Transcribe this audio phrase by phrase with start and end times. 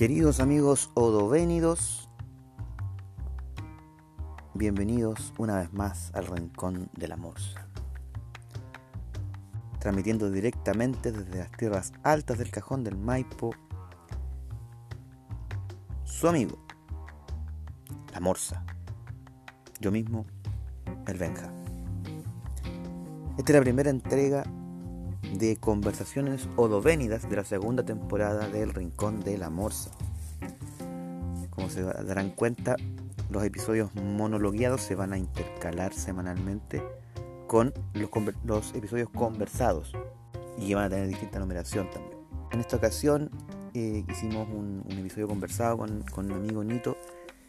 [0.00, 2.08] Queridos amigos odovénidos,
[4.54, 7.68] bienvenidos una vez más al Rincón de la Morsa.
[9.78, 13.50] Transmitiendo directamente desde las tierras altas del cajón del Maipo,
[16.04, 16.58] su amigo,
[18.14, 18.64] la Morsa.
[19.80, 20.24] Yo mismo,
[21.08, 21.52] el Benja.
[23.36, 24.44] Esta es la primera entrega
[25.34, 29.90] de conversaciones odovénidas de la segunda temporada del Rincón de la Morsa.
[31.50, 32.76] Como se darán cuenta,
[33.30, 36.82] los episodios monologueados se van a intercalar semanalmente
[37.46, 37.72] con
[38.44, 39.92] los, episodios conversados
[40.58, 42.18] y van a tener distinta numeración también.
[42.52, 43.30] En esta ocasión
[43.74, 46.96] eh, hicimos un, episodio conversado con, con mi amigo Nito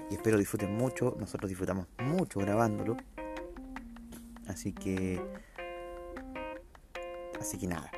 [0.10, 1.16] y espero disfruten mucho.
[1.20, 2.98] Nosotros disfrutamos mucho grabándolo.
[4.48, 5.22] Así que
[7.42, 7.90] Así que nada,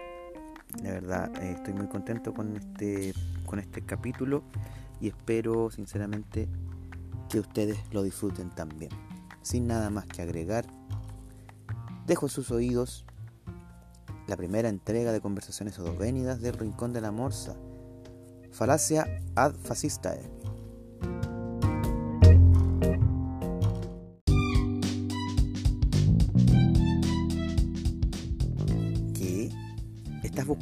[0.81, 3.13] la verdad eh, estoy muy contento con este,
[3.45, 4.41] con este capítulo
[5.01, 6.47] y espero sinceramente
[7.27, 8.91] que ustedes lo disfruten también.
[9.41, 10.65] Sin nada más que agregar,
[12.07, 13.05] dejo en sus oídos
[14.27, 17.57] la primera entrega de conversaciones odovénidas del Rincón de la Morsa,
[18.53, 20.21] Falacia ad Fascistae.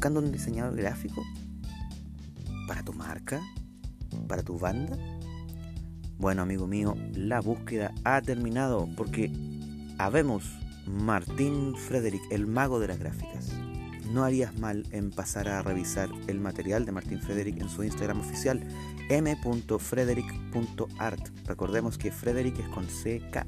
[0.02, 1.24] Buscando un diseñador gráfico?
[2.68, 3.40] ¿Para tu marca?
[4.28, 4.98] ¿Para tu banda?
[6.18, 9.32] Bueno, amigo mío, la búsqueda ha terminado porque
[10.00, 10.58] habemos
[10.88, 13.52] Martín Frederick, el mago de las gráficas.
[14.12, 18.22] No harías mal en pasar a revisar el material de Martín Frederick en su Instagram
[18.22, 18.68] oficial
[19.08, 21.28] m.frederick.art.
[21.46, 23.46] Recordemos que Frederick es con CK.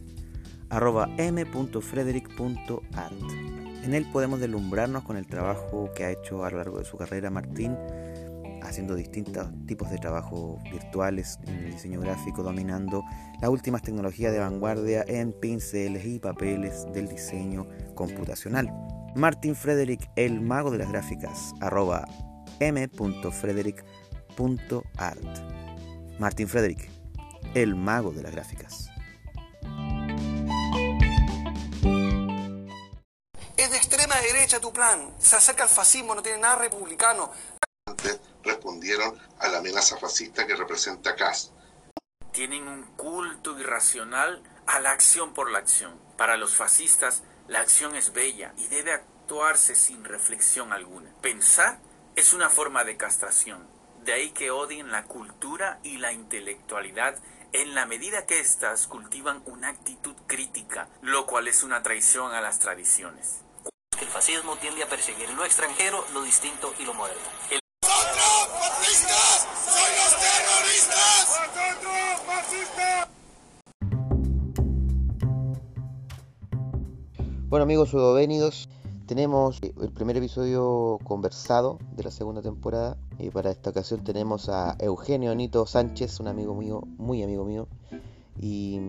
[0.70, 3.53] arroba m.frederick.art.
[3.84, 6.96] En él podemos deslumbrarnos con el trabajo que ha hecho a lo largo de su
[6.96, 7.78] carrera Martín,
[8.62, 13.04] haciendo distintos tipos de trabajos virtuales en el diseño gráfico, dominando
[13.42, 18.72] las últimas tecnologías de vanguardia en pinceles y papeles del diseño computacional.
[19.16, 21.54] Martin Frederick, el mago de las gráficas.
[26.20, 26.90] Martin Frederick,
[27.54, 28.93] el mago de las gráficas.
[34.32, 35.14] Derecha tu plan.
[35.20, 37.32] Se acerca al fascismo, no tiene nada republicano.
[38.44, 41.52] Respondieron a la amenaza fascista que representa CAS.
[42.32, 46.00] Tienen un culto irracional a la acción por la acción.
[46.18, 51.14] Para los fascistas, la acción es bella y debe actuarse sin reflexión alguna.
[51.22, 51.80] Pensar
[52.16, 53.68] es una forma de castración.
[54.04, 57.18] De ahí que odien la cultura y la intelectualidad
[57.54, 62.42] en la medida que éstas cultivan una actitud crítica, lo cual es una traición a
[62.42, 63.43] las tradiciones.
[64.04, 67.22] El fascismo tiende a perseguir lo extranjero, lo distinto y lo moderno.
[67.50, 67.60] El...
[67.82, 69.48] ¡Fascistas!
[69.64, 71.40] ¡Soy los terroristas!
[72.28, 73.08] fascistas!
[77.48, 78.68] Bueno amigos sudovenidos,
[79.06, 84.76] tenemos el primer episodio conversado de la segunda temporada y para esta ocasión tenemos a
[84.80, 87.70] Eugenio Nito Sánchez, un amigo mío, muy amigo mío,
[88.38, 88.82] y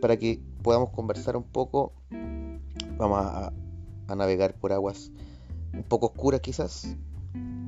[0.00, 1.92] para que podamos conversar un poco,
[2.96, 3.52] vamos a,
[4.08, 5.10] a navegar por aguas
[5.72, 6.96] un poco oscuras quizás,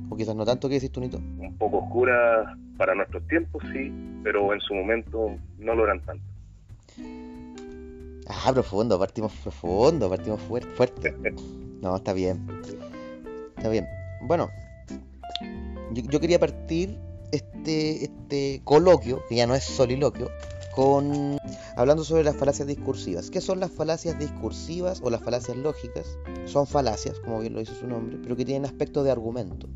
[0.09, 1.17] o quizás no tanto, ¿qué decís tú, Nito?
[1.17, 3.91] Un poco oscuras para nuestros tiempos, sí,
[4.23, 6.23] pero en su momento no lo eran tanto.
[8.27, 10.69] Ah, profundo, partimos profundo, partimos fuerte.
[10.75, 11.13] fuerte.
[11.79, 12.43] No, está bien.
[13.55, 13.85] Está bien.
[14.23, 14.49] Bueno,
[15.91, 16.97] yo, yo, quería partir
[17.31, 20.27] este, este coloquio, que ya no es soliloquio,
[20.77, 21.39] con
[21.75, 23.31] hablando sobre las falacias discursivas.
[23.31, 26.19] ¿Qué son las falacias discursivas o las falacias lógicas?
[26.45, 29.67] Son falacias, como bien lo dice su nombre, pero que tienen aspecto de argumento.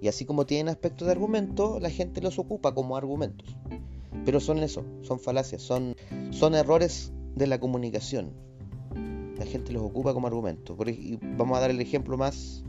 [0.00, 3.54] Y así como tienen aspecto de argumento, la gente los ocupa como argumentos.
[4.24, 5.94] Pero son eso, son falacias, son,
[6.30, 8.32] son errores de la comunicación.
[9.36, 10.78] La gente los ocupa como argumentos.
[11.36, 12.64] vamos a dar el ejemplo más,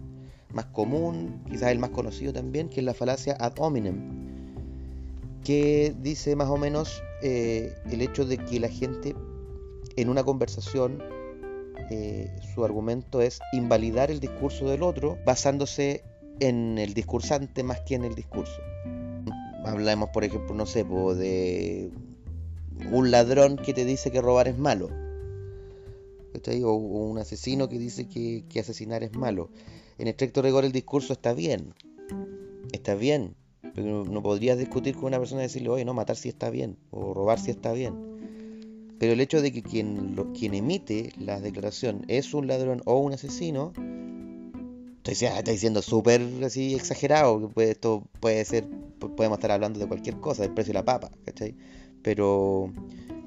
[0.52, 4.39] más común, quizás el más conocido también, que es la falacia ad hominem
[5.44, 9.16] que dice más o menos eh, el hecho de que la gente
[9.96, 11.02] en una conversación
[11.90, 16.04] eh, su argumento es invalidar el discurso del otro basándose
[16.40, 18.62] en el discursante más que en el discurso.
[19.66, 21.92] Hablamos, por ejemplo, no sé, de
[22.92, 24.90] un ladrón que te dice que robar es malo.
[26.64, 29.50] O un asesino que dice que, que asesinar es malo.
[29.98, 31.74] En estricto rigor el discurso está bien.
[32.72, 33.36] Está bien,
[33.76, 37.14] no, podrías discutir con una persona y decirle, oye, no, matar si está bien, o
[37.14, 37.94] robar si está bien.
[39.00, 43.14] Pero el hecho de que quien, quien emite la declaración es un ladrón o un
[43.14, 43.74] asesino,
[45.04, 48.68] está diciendo súper así exagerado, que esto puede ser
[49.00, 51.56] podemos estar hablando de cualquier cosa, del precio de la papa, ¿cachai?
[52.02, 52.72] Pero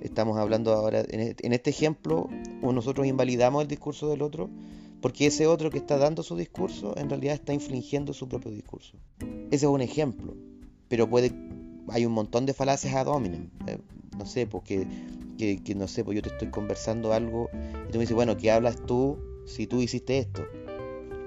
[0.02, 2.28] estamos hablando ahora, en este ejemplo,
[2.60, 4.50] nosotros invalidamos el discurso del otro
[5.02, 8.96] porque ese otro que está dando su discurso en realidad está infringiendo su propio discurso.
[9.50, 10.34] Ese es un ejemplo,
[10.88, 11.32] pero puede
[11.88, 13.50] hay un montón de falacias ad hominem.
[13.66, 13.78] Eh,
[14.16, 14.86] no sé, porque
[15.36, 18.52] que, no sé, pues yo te estoy conversando algo y tú me dices, bueno, ¿qué
[18.52, 20.44] hablas tú si tú hiciste esto?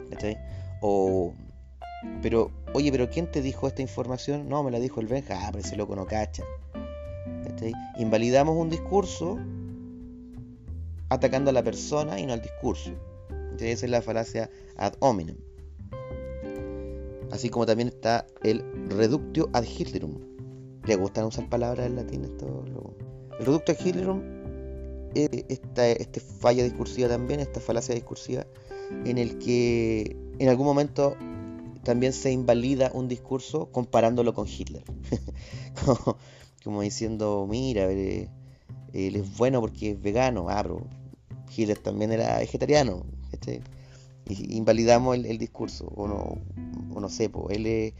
[0.09, 0.37] ¿Cachai?
[0.81, 1.33] O,
[2.21, 4.47] pero, oye, pero ¿quién te dijo esta información?
[4.47, 6.43] No, me la dijo el Benja, ah, pero ese loco no cacha.
[7.43, 7.73] ¿Cachai?
[7.97, 9.37] Invalidamos un discurso
[11.09, 12.91] atacando a la persona y no al discurso.
[13.61, 15.37] Esa es la falacia ad hominem.
[17.31, 20.19] Así como también está el reductio ad Hitlerum.
[20.85, 22.23] ¿Le gustan usar palabras en latín?
[22.23, 22.63] Esto,
[23.39, 24.21] El reductio ad Hitlerum
[25.15, 28.45] es esta, este falla discursiva también, esta falacia discursiva,
[29.05, 31.15] en el que en algún momento
[31.83, 34.83] también se invalida un discurso comparándolo con Hitler.
[36.63, 38.29] como, diciendo, mira, eh,
[38.93, 40.65] él es bueno porque es vegano, ah,
[41.55, 43.05] Hitler también era vegetariano.
[44.27, 46.39] Invalidamos el, discurso, o no,
[46.99, 47.93] no sé, pues él es,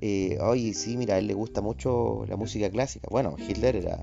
[0.00, 3.08] eh, sí, mira, él le gusta mucho la música clásica.
[3.10, 4.00] Bueno, Hitler era,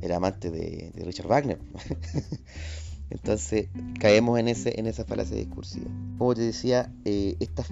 [0.00, 1.58] era amante de, Richard Wagner.
[3.10, 3.68] Entonces
[4.00, 5.90] caemos en, ese, en esa falacia discursiva.
[6.18, 7.68] Como te decía, eh, estas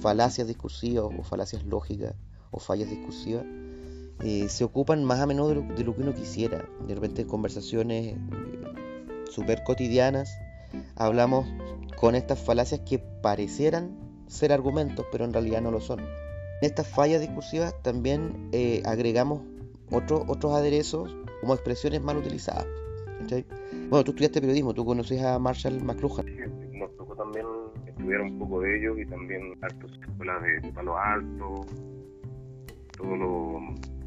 [0.00, 2.14] falacias discursivas o falacias lógicas
[2.50, 3.44] o fallas discursivas
[4.24, 6.64] eh, se ocupan más a menudo de lo, que uno quisiera.
[6.86, 8.16] De repente en conversaciones
[9.30, 10.30] súper cotidianas
[10.96, 11.46] hablamos
[12.02, 13.96] con estas falacias que parecieran
[14.26, 16.00] ser argumentos, pero en realidad no lo son.
[16.00, 16.08] En
[16.60, 19.42] estas fallas discursivas también eh, agregamos
[19.92, 22.66] otros otros aderezos como expresiones mal utilizadas.
[23.88, 26.26] Bueno, tú estudiaste periodismo, tú conoces a Marshall McLuhan.
[26.26, 27.46] Sí, nos tocó también
[27.86, 31.66] estudiar un poco de ellos y también hartos escuelas de, Palo Alto,
[32.98, 33.60] todo lo,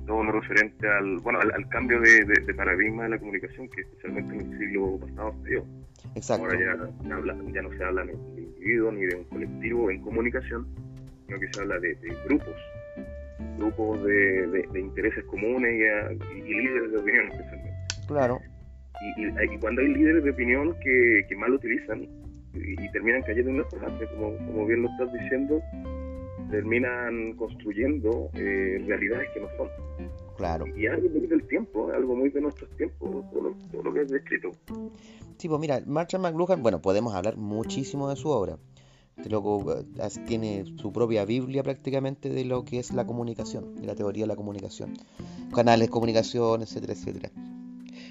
[0.05, 4.41] todo lo referente al, bueno, al, cambio de, paradigma de la comunicación que especialmente en
[4.41, 5.84] el siglo pasado se dio.
[6.15, 6.45] Exacto.
[6.45, 10.67] Ahora ya, ya, no se habla ni de individuo ni de un colectivo en comunicación,
[11.25, 12.55] sino que se habla de, grupos,
[13.57, 15.73] grupos de, intereses comunes
[16.35, 17.71] y, líderes de opinión especialmente.
[18.07, 18.39] Claro.
[19.17, 22.07] Y, cuando hay líderes de opinión que, que mal utilizan
[22.53, 23.65] y, terminan cayendo en una
[24.15, 25.61] como, como bien lo estás diciendo,
[26.49, 29.69] terminan construyendo eh, realidades que no son.
[30.37, 30.65] Claro.
[30.67, 34.51] Y algo muy del tiempo, algo muy de nuestros tiempos, todo lo, que es descrito.
[35.37, 38.57] Sí, pues mira, Marshall McLuhan, bueno, podemos hablar muchísimo de su obra.
[39.17, 43.87] Este loco eh, tiene su propia Biblia prácticamente de lo que es la comunicación, de
[43.87, 44.93] la teoría de la comunicación.
[45.53, 47.31] Canales de comunicación, etcétera, etcétera.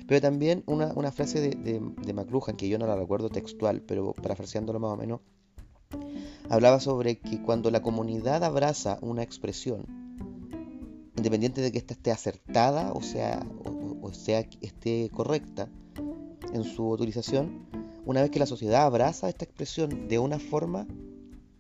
[0.07, 3.83] Pero también una, una frase de, de, de, McLuhan, que yo no la recuerdo textual,
[3.87, 5.21] pero parafraseándolo más o menos,
[6.49, 10.04] hablaba sobre que cuando la comunidad abraza una expresión,
[11.17, 13.45] independiente de que ésta esté acertada o sea,
[14.03, 15.69] o, sea esté correcta
[16.53, 17.67] en su utilización,
[18.05, 20.87] una vez que la sociedad abraza esta expresión de una forma,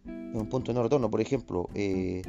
[0.06, 2.22] en un punto de no retorno, por ejemplo, eh,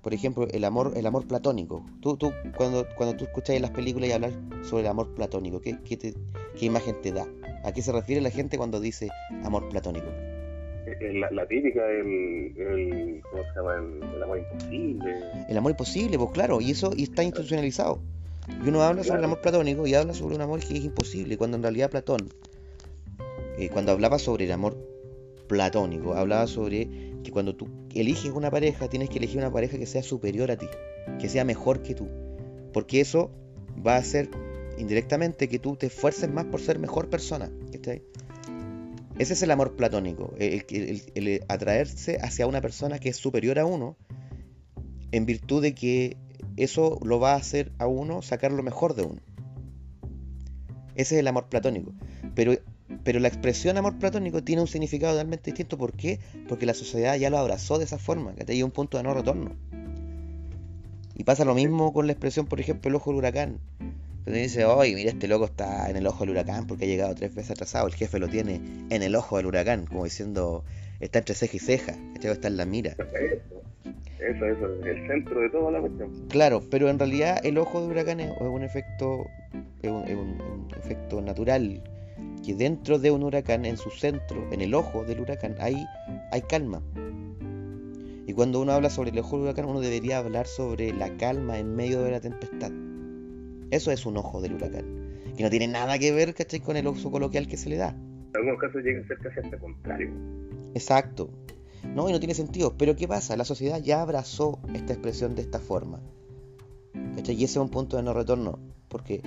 [0.00, 1.84] por ejemplo, el amor, el amor platónico.
[2.00, 4.32] Tú, tú cuando, cuando tú escuchas en las películas y hablar
[4.62, 6.14] sobre el amor platónico, ¿qué, qué,
[6.58, 7.26] ¿qué imagen te da?
[7.64, 9.08] ¿A qué se refiere la gente cuando dice
[9.42, 10.06] amor platónico?
[11.30, 13.74] La, típica, el, el, ¿cómo se llama?
[14.14, 15.20] El, amor imposible.
[15.48, 18.00] El amor imposible, pues claro, y eso y está institucionalizado.
[18.64, 21.38] Y uno habla sobre el amor platónico y habla sobre un amor que es imposible,
[21.38, 22.28] cuando en realidad Platón,
[23.58, 24.76] eh, cuando hablaba sobre el amor
[25.48, 26.88] platónico, hablaba sobre
[27.22, 30.56] que cuando tú eliges una pareja, tienes que elegir una pareja que sea superior a
[30.56, 30.66] ti,
[31.18, 32.08] que sea mejor que tú,
[32.72, 33.30] porque eso
[33.86, 34.28] va a hacer
[34.76, 37.50] indirectamente que tú te esfuerces más por ser mejor persona.
[37.72, 37.94] ¿está
[39.18, 43.96] ese es el amor platónico, el, atraerse hacia una persona que es superior a uno,
[45.12, 46.16] en virtud de que
[46.56, 49.20] eso lo va a hacer a uno sacar lo mejor de uno.
[50.96, 51.92] Ese es el amor platónico.
[52.34, 52.54] Pero,
[53.04, 55.78] pero la expresión amor platónico tiene un significado totalmente distinto.
[55.78, 56.20] ¿Por qué?
[56.48, 59.14] Porque la sociedad ya lo abrazó de esa forma, que te un punto de no
[59.14, 59.56] retorno.
[61.14, 63.60] Y pasa lo mismo con la expresión, por ejemplo, el ojo del huracán.
[64.24, 67.14] Pero dice, oye, mira, este loco está en el ojo del huracán porque ha llegado
[67.14, 67.86] tres veces atrasado.
[67.86, 70.64] El jefe lo tiene en el ojo del huracán, como diciendo,
[71.00, 72.96] está entre ceja y ceja, este está en la mira.
[74.18, 76.10] Eso, eso, es el centro de toda la cuestión.
[76.28, 79.26] Claro, pero en realidad el ojo del huracán es un efecto,
[79.82, 81.82] es un, efecto natural.
[82.42, 85.84] Que dentro de un huracán, en su centro, en el ojo del huracán, hay,
[86.30, 86.82] hay calma.
[88.26, 91.58] Y cuando uno habla sobre el ojo del huracán, uno debería hablar sobre la calma
[91.58, 92.70] en medio de la tempestad.
[93.70, 94.84] Eso es un ojo del huracán.
[95.36, 97.88] Que no tiene nada que ver, con el uso coloquial que se le da.
[97.90, 100.10] En algunos casos llega a ser casi hasta contrario.
[100.74, 101.30] Exacto.
[101.94, 102.76] No, y no tiene sentido.
[102.76, 103.36] Pero ¿qué pasa?
[103.36, 106.00] La sociedad ya abrazó esta expresión de esta forma.
[107.16, 107.34] ¿Cachai?
[107.34, 108.58] Y ese es un punto de no retorno.
[108.88, 109.20] Porque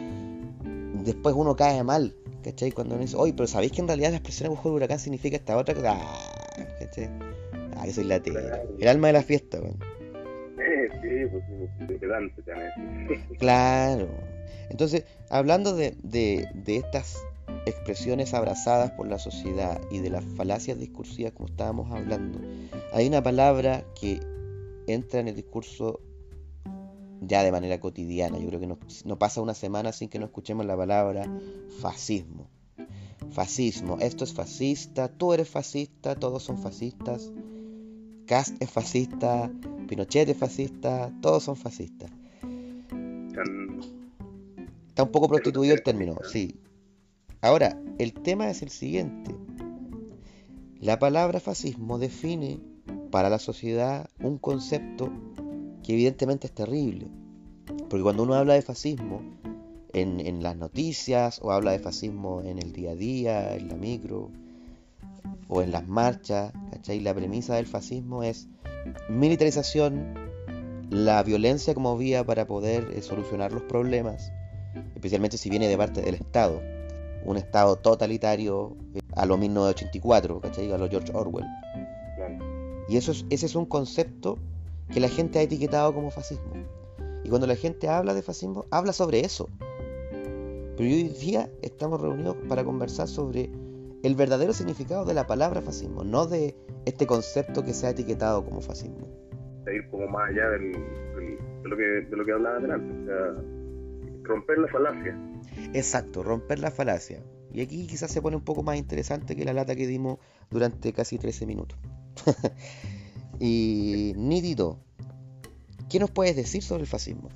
[1.03, 2.15] después uno cae mal.
[2.44, 2.72] ¿Cachai?
[2.72, 5.58] Cuando uno dice, oye, pero ¿sabéis que en realidad la expresión de huracán significa esta
[5.58, 5.98] otra cosa?
[5.98, 7.10] Ah, ¿Cachai?
[7.75, 9.97] Ah, que soy la El alma de la fiesta, weón.
[13.39, 14.07] Claro.
[14.69, 15.95] Entonces, hablando de
[16.65, 17.17] estas
[17.65, 22.39] expresiones abrazadas por la sociedad y de las falacias discursivas como estábamos hablando,
[22.93, 24.19] hay una palabra que
[24.88, 26.00] entra en el discurso
[27.21, 28.39] ya de manera cotidiana.
[28.39, 31.25] Yo creo que no, no, pasa una semana sin que no escuchemos la palabra
[31.79, 32.50] fascismo.
[33.31, 37.31] Fascismo, esto es fascista, tú eres fascista, todos son fascistas.
[38.27, 39.50] Cast es fascista,
[39.88, 42.12] Pinochet es fascista, todos son fascistas.
[44.89, 46.60] Está un poco prostituido el término, sí.
[47.39, 49.34] Ahora, el tema es el siguiente.
[50.81, 52.60] La palabra fascismo define
[53.12, 55.10] para la sociedad un concepto
[55.81, 57.07] que evidentemente es terrible.
[57.89, 59.22] Porque cuando uno habla de fascismo
[59.93, 63.75] en, en, las noticias o habla de fascismo en el día a día, en la
[63.75, 64.31] micro
[65.48, 67.00] o en las marchas, ¿cachai?
[67.00, 68.48] La premisa del fascismo es
[69.10, 70.13] militarización,
[70.89, 74.31] la violencia como vía para poder eh, solucionar los problemas,
[74.96, 76.62] especialmente si viene de parte del Estado,
[77.25, 80.72] un Estado totalitario eh, a lo 1984, ¿cachai?
[80.72, 81.46] A lo George Orwell.
[82.89, 84.38] Y eso es, ese es un concepto
[84.93, 86.53] que la gente ha etiquetado como fascismo.
[87.24, 89.50] Y cuando la gente habla de fascismo, habla sobre eso.
[90.77, 93.50] Pero hoy día estamos reunidos para conversar sobre
[94.04, 98.46] el verdadero significado de la palabra fascismo, no de este concepto que se ha etiquetado
[98.46, 99.08] como fascismo.
[99.68, 103.44] Ir como más allá del, de, lo que, de lo que hablaba adelante, o sea,
[104.24, 105.18] romper la falacia.
[105.74, 107.22] Exacto, romper la falacia.
[107.51, 110.94] Y aquí quizás se pone un poco más interesante que la lata que dimos durante
[110.94, 111.77] casi 13 minutos.
[113.39, 114.80] y Nidito,
[115.89, 117.30] ¿qué nos puedes decir sobre el fascismo?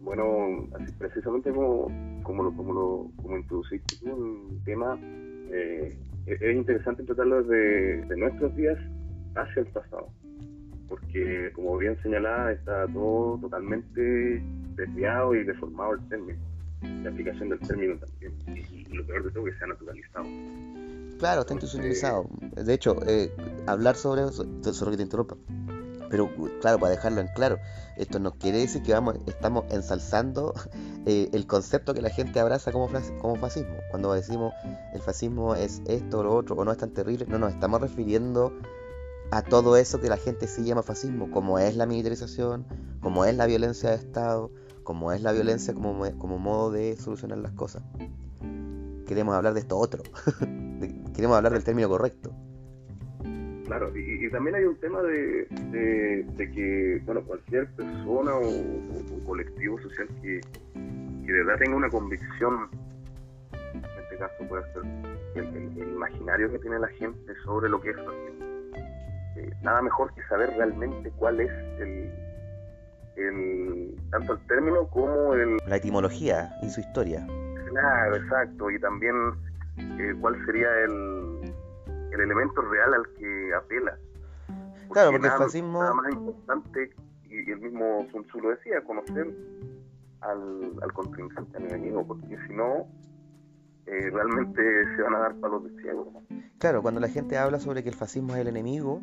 [0.00, 1.86] Bueno, así, precisamente como,
[2.22, 4.98] como, lo, como, lo, como introduciste un tema,
[5.52, 8.78] eh, es interesante tratarlo desde de nuestros días
[9.34, 10.08] hacia el pasado,
[10.88, 14.42] porque como bien señalaba, está todo totalmente
[14.76, 16.38] desviado y deformado el término,
[17.02, 20.26] la aplicación del término también, y, lo peor de todo que se ha naturalizado.
[21.18, 22.28] Claro, está institucionalizado.
[22.56, 23.30] De hecho, eh,
[23.66, 25.36] hablar sobre eso, solo que te interrumpa,
[26.12, 27.58] pero claro, para dejarlo en claro,
[27.96, 30.52] esto no quiere decir que vamos, estamos ensalzando
[31.06, 33.76] eh, el concepto que la gente abraza como, como fascismo.
[33.90, 34.52] Cuando decimos
[34.92, 37.80] el fascismo es esto o lo otro, o no es tan terrible, no nos estamos
[37.80, 38.52] refiriendo
[39.30, 42.66] a todo eso que la gente sí llama fascismo, como es la militarización,
[43.00, 44.50] como es la violencia de Estado,
[44.82, 47.84] como es la violencia como, como modo de solucionar las cosas.
[49.06, 50.02] Queremos hablar de esto otro,
[51.14, 52.34] queremos hablar del término correcto.
[53.72, 60.06] Claro, y, también hay un tema de, de, que, bueno, cualquier persona o, colectivo social
[60.20, 60.42] que,
[61.24, 62.68] que, de verdad tenga una convicción,
[63.72, 64.82] en este caso puede ser
[65.36, 67.96] el, imaginario que tiene la gente sobre lo que es
[69.36, 71.50] eh, nada mejor que saber realmente cuál es
[71.80, 72.12] el,
[73.16, 75.56] el, tanto el término como el...
[75.66, 77.26] La etimología y su historia.
[77.70, 79.14] Claro, exacto, y también
[79.78, 81.41] eh, cuál sería el,
[82.12, 83.98] el elemento real al que apela.
[84.90, 85.80] claro, porque el fascismo...
[85.80, 86.90] Nada más importante,
[87.28, 89.34] y, el mismo Sun Tzu lo decía, conocer
[90.20, 92.86] al, al contrincante, al enemigo, porque si no,
[93.86, 94.62] eh, realmente
[94.96, 96.12] se van a dar palos de ciego.
[96.58, 99.02] Claro, cuando la gente habla sobre que el fascismo es el enemigo,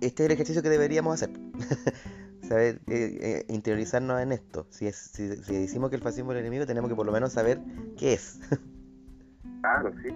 [0.00, 1.30] este es el ejercicio que deberíamos hacer.
[2.44, 4.66] saber eh, eh, interiorizarnos en esto.
[4.70, 7.32] Si, es, si, decimos que el fascismo es el enemigo, tenemos que por lo menos
[7.32, 7.60] saber
[7.98, 8.40] qué es.
[9.60, 10.08] claro, sí.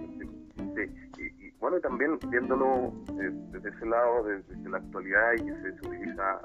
[1.17, 5.87] Y, bueno, y también viéndolo eh, desde ese lado, desde, la actualidad y que se,
[5.87, 6.41] utiliza,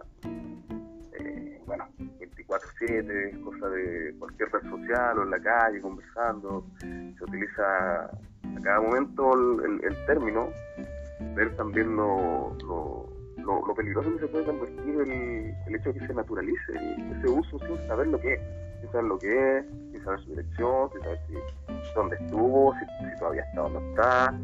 [1.66, 1.88] bueno,
[2.20, 8.80] 24-7, cosa de cualquier red social o en la calle, conversando, se utiliza a cada
[8.80, 9.32] momento
[9.64, 10.48] el, término,
[11.34, 12.56] ver también lo
[13.44, 16.72] lo, peligroso que se puede convertir el, el hecho de que se naturalice
[17.18, 18.40] ese uso sin saber lo que es,
[18.80, 21.34] sin saber lo que es, sin saber su dirección, sin saber si,
[21.94, 24.34] dónde estuvo, si, todavía está o no está.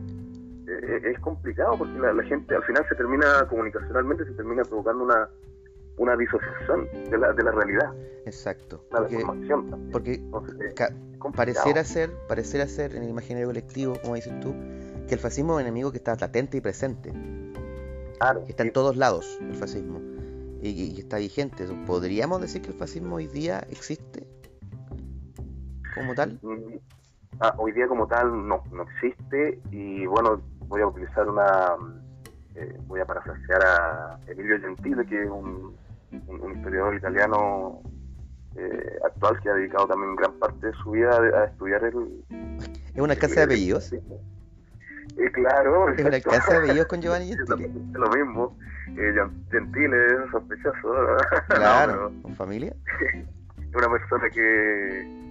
[0.70, 5.28] Eh, es complicado porque la, gente al final se termina, comunicacionalmente, se termina provocando una,
[5.96, 7.92] una disociación de la, de la realidad.
[8.26, 8.84] Exacto.
[8.90, 9.88] Una deformación.
[9.90, 10.22] Porque
[11.34, 14.54] pareciera ser, pareciera ser en el imaginario colectivo, como dices tú,
[15.08, 17.12] que el fascismo es un enemigo que está latente y presente
[18.48, 20.00] está en todos lados el fascismo
[20.62, 21.66] y, está vigente.
[21.86, 24.26] ¿Podríamos decir que el fascismo hoy día existe
[25.94, 26.38] como tal?
[26.42, 26.76] Mm,
[27.40, 31.74] ah, hoy día como tal no, no existe y bueno, voy a utilizar una,
[32.54, 35.76] eh, voy a parafrasear a Emilio Gentile, que es un,
[36.28, 37.82] un- un historiador italiano
[38.56, 42.24] eh, actual que ha dedicado también gran parte de su vida a, a estudiar el...
[42.94, 43.92] Es un alcance de apellidos.
[43.92, 44.00] Eh,
[45.32, 46.30] claro, Es un exacto.
[46.30, 47.66] alcance de apellidos con Giovanni Gentile.
[47.66, 48.56] es lo mismo.
[48.96, 50.94] Eh, Gen- Gentile es sospechoso.
[51.48, 52.74] Claro, No, con familia.
[53.58, 55.29] es una persona que,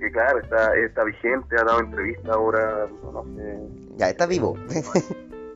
[0.00, 3.58] que claro, está, está vigente, ha dado entrevistas ahora, no sé.
[3.96, 4.56] Ya, está vivo.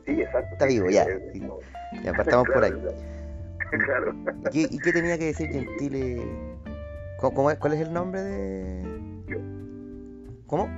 [0.05, 0.49] Sí, exacto.
[0.53, 1.41] Está vivo, ya, sí.
[2.03, 2.73] Ya, partamos por ahí.
[3.85, 4.13] Claro.
[4.45, 6.21] ¿Y qué, y qué tenía que decir Gentile?
[7.19, 8.83] ¿Cómo- es- ¿Cuál es el nombre de...?
[10.47, 10.69] ¿Cómo?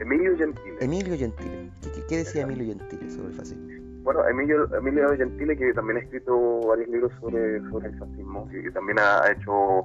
[0.00, 0.76] Emilio Gentile.
[0.80, 1.70] Emilio Gentile.
[2.08, 3.64] ¿Qué, decía Emilio Gentile sobre el fascismo?
[4.02, 8.62] Bueno, Emilio, Emilio Gentile, que también ha escrito varios libros sobre, sobre el fascismo, y
[8.64, 9.84] que también ha ha hecho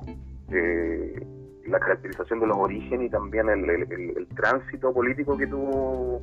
[0.52, 1.24] eh,
[1.72, 6.22] la caracterización de los orígenes y también el, el- tránsito político que tuvo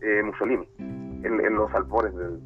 [0.00, 2.40] eh, Mussolini en, en los albores del.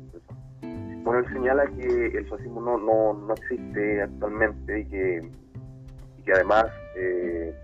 [1.04, 5.30] Bueno, él señala que el fascismo no, no, no existe actualmente y que,
[6.18, 7.54] y que además eh,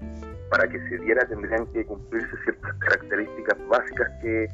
[0.50, 4.48] para que se diera tendrían que cumplirse ciertas características básicas que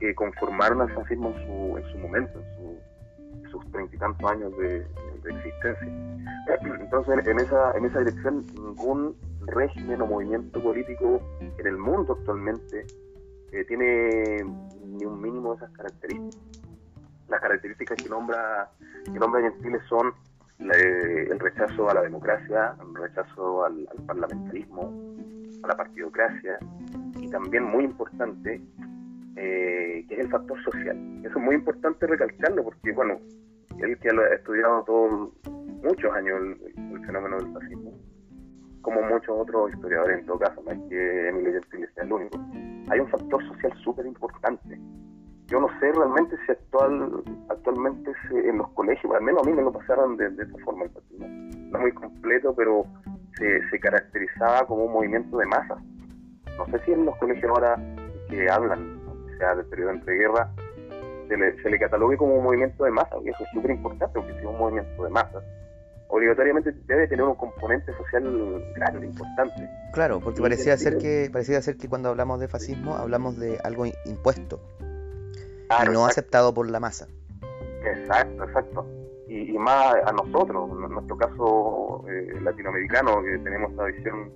[0.00, 4.30] que conformaron al fascismo en su, en su momento, en, su- sus treinta y tantos
[4.32, 5.88] años de, de existencia.
[6.80, 9.14] Entonces, en esa, en esa dirección, ningún
[9.46, 11.20] régimen o movimiento político
[11.58, 12.86] en el mundo actualmente
[13.52, 14.44] eh, tiene
[14.86, 16.40] ni un mínimo de esas características.
[17.28, 18.70] Las características que nombra,
[19.04, 20.12] que nombra Gentile son
[20.58, 24.92] la- el rechazo a la democracia, el rechazo al, parlamentarismo,
[25.64, 26.58] a la partidocracia
[27.20, 28.60] y también muy importante
[29.36, 30.96] eh, que es el factor social.
[31.24, 33.18] Eso es muy importante recalcarlo porque, bueno,
[33.78, 35.32] él que ha estudiado todo,
[35.82, 36.38] muchos años
[36.76, 37.91] el fenómeno del fascismo,
[38.82, 42.38] como muchos otros historiadores en todo caso, no es que Emilio Gentile sea el único,
[42.90, 44.78] hay un factor social súper importante.
[45.46, 49.54] Yo no sé realmente si actual, actualmente se- en los colegios, al menos a mí
[49.54, 51.26] me lo pasaron de, de esta forma el fascismo.
[51.70, 52.84] No muy completo, pero
[53.38, 55.78] se, se caracterizaba como un movimiento de masas.
[56.56, 57.76] No sé si en los colegios ahora
[58.28, 60.48] que hablan, o sea, del periodo entre guerras,
[61.28, 64.12] se le, se le catalogue como un movimiento de masas, y eso es súper importante,
[64.18, 65.42] porque si es un movimiento de masas,
[66.14, 68.22] obligatoriamente debe tener un componente social
[68.76, 69.68] grande, importante.
[69.92, 73.86] Claro, porque parecía ser que parecía ser que cuando hablamos de fascismo hablamos de algo
[74.04, 74.60] impuesto
[75.68, 77.08] Claro, y no exacto, aceptado por la masa.
[77.84, 78.86] exacto, exacto.
[79.26, 84.30] Y, y más a nosotros, en nuestro caso eh, latinoamericano, que tenemos esta visión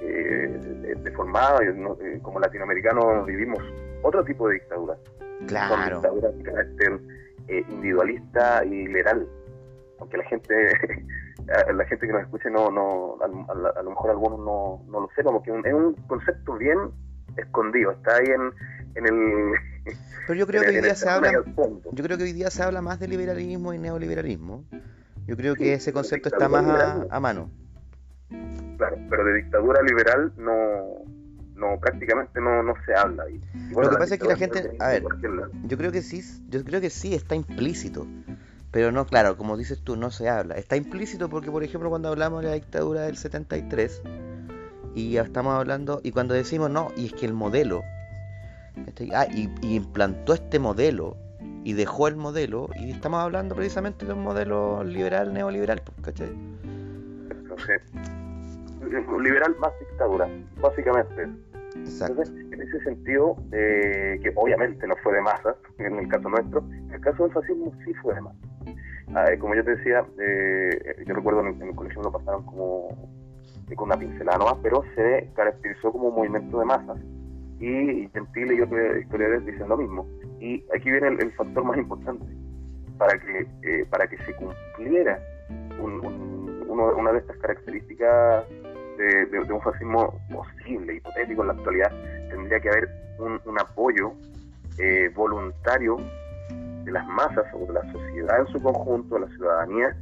[0.00, 3.62] eh, de- deformada, y no- eh, como latinoamericanos vivimos
[4.02, 4.96] otro tipo de dictadura.
[5.38, 5.96] son Claro.
[6.00, 7.00] dictaduras de carácter
[7.48, 9.28] eh, individualista y liberal.
[10.02, 10.54] Aunque la gente
[11.74, 15.08] la gente que nos escuche no, no a, a- lo mejor algunos no, no lo
[15.14, 16.78] sepan, porque es un- es un concepto bien
[17.36, 18.52] escondido, está ahí en,
[18.96, 19.94] en el...
[20.26, 21.32] Pero yo creo que hoy día se habla.
[21.92, 24.64] Yo creo que hoy día se habla más de liberalismo y neoliberalismo.
[25.26, 26.64] Yo creo que Sí, ese concepto está más
[27.10, 27.48] a, mano.
[28.76, 31.04] Claro, pero de dictadura liberal no,
[31.54, 33.28] no prácticamente no, no se habla.
[33.30, 33.34] Y,
[33.70, 35.04] y bueno, Lo que pasa es que la gente- a ver.
[35.64, 38.06] Yo creo que sí, yo creo que sí está implícito.
[38.72, 40.56] Pero no, claro, como dices tú, no se habla.
[40.56, 44.02] Está implícito porque, por ejemplo, cuando hablamos de la dictadura del 73,
[44.94, 47.82] y estamos hablando, y cuando decimos no, y es que el modelo,
[49.14, 51.16] ah, y, y implantó este modelo,
[51.64, 56.32] y dejó el modelo, y estamos hablando precisamente de un modelo liberal, neoliberal, pues, ¿cachai?
[59.22, 60.28] Liberal más dictadura,
[60.60, 61.28] básicamente.
[61.74, 66.60] Entonces, en ese sentido, eh, que obviamente no fue de masas, en el caso nuestro,
[66.70, 68.48] en el caso del fascismo sí fue de masas.
[69.14, 72.44] Ah, eh, como yo te decía, eh, yo recuerdo en en el colegio lo pasaron
[72.46, 72.88] como
[73.72, 76.98] eh, con una pincelada nomás, pero se caracterizó como un movimiento de masas.
[77.58, 80.06] Y Gentile y otros historiadores dicen lo mismo.
[80.40, 82.24] Y aquí viene el, factor más importante.
[82.98, 85.18] Para que, eh, para que se cumpliera
[86.68, 88.44] una de estas características
[89.02, 91.90] de, de- de un fascismo posible, hipotético en la actualidad,
[92.30, 92.88] tendría que haber
[93.18, 94.12] un, un apoyo
[94.78, 95.96] eh, voluntario
[96.84, 99.96] de las masas o de la sociedad en su conjunto, de la ciudadanía,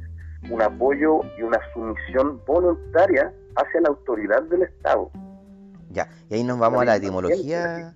[0.49, 5.11] un apoyo y una sumisión voluntaria hacia la autoridad del Estado.
[5.91, 7.93] Ya, y ahí nos vamos a la etimología.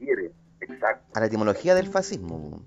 [0.62, 1.06] Exacto.
[1.13, 2.60] a la etimología del fascismo.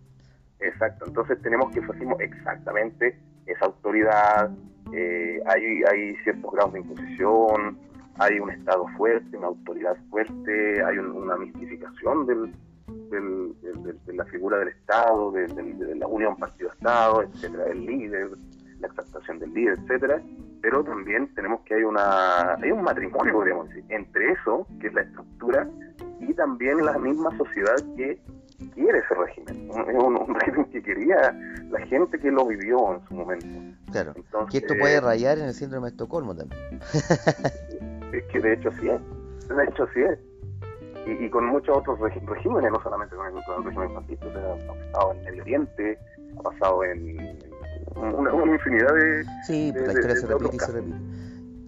[0.61, 4.51] Exacto, entonces tenemos que el fascismo exactamente esa autoridad,
[4.92, 7.79] eh, hay, hay ciertos grados de imposición,
[8.18, 12.52] hay un Estado fuerte, una autoridad fuerte, hay un- una mistificación del,
[13.11, 17.85] del- del- del- de la figura del Estado, de, de la unión partido-Estado, etcétera, del
[17.87, 18.31] líder,
[18.81, 20.22] la exaltación del líder, etcétera,
[20.61, 24.94] pero también tenemos que hay una hay un matrimonio, podríamos decir, entre eso, que es
[24.94, 25.68] la estructura,
[26.20, 28.20] y también la misma sociedad que
[28.74, 29.70] quiere ese régimen.
[29.70, 31.16] Un, un, un régimen que quería
[31.70, 33.46] la gente que lo vivió en su momento.
[33.92, 34.12] Claro.
[34.16, 36.81] Entonces, Que esto puede rayar en el síndrome de Estocolmo también.
[38.12, 39.01] Es que de hecho sí es.
[39.57, 40.18] De hecho sí es.
[41.07, 44.33] Y, y con muchos otros regímenes, no solamente con el, con el régimen fascista, o
[44.33, 45.99] sea, ha pasado en Medio Oriente,
[46.38, 49.25] ha pasado en, en una, una infinidad de...
[49.47, 50.97] Sí, pues de- la de- historia de se repite y se repite.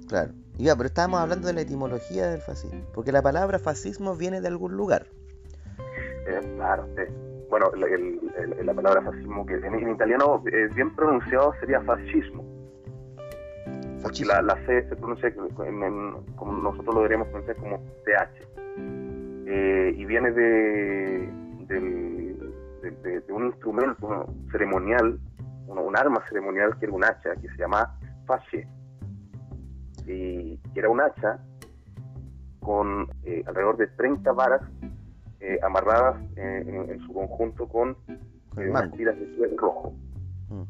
[0.09, 0.33] Claro.
[0.59, 2.83] Y Ya, pero estábamos hablando de la etimología del fascismo.
[2.93, 5.07] Porque la palabra fascismo viene de algún lugar.
[6.27, 7.03] Eh, claro, sí.
[7.49, 7.85] Bueno, el-
[8.37, 12.45] el- el- la palabra fascismo, que en, en italiano eh, bien pronunciado sería fascismo.
[14.03, 14.33] Porque Fascismo.
[14.33, 18.49] la, la C se pronuncia en- en- como nosotros lo deberíamos pronunciar como TH.
[19.47, 21.29] Eh, y viene de,
[21.67, 25.19] de, de- de un instrumento ceremonial,
[25.67, 27.95] un, un arma ceremonial que era un hacha, que se llama
[28.27, 28.67] fasce.
[30.07, 31.39] Y que era un hacha
[32.61, 34.63] con eh, alrededor de 30 varas
[35.41, 37.97] eh, amarradas eh, en, en su conjunto con
[38.55, 39.93] Con unas tiras de suelo rojo
[40.51, 40.65] Mm.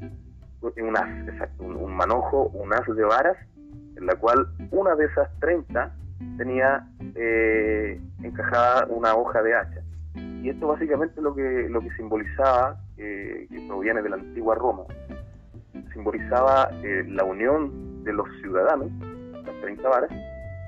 [0.63, 3.37] Un as, exacto, un, manojo, un as de varas,
[3.97, 5.91] en la cual una de esas 30
[6.37, 9.81] tenía eh, encajada una hoja de hacha.
[10.43, 14.85] Y esto básicamente lo que, lo que simbolizaba, eh, que proviene de la antigua Roma,
[15.93, 18.89] simbolizaba eh, la unión de los ciudadanos,
[19.45, 20.11] las 30 varas,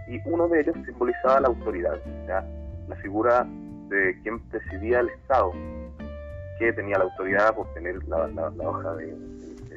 [0.09, 1.95] y uno de ellos simbolizaba la autoridad,
[2.27, 2.45] sea,
[2.89, 3.47] la figura
[3.89, 5.53] de quien presidía el Estado,
[6.59, 9.17] que tenía la autoridad por tener la, la- la hoja de-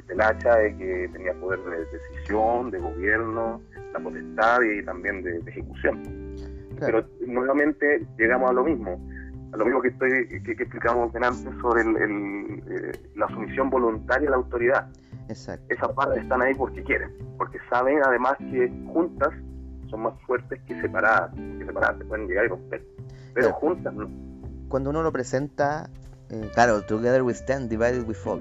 [0.06, 3.60] del hacha, de que tenía poder de decisión, de gobierno,
[3.92, 6.02] la potestad y también de, de ejecución.
[6.78, 7.04] Claro.
[7.18, 9.00] Pero nuevamente llegamos a lo mismo,
[9.52, 13.70] a lo mismo que, estoy, que, que explicamos antes sobre el- el, eh, la sumisión
[13.70, 14.88] voluntaria a la autoridad.
[15.28, 15.64] Exacto.
[15.74, 19.30] Esas barras están ahí porque quieren, porque saben además que juntas
[19.90, 22.82] son más fuertes que separadas, que separadas se pueden llegar y romper,
[23.34, 23.52] pero Claro.
[23.60, 24.08] juntas no.
[24.68, 25.88] Cuando uno lo presenta,
[26.28, 28.40] eh, claro, Together we stand, divided we fall.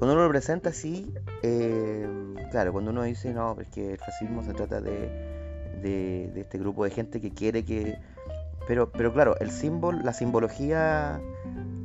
[0.00, 2.08] Cuando uno lo presenta así, eh,
[2.50, 7.20] claro, cuando uno dice, no, que el fascismo se trata de, este grupo de gente
[7.20, 7.98] que quiere que...
[8.66, 11.20] Pero, pero claro, el símbolo, la simbología,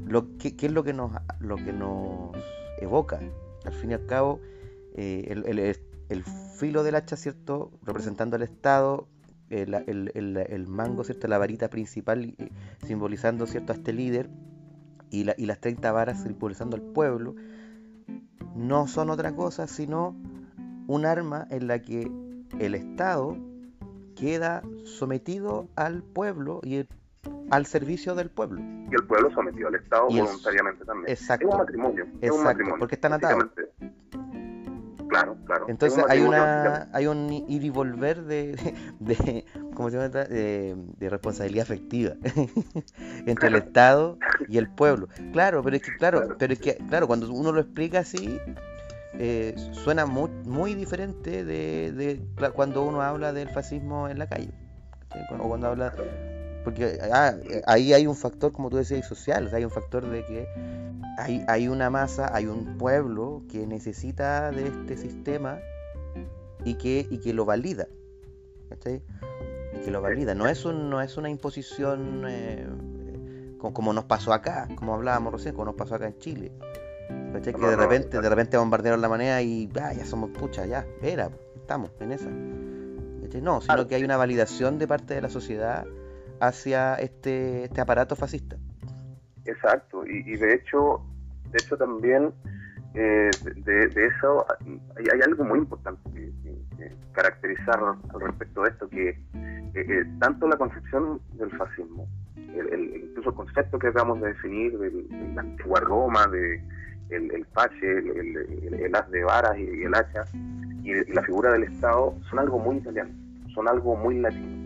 [0.07, 2.31] lo, ¿qué, qué es lo que nos, lo que nos
[2.79, 3.19] evoca?
[3.65, 4.39] Al fin y al cabo,
[4.95, 5.75] eh,
[6.07, 6.23] el,
[6.57, 7.69] filo del hacha, ¿cierto?
[7.83, 9.09] Representando al Estado,
[9.49, 11.27] el mango, ¿cierto?
[11.27, 12.49] La varita principal eh,
[12.87, 13.73] simbolizando, ¿cierto?
[13.73, 14.29] A este líder
[15.09, 17.35] y, la- y las 30 varas simbolizando al pueblo,
[18.55, 20.15] no son otra cosa sino
[20.87, 22.09] un arma en la que
[22.59, 23.37] el Estado
[24.15, 26.87] queda sometido al pueblo y el-
[27.51, 28.61] al servicio del pueblo.
[28.61, 31.03] y el pueblo sometido al Estado Y es- un matrimonio.
[31.07, 31.47] exacto.
[31.47, 32.03] Es un matrimonio.
[32.03, 32.79] es un Exacto, matrimonio.
[32.79, 33.45] porque están atados.
[35.07, 35.65] Claro, claro.
[35.69, 38.55] Entonces hay una hay un ir y volver de,
[38.99, 40.09] de ¿cómo se llama?
[40.09, 42.13] De, de responsabilidad afectiva
[43.25, 45.07] entre el Estado y el pueblo.
[45.31, 46.35] Claro, pero es que claro, Claro.
[46.37, 48.39] pero es que claro, cuando uno lo explica así
[49.17, 52.21] eh, suena muy, muy diferente de,
[52.53, 54.49] cuando uno habla del fascismo en la calle.
[55.39, 55.93] O cuando habla
[56.65, 57.35] porque ah,
[57.67, 60.47] ahí hay un factor, como tú decías, social, o sea, hay un factor de que
[61.17, 65.59] hay, hay una masa, hay un pueblo que necesita de este sistema
[66.63, 67.87] y que, y que lo valida.
[68.69, 69.01] ¿cachai?
[69.73, 70.33] Y que lo valida.
[70.35, 72.67] No es, un, no es una imposición eh,
[73.59, 76.51] co- como nos pasó acá, como hablábamos recién, como nos pasó acá en Chile.
[77.33, 77.53] ¿cachai?
[77.53, 81.29] Que de repente, de repente bombardearon la moneda y ah, ya somos pucha, ya, era,
[81.55, 82.29] estamos en esa.
[83.21, 83.41] ¿cachai?
[83.41, 85.85] No, sino que hay una validación de parte de la sociedad
[86.39, 88.57] hacia este, este aparato fascista.
[89.45, 90.05] Exacto.
[90.05, 91.01] Y, de hecho,
[91.51, 92.33] de hecho también
[92.93, 94.45] eh, de, eso
[94.97, 96.31] hay, algo muy importante que,
[97.13, 97.79] caracterizar
[98.13, 99.17] al respecto de esto, que eh,
[99.73, 105.07] eh, tanto la concepción del fascismo, el, incluso el concepto que acabamos de definir del-
[105.09, 106.61] de la antigua Roma, de
[107.09, 110.25] el, el fache, el, as de varas y, el hacha,
[110.83, 113.11] y la figura del Estado, son algo muy italiano,
[113.53, 114.64] son algo muy latino.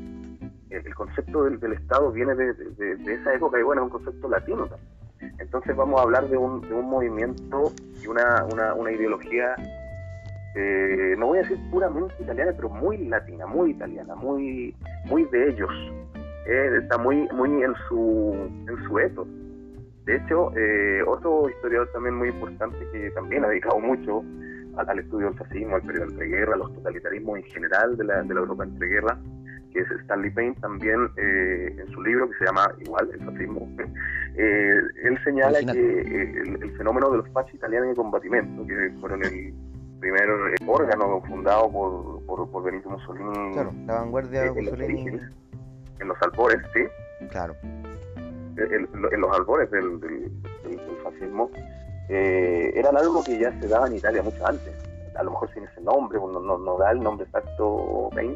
[0.69, 4.29] El, concepto del, del Estado viene de, de- esa época y bueno, es un concepto
[4.29, 4.89] latino también.
[5.39, 9.55] Entonces vamos a hablar de un, de un movimiento y una, una, una ideología,
[10.55, 15.49] eh, no voy a decir puramente italiana, pero muy latina, muy italiana, muy, muy de
[15.49, 15.69] ellos.
[16.47, 18.34] Eh, está muy, muy en su,
[18.67, 19.27] en su ethos.
[20.05, 24.23] De hecho, eh, otro historiador también muy importante que también ha dedicado mucho
[24.75, 28.34] al, estudio del fascismo, al periodo entreguerra, a los totalitarismos en general de la, de
[28.34, 29.17] la Europa entreguerra,
[29.71, 33.69] que es Stanley Payne, también eh, en su libro que se llama igual, El fascismo,
[34.36, 38.91] eh, él señala que eh, el, el fenómeno de los fascis italianos de combatimiento, que
[38.99, 39.53] fueron el
[39.99, 44.63] primer eh, órgano fundado por, por, por Benito Mussolini Claro, la vanguardia de en los
[44.65, 44.93] Mussolini.
[45.01, 45.32] orígenes,
[45.99, 46.82] en los albores, ¿sí?
[47.29, 47.55] Claro.
[47.63, 50.32] en los albores del, del,
[51.03, 51.49] fascismo,
[52.10, 54.73] eh, eran algo que ya se daba en Italia mucho antes.
[55.15, 58.36] A lo mejor sin ese nombre, no, no, no da el nombre exacto Bain,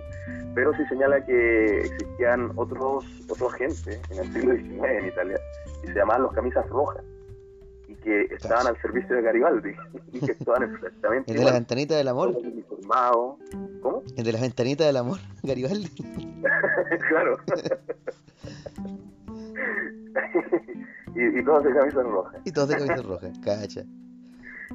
[0.56, 5.40] pero sí señala que existían otros, otros agentes en el siglo XIX en Italia
[5.84, 7.04] y se llamaban los camisas rojas
[7.88, 9.76] y que estaban al servicio de Garibaldi
[10.14, 12.38] y que estaban exactamente el de las ventanitas del amor
[13.82, 14.04] ¿cómo?
[14.16, 15.90] el de las ventanitas del amor Garibaldi
[17.10, 17.38] claro.
[21.16, 22.42] Y, y, todos de camisas rojas.
[22.44, 23.84] Y todos de camisas rojas cacha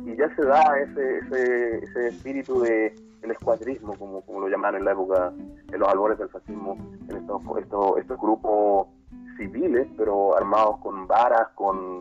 [0.05, 4.77] y ya se da ese, ese, ese espíritu de el escuadrismo como, como lo llamaban
[4.77, 5.33] en la época
[5.73, 6.77] en los albores del fascismo
[7.09, 8.89] en estos, estos, estos grupos
[9.37, 12.01] civiles pero armados con varas con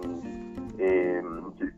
[0.78, 1.22] eh,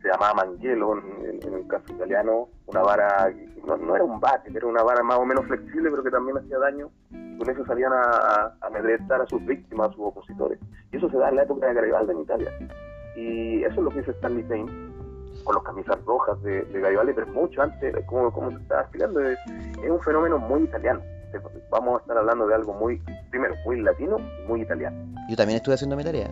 [0.02, 3.32] se llamaba Manguelo en, el caso italiano, una vara,
[3.66, 6.36] no, no, era un bate, era una vara más o menos flexible, pero que también
[6.36, 6.90] hacía daño.
[7.10, 10.58] Con eso salían a, a amedrentar a sus víctimas, a sus opositores.
[10.92, 12.52] Y eso se da en la época de Garibaldi en Italia.
[13.16, 14.89] Y eso es lo que hizo Stanley Payne
[15.44, 19.20] con los camisas rojas de, de Garibaldi, pero mucho antes, como, como se estaba explicando,
[19.20, 19.38] es,
[19.88, 21.00] un fenómeno muy italiano
[21.70, 23.00] vamos a estar hablando de algo muy,
[23.30, 24.96] primero, muy latino y muy italiano.
[25.28, 26.28] Yo también estuve haciendo mi tarea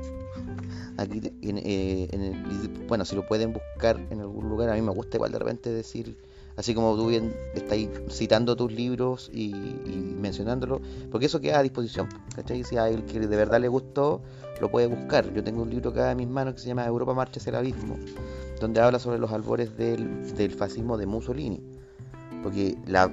[0.99, 4.91] aquí eh, en, el, bueno si lo pueden buscar en algún lugar a mí me
[4.91, 6.17] gusta igual de repente decir
[6.59, 9.55] así como tú bien estáis citando tus libros y,
[10.21, 12.65] mencionándolo porque eso queda a disposición ¿cachai?
[12.65, 14.21] si a alguien que de verdad le gustó
[14.61, 17.15] lo puede buscar yo tengo un libro acá en mis manos que se llama Europa
[17.15, 17.97] marcha hacia el abismo
[18.61, 21.63] donde habla sobre los albores del, fascismo de Mussolini
[22.43, 23.07] porque la,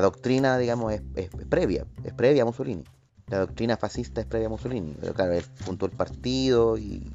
[0.00, 2.84] doctrina digamos es, es previa es previa a Mussolini
[3.32, 4.94] la doctrina fascista es previa a Mussolini.
[5.00, 7.10] Pero claro, él fundó el partido y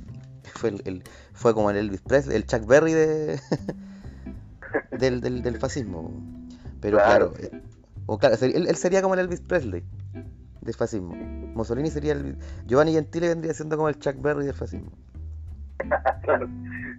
[0.56, 3.40] fue, el, fue como el Elvis Presley, el Chuck Berry de,
[4.98, 6.12] del, del, fascismo.
[6.82, 7.62] Pero claro, eh,
[8.06, 9.84] o claro él, sería como el Elvis Presley
[10.62, 11.16] del fascismo.
[11.16, 12.38] Mussolini sería el.
[12.66, 14.92] Giovanni Gentile vendría siendo como el Chuck Berry del fascismo.
[16.24, 16.48] claro,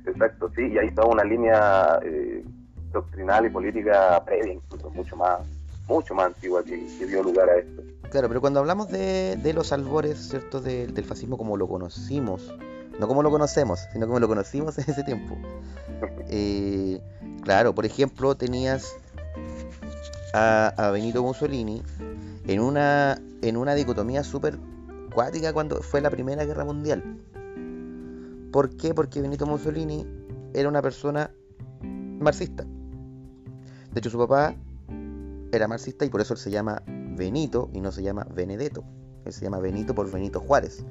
[0.07, 2.45] exacto, sí, y ahí está una línea eh,
[2.93, 5.41] doctrinal y política previa, incluso mucho más,
[5.89, 7.83] mucho más antigua que dio lugar a esto.
[8.11, 10.61] Claro, pero cuando hablamos de, los albores, ¿cierto?
[10.61, 12.55] del fascismo como lo conocimos,
[12.99, 15.37] no como lo conocemos, sino como lo conocimos en ese tiempo.
[16.29, 17.01] Eh,
[17.43, 18.97] claro, por ejemplo, tenías
[20.35, 21.83] a, Benito Mussolini
[22.47, 24.59] en una, en una dicotomía súper
[25.15, 27.03] cuática cuando fue la Primera Guerra Mundial.
[28.53, 28.95] ¿Por qué?
[28.95, 30.07] Porque Benito Mussolini
[30.55, 31.31] era una persona
[31.83, 32.65] marxista.
[33.93, 34.55] De hecho, su papá
[35.53, 38.85] era marxista y por eso él se llama Benito y no se llama Benedetto.
[39.25, 40.85] Él se llama Benito por Benito Juárez,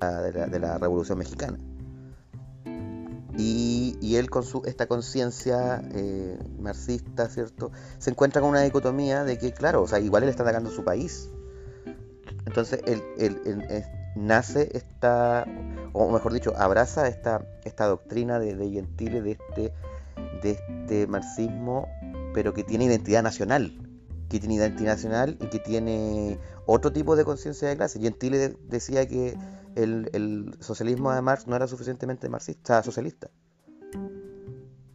[0.00, 1.58] de la, Revolución Mexicana.
[3.38, 7.70] Y, él con su, esta conciencia eh, marxista, ¿cierto?
[7.98, 10.84] Se encuentra con una dicotomía de que, claro, o sea, igual él está atacando su
[10.84, 11.30] país.
[12.46, 13.84] Entonces, él,
[14.16, 15.44] nace esta,
[15.92, 19.72] o mejor dicho, abraza esta, esta doctrina de, de Gentile, de este,
[20.42, 21.88] de este marxismo,
[22.32, 23.86] pero que tiene identidad nacional
[24.28, 28.00] que tiene identidad nacional y que tiene otro tipo de conciencia de clase.
[28.00, 29.36] Gentile decía que
[29.76, 33.28] el, socialismo de Marx no era suficientemente marxista, socialista,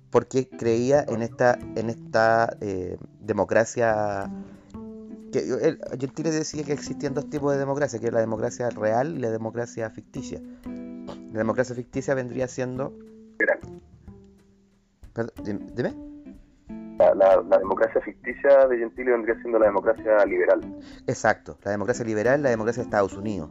[0.10, 4.30] porque creía en esta, en esta eh, democracia.
[5.32, 9.20] Que, Gentile decía que existían dos tipos de democracia, que es la democracia real y
[9.20, 10.42] la democracia ficticia.
[10.66, 12.94] La democracia ficticia vendría siendo...
[15.78, 16.12] dime
[17.16, 20.62] la, democracia ficticia de Gentile vendría siendo la democracia liberal.
[21.08, 23.50] Exacto, la democracia liberal, la democracia de Estados Unidos.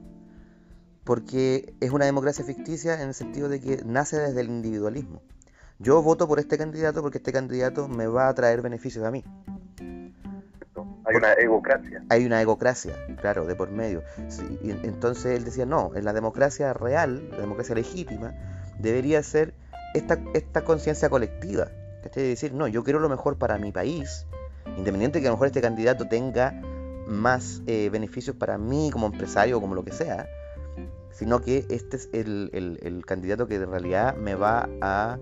[1.11, 5.21] Porque es una democracia ficticia en el sentido de que nace desde el individualismo.
[5.81, 9.25] Yo voto por este candidato porque este candidato me va a traer beneficios a mí.
[11.05, 12.05] Hay una egocracia.
[12.11, 14.05] Hay una egocracia, claro, de por medio.
[14.85, 18.33] entonces él decía, no, en la democracia real, la democracia legítima,
[18.79, 19.53] debería ser
[19.95, 21.73] esta, esta conciencia colectiva
[22.05, 22.23] ¿Cachai?
[22.23, 24.27] decir, no, yo quiero lo mejor para mi país,
[24.77, 26.53] independiente de que a lo mejor este candidato tenga
[27.09, 30.29] más eh, beneficios para mí como empresario o como lo que sea,
[31.11, 35.19] sino que este es el, candidato que en realidad me va a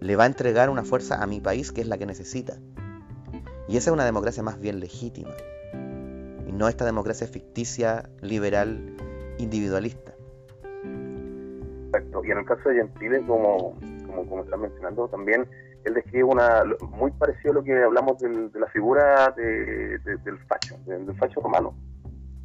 [0.00, 2.54] le va a entregar una fuerza a mi país que es la que necesita.
[3.68, 5.30] Y esa es una democracia más bien legítima.
[6.46, 8.96] Y no esta democracia ficticia, liberal,
[9.38, 10.12] individualista.
[11.86, 12.24] Exacto.
[12.24, 15.46] Y en el caso de Gentile, como, como, como están mencionando, también
[15.84, 20.76] él describe una muy parecido a lo que hablamos de la figura de, del facho,
[20.86, 21.74] del facho romano,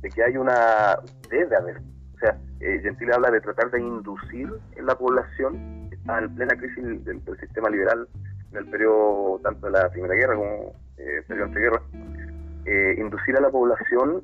[0.02, 1.00] de que hay una,
[1.30, 1.82] debe haber,
[2.18, 6.56] o sea, eh, Gentile habla de tratar de inducir en la población, está en plena
[6.56, 8.08] crisis del, sistema liberal
[8.52, 11.82] en el periodo tanto de la Primera Guerra como eh, periodo entre guerras,
[12.66, 14.24] eh, inducir a la población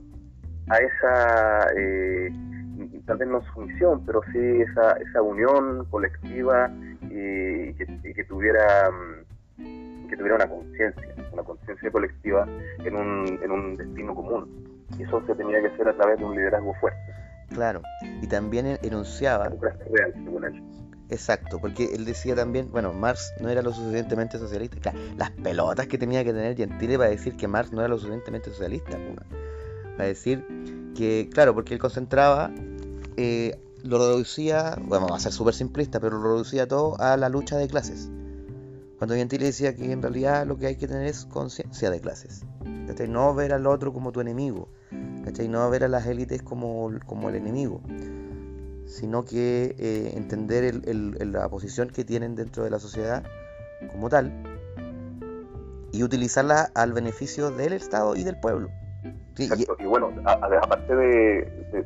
[0.70, 2.32] a esa, eh,
[3.06, 6.72] tal vez no sumisión, pero sí esa, esa unión colectiva
[7.04, 12.48] y, que, y que tuviera mm, que tuviera una conciencia, una conciencia colectiva
[12.84, 14.86] en un, en un destino común.
[14.98, 17.13] Y eso se tenía que hacer a través de un liderazgo fuerte.
[17.54, 17.82] Claro,
[18.22, 20.14] y también en- enunciaba, real,
[21.10, 24.78] exacto, porque él decía también, bueno, Marx no era lo suficientemente socialista.
[24.80, 27.98] Claro, las pelotas que tenía que tener Gentile para decir que Marx no era lo
[27.98, 28.98] suficientemente socialista.
[28.98, 29.28] pues,
[29.96, 30.44] Para decir
[30.96, 32.52] que, claro, porque él concentraba,
[33.18, 37.30] eh, lo reducía, bueno, va a ser súper simplista, pero lo reducía todo a la
[37.30, 38.10] lucha de clases.
[38.98, 42.46] Cuando Gentile decía que en realidad lo que hay que tener es conciencia de clases.
[42.88, 43.08] ¿cachai?
[43.10, 44.70] No ver al otro como tu enemigo.
[45.24, 45.48] ¿Cachai?
[45.48, 47.82] No ver a las élites como, como el enemigo.
[48.86, 50.82] Sino que eh, entender
[51.26, 53.24] la posición que tienen dentro de la sociedad
[53.92, 54.32] como tal.
[55.92, 58.70] Y utilizarla al beneficio del Estado y del pueblo.
[59.38, 61.40] Y- bueno, aparte de,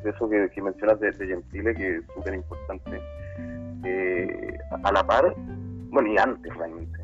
[0.03, 3.01] eso que, mencionas de, de Gentile, que es súper importante,
[3.85, 5.33] eh, a la par,
[5.89, 6.99] bueno, y antes realmente,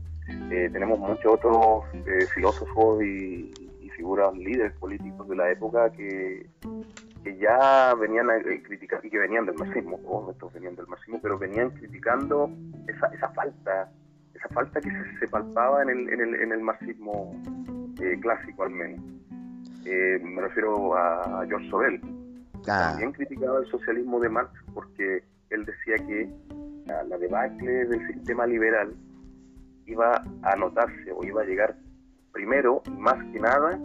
[0.52, 1.84] eh, tenemos muchos otros
[2.34, 3.63] filósofos y
[4.04, 6.46] figuras líderes políticos de la época que,
[7.24, 10.88] que ya venían a eh, criticar, y que venían del marxismo, o estos venían del
[10.88, 12.52] marxismo, pero venían criticando
[12.86, 13.90] esa, esa falta,
[14.36, 17.34] esa falta que se, se palpaba en el, en el, en el marxismo
[18.02, 19.00] eh, clásico al menos.
[19.86, 22.02] Eh, me refiero a, a George Sorel,
[22.68, 26.30] ah, también criticaba el socialismo de Marx porque él decía que
[26.88, 28.94] la, la debacle del sistema liberal
[29.86, 31.78] iba a notarse o iba a llegar
[32.34, 33.80] primero y más que nada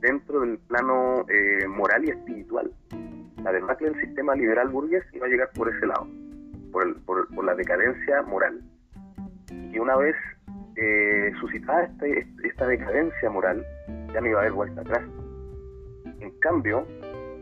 [0.00, 2.72] dentro del plano eh, moral y espiritual.
[3.44, 6.06] La debacle del sistema liberal burgués iba a llegar por ese lado,
[6.72, 8.60] por, el- la decadencia moral.
[9.50, 10.16] Y una vez
[10.76, 13.64] eh, suscitada este- esta decadencia moral,
[14.12, 15.02] ya no iba a haber vuelta atrás.
[16.20, 16.86] En cambio,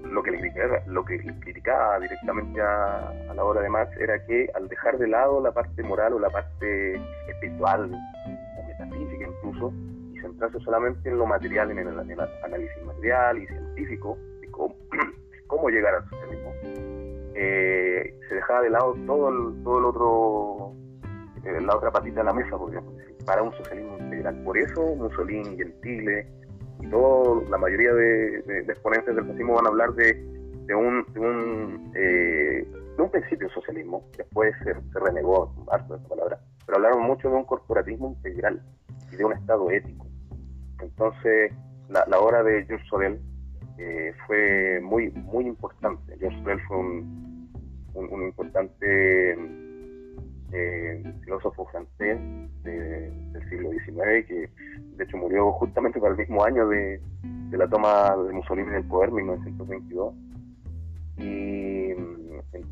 [0.04, 3.96] lo que le criticaba, lo que le criticaba directamente a, a la obra de Marx
[3.98, 6.96] era que al dejar de lado la parte moral o la parte
[7.28, 9.72] espiritual o metafísica incluso
[10.20, 14.48] centrarse solamente en lo material, en el, análisis material y científico de
[15.46, 16.52] cómo, llegar al socialismo,
[17.34, 20.74] eh, se dejaba de lado todo el, todo el otro,
[21.44, 24.42] eh, la otra patita de la mesa, podríamos decir, para un socialismo integral.
[24.44, 26.26] Por eso Mussolini, Gentile
[26.80, 31.92] y todo, la mayoría de, exponentes del fascismo van a hablar de, un, de un,
[31.94, 32.66] eh,
[33.10, 38.08] principio socialismo, después se, se renegó harto esa palabra, pero hablaron mucho de un corporativismo
[38.08, 38.62] integral
[39.10, 40.09] y de un Estado ético.
[40.82, 41.52] Entonces,
[41.88, 43.20] la, obra de George Sorel
[43.78, 46.16] eh, fue muy, muy importante.
[46.18, 47.50] George Sorel fue un,
[47.94, 49.32] un, importante
[50.52, 52.18] eh, filósofo francés
[52.62, 54.50] de- del siglo XIX que
[54.96, 57.00] de hecho murió justamente para el mismo año de,
[57.52, 60.14] la toma de Mussolini del poder, 1922.
[61.16, 61.92] Y,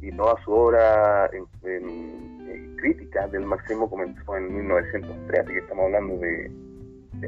[0.01, 6.17] y toda su obra en crítica del marxismo comenzó en 1903, así que estamos hablando
[6.19, 6.51] de,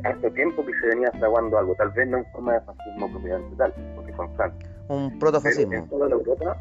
[0.04, 3.56] harto tiempo que se venía fraguando algo, tal vez no en forma de fascismo propiamente
[3.56, 4.68] tal, porque fue en Francia.
[4.88, 5.72] un protofascismo.
[5.72, 6.56] en toda la Europa,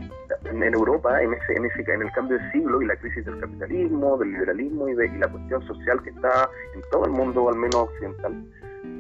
[0.46, 3.40] en Europa, en, ese, en, ese, en el cambio de siglo y la crisis del
[3.40, 7.50] capitalismo, del liberalismo y, de, y la cuestión social que está en todo el mundo,
[7.50, 8.44] al menos occidental,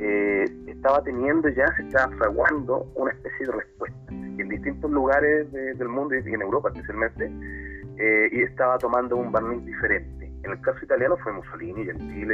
[0.01, 3.97] eh, estaba teniendo ya, se estaba fraguando una especie de respuesta.
[4.09, 7.29] En distintos lugares de- del mundo y en Europa especialmente,
[7.97, 10.31] eh, y estaba tomando un barniz diferente.
[10.43, 12.25] En el caso italiano fue Mussolini, y,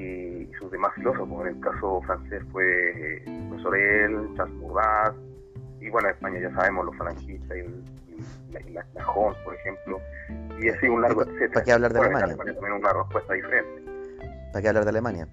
[0.00, 1.46] y sus demás filósofos.
[1.46, 3.22] En el caso francés fue,
[3.62, 5.14] Sorel, Charles Maurras,
[5.80, 7.60] y bueno, en España ya sabemos los falangistas y,
[8.12, 10.00] y la, y la- la Homs, por ejemplo,
[10.60, 11.52] y así un largo ¿Y pa- etcétera.
[11.52, 12.54] para qué hablar de Bueno, Alemania?
[12.54, 13.82] también una respuesta diferente.
[14.52, 15.28] ¿Para qué hablar de Alemania?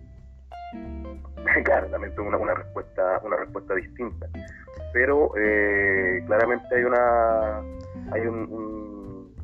[1.63, 4.27] claro, también tuvo una, una respuesta una respuesta distinta.
[4.93, 7.60] Pero eh, claramente hay una
[8.12, 9.36] hay un, un-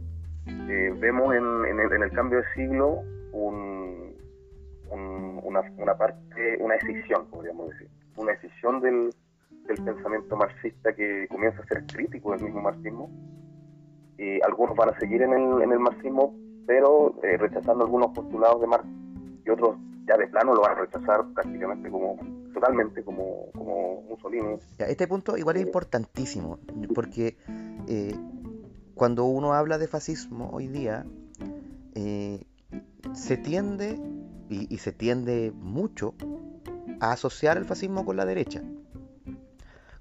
[0.69, 3.01] eh, vemos en, en el, en el cambio de siglo
[3.33, 4.12] un,
[4.93, 7.89] un- una, una parte una decisión podríamos decir.
[8.15, 9.09] Una decisión del,
[9.67, 13.09] del pensamiento marxista que comienza a ser crítico del mismo marxismo.
[14.17, 16.35] Y algunos van a seguir en el, en el marxismo
[16.65, 18.85] pero eh, rechazando algunos postulados de Marx
[19.45, 19.75] y otros
[20.07, 22.17] ya de plano lo van a rechazar prácticamente como
[22.53, 24.55] totalmente como, como Mussolini.
[24.77, 26.59] Este punto igual es importantísimo,
[26.95, 27.35] porque
[27.87, 28.15] eh,
[28.95, 31.05] cuando uno habla de fascismo hoy día,
[31.95, 32.45] eh,
[33.13, 33.99] se tiende,
[34.53, 36.13] y, se tiende mucho,
[36.99, 38.61] a asociar el fascismo con la derecha,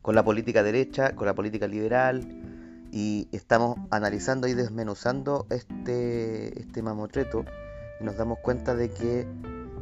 [0.03, 2.23] con la política derecha, con la política liberal,
[2.91, 7.45] y estamos analizando y desmenuzando este, este mamotreto,
[8.01, 9.27] y nos damos cuenta de que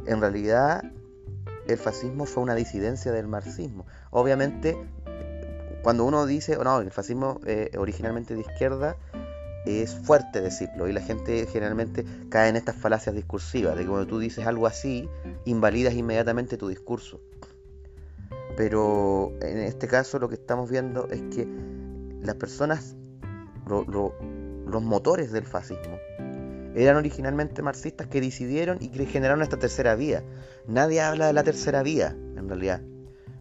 [0.05, 0.83] en realidad
[1.67, 3.85] el fascismo fue una disidencia del marxismo.
[4.09, 4.77] Obviamente,
[5.83, 8.95] cuando uno dice, oh, no, el fascismo eh, originalmente de izquierda,
[9.65, 14.07] es fuerte decirlo y la gente generalmente cae en estas falacias discursivas, de que cuando
[14.07, 15.07] tú dices algo así,
[15.45, 17.21] invalidas inmediatamente tu discurso.
[18.57, 21.47] Pero en este caso lo que estamos viendo es que
[22.21, 22.95] las personas,
[23.67, 25.97] los motores del fascismo,
[26.75, 30.23] eran originalmente marxistas que decidieron y que generaron esta tercera vía.
[30.67, 32.81] Nadie habla de la tercera vía, en realidad,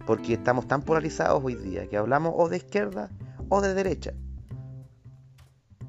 [0.07, 3.11] porque estamos tan polarizados hoy día que hablamos o de izquierda
[3.49, 4.15] o de derecha.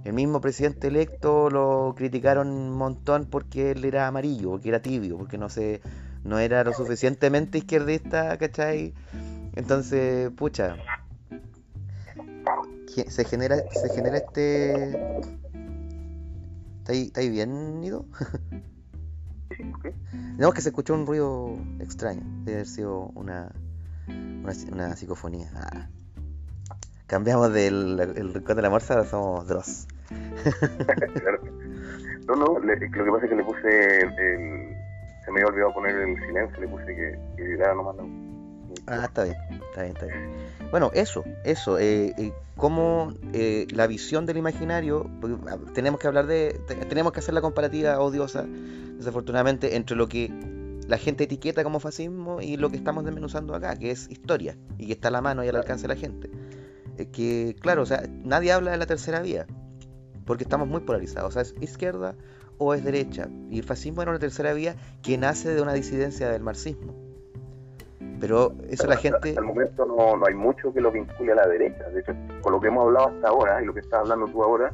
[0.04, 5.18] El mismo presidente electo lo criticaron un montón porque él era amarillo, porque era tibio,
[5.18, 5.82] porque no se
[6.24, 8.94] no era lo suficientemente izquierdista, ¿cachai?
[9.56, 10.76] Entonces, pucha,
[13.08, 15.20] se genera, se genera este...
[16.80, 18.06] ¿Está ahí, ¿Está ahí bien, Nido?
[20.38, 23.52] no, que se escuchó un ruido extraño, debe haber sido una,
[24.72, 25.52] una, psicofonía.
[25.56, 25.90] Ah.
[27.12, 29.86] Cambiamos del el rincón de la morsa, ahora somos dos.
[32.28, 34.78] No, no, lo que pasa es que le puse el,
[35.26, 37.96] se me había olvidado poner el silencio, le puse que, que nomás.
[38.88, 40.32] Ah, está bien, está bien, está bien.
[40.70, 45.10] Bueno, eso, eso, eh, eh cómo eh, la visión del imaginario,
[45.50, 48.46] ah, tenemos que hablar de, tenemos que hacer la comparativa odiosa,
[48.98, 50.32] desafortunadamente, entre lo que
[50.88, 54.88] la gente etiqueta como fascismo y lo que estamos desmenuzando acá, que es historia, y
[54.88, 56.30] que está a la mano y al alcance de la gente.
[56.98, 59.46] Eh, que, claro, o sea, nadie habla de la tercera vía,
[60.26, 62.16] porque estamos muy polarizados, o sea, es izquierda
[62.58, 63.28] o es derecha.
[63.50, 66.94] Y el fascismo era una tercera vía que nace de una disidencia del marxismo.
[68.20, 69.30] Pero eso la gente...
[69.30, 71.90] Hasta el momento no, no, hay mucho que lo vincule a la derecha.
[71.90, 74.44] De hecho, con lo que hemos hablado hasta ahora y lo que estás hablando tú
[74.44, 74.72] ahora,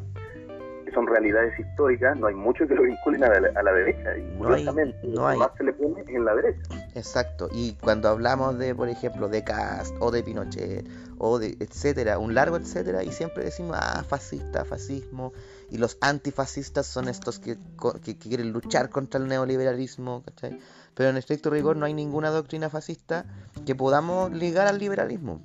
[0.94, 4.18] son realidades históricas, no hay mucho que lo vinculen a la, derecha.
[4.18, 4.66] Y no hay,
[5.04, 5.38] no hay.
[5.38, 6.62] más se le pone en la derecha.
[6.96, 7.50] Exacto.
[7.52, 10.86] Y cuando hablamos de, por ejemplo, de Cast o de Pinochet
[11.18, 15.34] o de etcétera, un largo etcétera, y siempre decimos, ah, fascista, fascismo,
[15.70, 17.58] y los antifascistas son estos que,
[18.04, 20.60] que, quieren luchar contra el neoliberalismo, ¿cachai?
[20.94, 23.26] Pero en estricto rigor no hay ninguna doctrina fascista
[23.66, 25.42] que podamos ligar al liberalismo.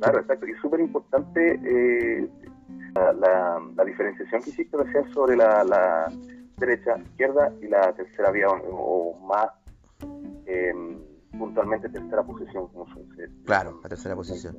[0.00, 0.46] Claro, exacto.
[0.46, 2.28] Y es súper importante eh,
[2.94, 6.12] la, la, diferenciación que hiciste recién sobre la,
[6.56, 9.48] derecha, izquierda y la tercera vía, o, más
[10.46, 10.72] eh,
[11.38, 13.28] puntualmente tercera posición, como dice.
[13.44, 14.56] Claro, la tercera posición.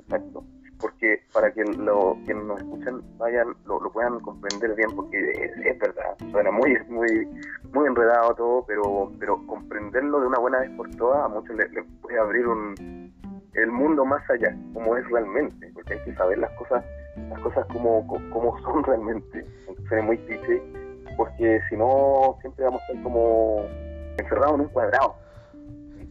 [0.00, 0.44] Exacto
[0.84, 6.14] porque para que lo, quienes nos escuchen vayan lo, puedan comprender bien porque es, verdad
[6.30, 7.26] suena muy muy
[7.72, 11.72] muy enredado todo pero pero comprenderlo de una buena vez por todas a muchos les
[11.72, 13.12] le puede abrir un
[13.54, 16.84] el mundo más allá como es realmente porque hay que saber las cosas
[17.16, 19.44] las cosas como, como son realmente
[19.88, 20.62] suena muy cliché
[21.16, 23.64] porque si no siempre vamos a estar como
[24.18, 25.14] encerrados en un cuadrado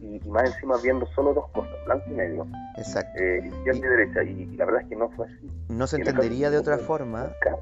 [0.00, 2.46] y, más encima viendo solo dos cosas, blanco y negro.
[2.76, 3.22] Exacto.
[3.22, 5.50] Eh, izquierda y, derecha, y, la verdad es que no fue así.
[5.68, 7.30] No se entendería de otra forma.
[7.40, 7.60] Claro.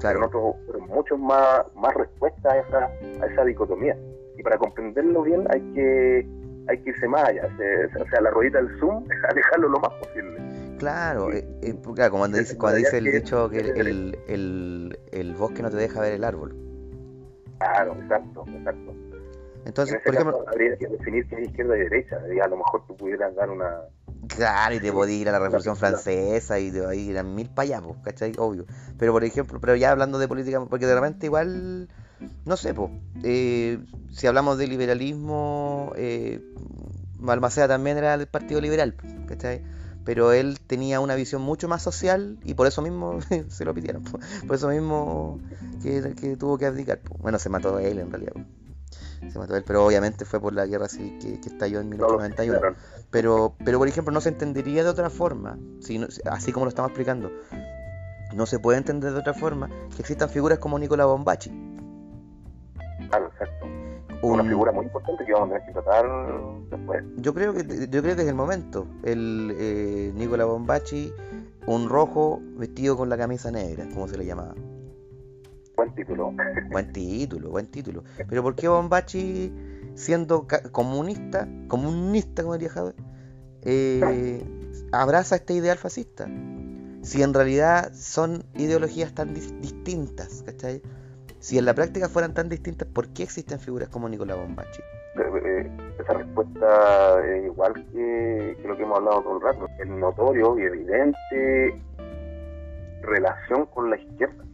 [0.00, 3.96] Pero, pero muchos más, más respuestas a esa, a esa dicotomía.
[4.36, 6.26] Y para comprenderlo bien hay que
[6.68, 7.48] hay que irse más allá,
[8.00, 10.51] o sea, la ruedita del zoom, alejarlo lo más posible.
[10.82, 15.62] Claro, eh, eh, claro como dice, cuando dice el dicho que el, el, el, bosque
[15.62, 16.56] no te deja ver el árbol.
[17.58, 18.92] Claro, exacto, exacto.
[19.64, 20.44] Entonces, por ejemplo.
[20.48, 22.18] Habría que definir qué es izquierda y derecha.
[22.34, 23.82] Y a lo mejor tú pudieras dar una.
[24.26, 27.98] Claro, y te podías ir a la Revolución Francesa y te ir a mil payapos,
[28.02, 28.32] ¿cachai?
[28.36, 28.66] Obvio.
[28.98, 31.90] Pero por ejemplo, pero ya hablando de política, porque de repente igual,
[32.44, 32.90] no sé, pues,
[33.22, 36.40] si hablamos de liberalismo, eh,
[37.20, 38.96] Balmaceda también era el Partido Liberal,
[39.28, 39.62] ¿cachai?
[40.04, 44.02] Pero él tenía una visión mucho más social y por eso mismo se lo pidieron,
[44.02, 45.40] por eso mismo
[45.82, 47.00] que, que tuvo que abdicar.
[47.18, 48.34] Bueno, se mató él en realidad
[49.30, 52.76] se mató él, pero obviamente fue por la guerra civil que, que estalló en 1891.
[53.10, 55.58] Pero, pero, por ejemplo, no se entendería de otra forma,
[56.30, 57.30] así como lo estamos explicando.
[58.34, 61.50] No se puede entender de otra forma que existan figuras como Nicolás Bombachi.
[63.08, 63.81] Claro, exacto.
[64.22, 66.06] Una figura muy importante que vamos a tener que tratar
[66.70, 67.04] después.
[67.16, 68.86] Yo creo que, yo creo que es el momento.
[69.02, 71.12] El eh, Nicolás Bombachi,
[71.66, 74.54] un rojo vestido con la camisa negra, como se le llamaba.
[75.76, 76.32] Buen título.
[76.70, 78.04] Buen título, buen título.
[78.28, 79.52] Pero ¿por qué Bombachi,
[79.96, 82.94] siendo comunista, comunista como diría Javier,
[83.62, 84.44] eh,
[84.92, 86.28] abraza este ideal fascista?
[87.02, 90.80] Si en realidad son ideologías tan distintas, ¿cachai?
[91.42, 94.80] Si en la práctica fueran tan distintas, ¿por qué existen figuras como Nicolás Bombachi?
[94.80, 99.66] Eh, eh, esa respuesta es igual que, lo que hemos hablado todo el rato.
[99.80, 101.82] El notorio y evidente
[103.02, 104.44] relación con la izquierda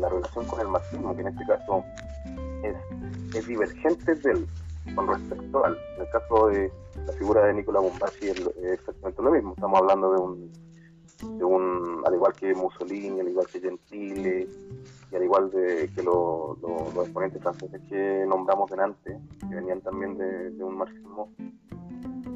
[0.00, 1.84] la relación con el marxismo, que en este caso
[3.34, 4.46] es, divergente de él,
[4.94, 6.72] con respecto al en el caso de
[7.06, 9.52] la figura de Nicola Bombaci es exactamente lo mismo.
[9.52, 14.48] Estamos hablando de un, de un, al igual que Mussolini, al igual que Gentile,
[15.10, 16.58] y al igual de, que los
[17.02, 21.32] exponentes franceses que nombramos delante, que venían también de, un marxismo,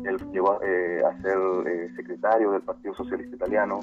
[0.05, 3.81] él llegó eh, a ser eh, secretario del Partido Socialista Italiano,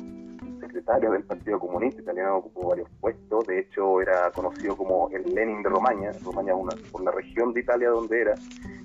[0.59, 5.61] secretario del Partido Comunista Italiano, ocupó varios puestos, de hecho era conocido como el Lenin
[5.61, 8.35] de Romaña, Romaña una, por la región de Italia donde era,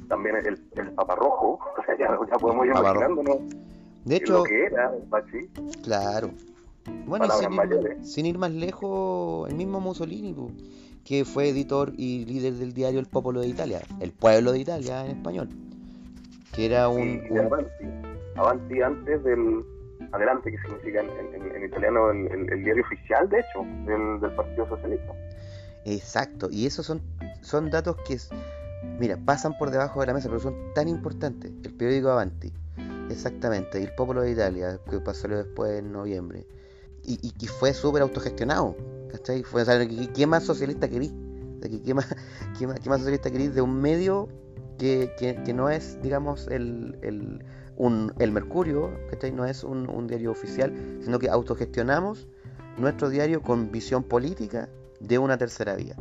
[0.09, 1.59] también el, el Papa Rojo,
[1.99, 3.39] ya, ya podemos ir imaginándonos
[4.05, 4.93] de hecho, lo que era
[5.83, 6.31] Claro.
[7.07, 7.27] Bueno,
[8.03, 10.35] sin ir, más lejos, el mismo Mussolini,
[11.05, 15.05] que fue editor y líder del diario El Popolo de Italia, El Pueblo de Italia
[15.05, 15.49] en español,
[16.55, 17.23] que era un...
[18.37, 19.65] Avanti, antes del...
[20.13, 25.13] Adelante, que significa en, italiano el, diario oficial, de hecho, del, Partido Socialista.
[25.85, 27.01] Exacto, y esos son,
[27.41, 28.19] son datos que,
[28.99, 31.51] mira, pasan por debajo de la mesa, pero son tan importantes.
[31.63, 32.53] El periódico Avanti,
[33.11, 36.47] exactamente, y el Popolo de Italia, que pasó después en noviembre
[37.05, 38.77] y, que fue súper autogestionado.
[39.11, 39.43] ¿Cachai?
[39.43, 39.65] Fue,
[40.15, 41.13] ¿qué, más socialista querís?
[41.85, 42.15] ¿qué, más,
[42.59, 44.29] qué, más, socialista querís de un medio
[44.79, 47.45] que, que, no es, digamos, el, el,
[47.77, 49.33] un, el Mercurio, ¿cachai?
[49.33, 50.73] No es un, un, diario oficial,
[51.03, 52.27] sino que autogestionamos
[52.79, 54.69] nuestro diario con visión política
[55.01, 55.95] de una tercera vía.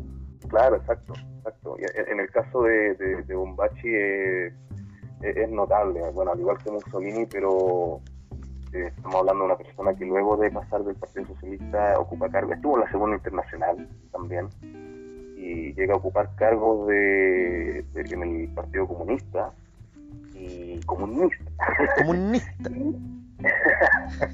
[0.48, 1.76] Claro, exacto, exacto.
[1.80, 4.54] En, el caso de, de, Bombachi eh,
[5.22, 8.02] es notable, bueno, al igual que Mussolini, pero
[8.74, 12.76] estamos hablando de una persona que luego de pasar del Partido Socialista ocupa cargos, estuvo
[12.76, 14.48] en la Segunda Internacional también,
[15.38, 19.52] y llega a ocupar cargos de, en el Partido Comunista
[20.36, 21.44] y comunista.
[21.98, 22.70] Comunista.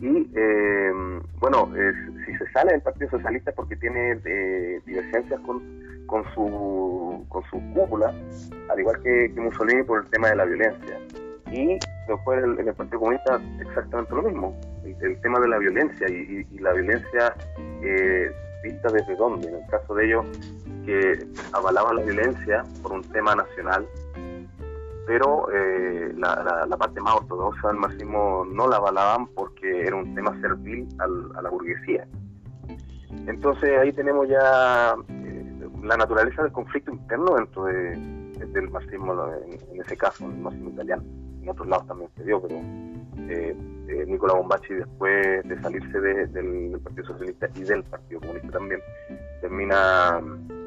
[0.00, 0.92] y eh,
[1.40, 1.70] bueno,
[2.24, 5.60] si se sale del Partido Socialista porque tiene eh, divergencias con,
[6.06, 8.14] con, su, con su cúpula,
[8.70, 10.98] al igual que Mussolini por el tema de la violencia
[11.52, 16.44] y después en el Partido Comunista exactamente lo mismo, el, tema de la violencia y,
[16.58, 17.34] la violencia
[17.82, 18.30] eh,
[18.62, 20.26] vista desde dónde, en el caso de ellos
[20.84, 21.18] que
[21.52, 23.86] avalaban la violencia por un tema nacional,
[25.06, 30.38] pero eh, la, parte más ortodoxa del marxismo no la avalaban porque era un tema
[30.40, 32.06] servil a la burguesía.
[33.26, 39.96] Entonces ahí tenemos ya eh, la naturaleza del conflicto interno dentro del marxismo, en, ese
[39.96, 41.02] caso, en el marxismo italiano
[41.42, 42.56] en otros lados también se dio, pero
[43.28, 43.56] eh,
[43.88, 48.80] eh, Nicolás Bombachi después de salirse del Partido Socialista y del Partido Comunista también,
[49.40, 50.20] termina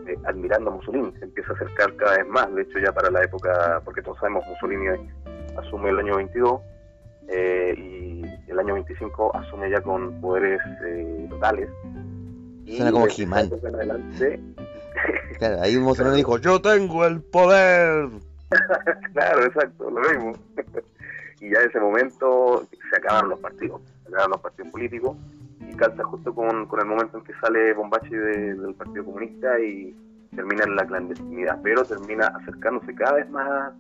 [0.08, 3.10] eh, admirando a Mussolini, se empieza a acercar cada vez más, de hecho ya para
[3.12, 4.88] la época, porque todos sabemos, Mussolini
[5.58, 6.62] asume el año 22
[7.78, 10.60] y el año 25 asume ya con poderes
[11.30, 11.70] totales.
[12.68, 13.50] Suena como Jimán.
[15.38, 18.10] claro, ahí Mussolini dijo, yo tengo el poder.
[19.14, 20.34] claro, exacto, lo mismo.
[21.42, 25.18] Y ya en ese momento se acabaron los partidos, se acabaron los partidos políticos
[25.60, 29.96] y calza justo con, con el momento en que sale Bombachi del Partido Comunista y
[30.36, 33.74] termina en la clandestinidad, pero termina acercándose cada vez más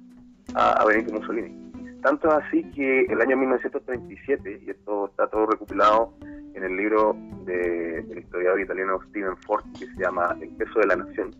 [0.55, 1.71] a, Benito Mussolini.
[2.01, 6.13] Tanto es así que el año 1937, y esto está todo recopilado
[6.55, 10.87] en el libro de, del historiador italiano Stephen Ford, que se llama El peso de
[10.87, 11.31] la nación,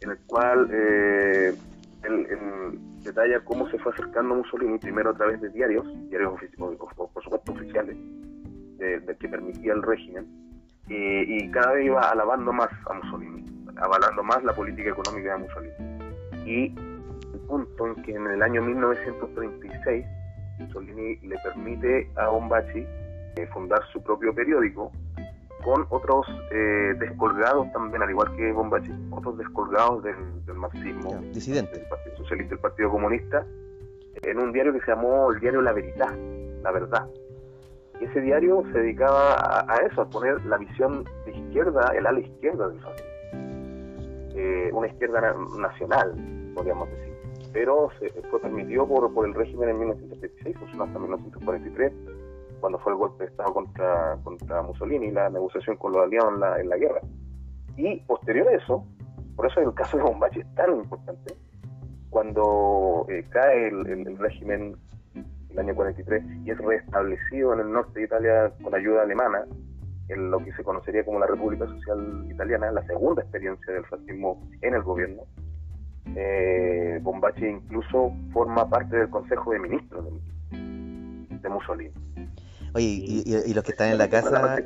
[0.00, 1.54] en el cual eh,
[2.04, 7.52] él, detalla cómo se fue acercando Mussolini, primero a través de diarios, diarios por supuesto
[7.52, 7.96] oficiales,
[8.78, 10.26] de, que permitía el régimen,
[10.88, 13.44] y, cada vez iba alabando más a Mussolini,
[13.76, 15.74] avalando más la política económica de Mussolini.
[16.44, 16.74] Y
[17.32, 20.04] el punto en que en el año 1936
[20.58, 22.84] Mussolini le permite a Bombachi
[23.36, 24.90] eh, fundar su propio periódico
[25.62, 30.16] con otros eh, descolgados también, al igual que Bombachi, otros descolgados del,
[30.54, 31.78] marxismo, disidente.
[31.78, 33.46] del Partido Socialista y del Partido Comunista,
[34.22, 36.14] en un diario que se llamó el diario La Veridad,
[36.62, 37.06] La Verdad.
[38.00, 39.36] Y ese diario se dedicaba
[39.68, 43.10] a, eso, a poner la visión de izquierda, el ala izquierda del fascismo.
[44.34, 46.14] Eh, una izquierda nacional,
[46.54, 47.14] podríamos decir.
[47.52, 51.92] Pero se, fue permitido por, por el régimen en 1936, funcionó hasta 1943
[52.60, 56.40] cuando fue el golpe de Estado contra, contra Mussolini, la negociación con los aliados en
[56.40, 57.00] la, en la guerra.
[57.76, 58.84] Y posterior a eso,
[59.36, 61.34] por eso el caso de Bombachi es tan importante,
[62.10, 64.76] cuando eh, cae el, el, régimen
[65.50, 69.44] el año 43 y es restablecido en el norte de Italia con ayuda alemana,
[70.08, 74.42] en lo que se conocería como la República Social Italiana, la segunda experiencia del fascismo
[74.60, 75.22] en el gobierno.
[76.16, 77.00] Eh,
[77.48, 80.04] incluso forma parte del Consejo de Ministros
[80.50, 81.92] de Mussolini.
[82.72, 84.56] Oye, y, los que están en la casa,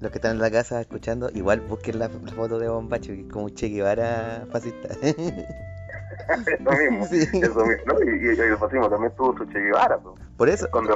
[0.00, 3.26] los que están en la casa escuchando, igual busquen la, foto de Bombacho, que es
[3.26, 4.88] como un Che Guevara fascista.
[5.00, 7.26] eso mismo, Sí.
[7.42, 7.84] eso mismo.
[7.86, 8.02] ¿no?
[8.02, 10.86] Y, y el fascismo también tuvo su Che Guevara, pues, Por eso, con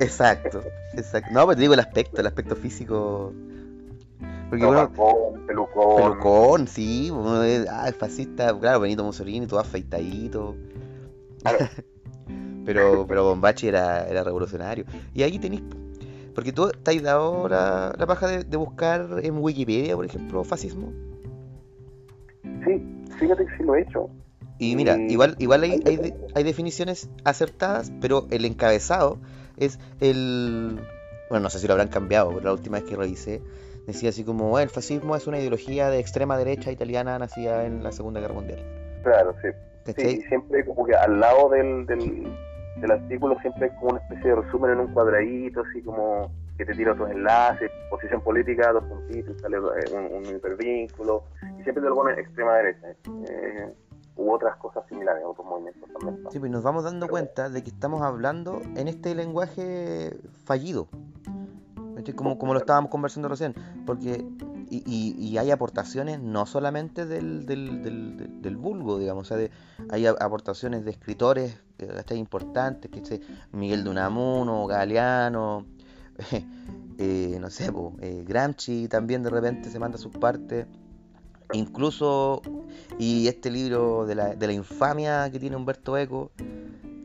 [0.00, 0.62] exacto,
[0.94, 1.30] exacto.
[1.32, 3.32] No, pero te digo el aspecto, el aspecto físico.
[4.50, 5.96] Porque No, barbón, pelucón.
[5.96, 10.56] pelucón, sí, uno es, ah, es fascista, claro, Benito Mussolini, todo afeitadito.
[11.42, 11.58] Claro.
[12.64, 14.84] pero, pero Bombachi era, era revolucionario.
[15.12, 15.62] Y ahí tenéis,
[16.34, 20.42] porque tú te has dado la, la paja de, de buscar en Wikipedia, por ejemplo,
[20.44, 20.92] fascismo.
[22.64, 22.82] Sí,
[23.18, 24.08] fíjate que sí lo he hecho.
[24.58, 29.18] Y mira, Y- igual, igual hay, hay, de- hay definiciones acertadas, pero el encabezado
[29.56, 30.78] es el...
[31.30, 33.42] Bueno, no sé si lo habrán cambiado, pero la última vez que revisé
[33.86, 37.82] decía así como, "Bueno, el fascismo es una ideología de extrema derecha italiana nacida en
[37.82, 38.60] la Segunda Guerra Mundial.
[39.02, 39.48] Claro, sí.
[39.84, 40.16] ¿Cachai?
[40.16, 42.32] Sí, siempre como que al lado del, del,
[42.80, 46.64] del artículo siempre hay como una especie de resumen en un cuadradito, así como que
[46.64, 51.24] te tira otros enlaces, posición política, dos puntitos, sale eh, un, un hipervínculo,
[51.58, 52.88] y siempre te lo pone extrema derecha.
[53.28, 53.74] Eh,
[54.16, 56.24] u otras cosas similares, otros movimientos también.
[56.30, 60.86] Sí, pues nos vamos dando cuenta de que estamos hablando en este lenguaje fallido.
[62.16, 63.54] Como, como lo estábamos conversando recién.
[63.86, 64.24] Porque,
[64.68, 69.22] y, y- y hay aportaciones no solamente del, del, del, del- del vulgo, digamos.
[69.22, 69.50] O sea, de-
[69.90, 72.18] hay aportaciones de escritores ¿cachai?
[72.18, 73.20] importantes, sé,
[73.52, 75.66] Miguel de Unamuno, Galeano,
[76.98, 80.66] eh, no sé, po, eh, Gramsci también de repente se manda sus partes.
[81.52, 82.42] Incluso,
[82.98, 86.30] y este libro de la, de la infamia que tiene Humberto Eco,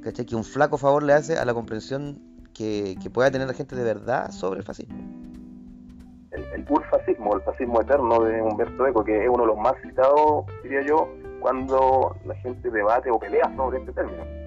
[0.02, 0.26] ¿cachai?
[0.26, 2.20] Que un flaco favor le hace a la comprensión
[2.54, 4.98] que, que pueda tener la gente de verdad sobre el fascismo.
[6.32, 9.74] El, el urfascismo, el fascismo eterno de Humberto Eco, que es uno de los más
[9.82, 11.10] citados, diría yo,
[11.42, 14.39] cuando la gente debate o pelea sobre este término.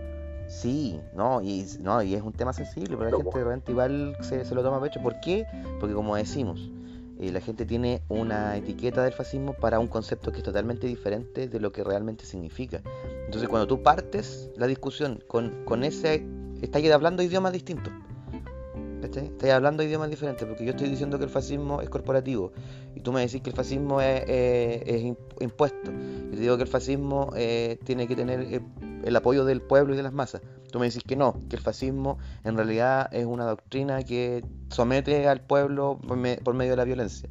[0.53, 4.16] Sí, no, y, no, y es un tema sensible, pero la gente de repente igual
[4.20, 5.00] se, se lo toma a pecho.
[5.03, 5.46] ¿Por qué?
[5.80, 6.70] Porque como decimos,
[7.18, 11.48] eh, la gente tiene una etiqueta del fascismo para un concepto que es totalmente diferente
[11.48, 12.82] de lo que realmente significa.
[13.24, 16.26] Entonces cuando tú partes la discusión con, con ese...
[16.61, 17.92] Estás hablando idiomas distintos.
[19.03, 19.30] ¿Cachai?
[19.50, 22.53] Hablando idiomas diferentes, porque yo estoy diciendo que el fascismo es corporativo
[22.94, 25.90] y tú me decís que el fascismo es, eh, es imp- impuesto.
[25.90, 28.61] Yo te digo que el fascismo eh, tiene que tener eh,
[29.05, 30.40] el apoyo del pueblo y de las masas.
[30.70, 35.28] Tú me decís que no, que el fascismo en realidad es una doctrina que somete
[35.28, 37.28] al pueblo por, me- por medio de la violencia.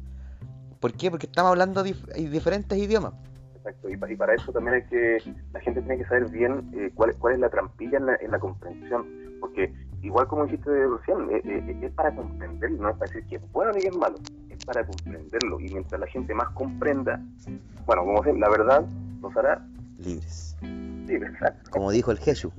[0.78, 1.10] ¿Por qué?
[1.10, 3.14] Porque estamos hablando dif- diferentes idiomas.
[3.56, 7.14] Exacto, y para eso también hay que, la gente tiene que saber bien eh, cuál,
[7.14, 9.06] cuál es la trampilla en la, en la comprensión,
[9.42, 13.36] porque igual como dijiste recién, eh, eh, es para comprenderlo, no es para decir que
[13.36, 14.16] es bueno ni que es malo,
[14.48, 17.20] es para comprenderlo, y mientras la gente más comprenda,
[17.84, 18.86] bueno, como la verdad
[19.20, 19.66] nos hará
[19.98, 20.56] Libres.
[21.06, 22.52] libre, exacto, Como dijo el Jesús.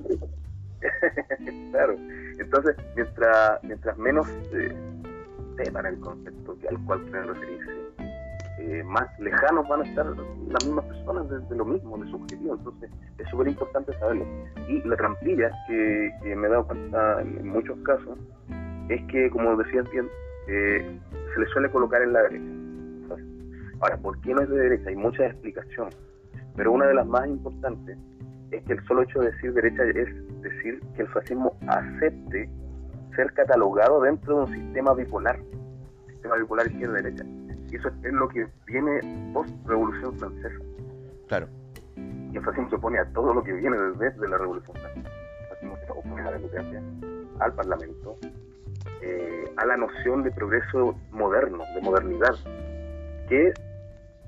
[1.70, 1.96] claro,
[2.38, 4.76] entonces mientras, mientras menos eh,
[5.56, 7.72] sepan el concepto al cual quieren referirse,
[8.66, 12.54] eh, más lejanos van a estar las mismas personas de, lo mismo, de su objetivo.
[12.54, 14.24] Entonces, es súper importante saberlo.
[14.68, 18.18] Y la trampilla que, me he dado cuenta en, muchos casos
[18.88, 20.08] es que, como decías bien,
[20.48, 20.98] eh,
[21.34, 22.54] se le suele colocar en la derecha.
[23.80, 24.88] Ahora, ¿por qué no es de derecha?
[24.88, 25.96] Hay muchas explicaciones,
[26.56, 27.98] pero una de las más importantes
[28.50, 32.48] es que el solo hecho de decir derecha es decir que el fascismo acepte
[33.14, 35.38] ser catalogado dentro de un sistema bipolar,
[36.08, 37.24] sistema bipolar izquierda-derecha.
[37.74, 39.00] Y eso es lo que viene
[39.32, 40.60] post-revolución francesa.
[41.26, 41.48] Claro.
[41.96, 45.08] Y el fascismo se opone a todo lo que viene desde la revolución francesa.
[45.40, 46.82] El fascismo se opone a la democracia,
[47.40, 48.16] al parlamento,
[49.02, 52.34] eh, a la noción de progreso moderno, de modernidad,
[53.28, 53.52] que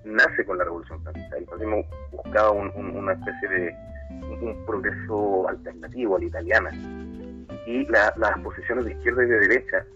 [0.04, 1.36] nace con la revolución francesa.
[1.36, 3.74] El fascismo buscaba un- un- una especie de
[4.10, 6.70] un, un progreso alternativo a la italiana.
[7.64, 9.86] Y la- las posiciones de izquierda y de derecha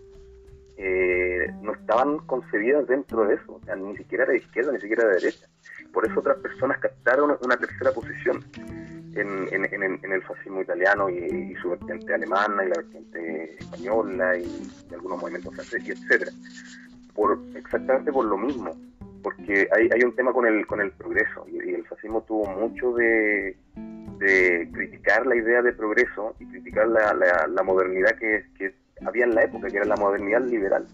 [0.83, 4.81] eh, no estaban concebidas dentro de eso, o sea, ni siquiera era de izquierda, ni
[4.81, 5.47] siquiera de derecha.
[5.93, 8.43] Por eso otras personas captaron una tercera posición
[9.15, 13.55] en, en- en- en el fascismo italiano y, y su vertiente alemana y la vertiente
[13.59, 14.45] española y,
[14.91, 16.31] y algunos movimientos franceses, etcétera.
[17.15, 18.75] Por, exactamente por lo mismo,
[19.23, 22.47] porque hay, hay un tema con el, con el progreso y, y el fascismo tuvo
[22.47, 23.57] mucho de,
[24.19, 28.75] de criticar la idea de progreso y criticar la, la- la modernidad que, que
[29.07, 30.87] había en la época, que era la modernidad liberal.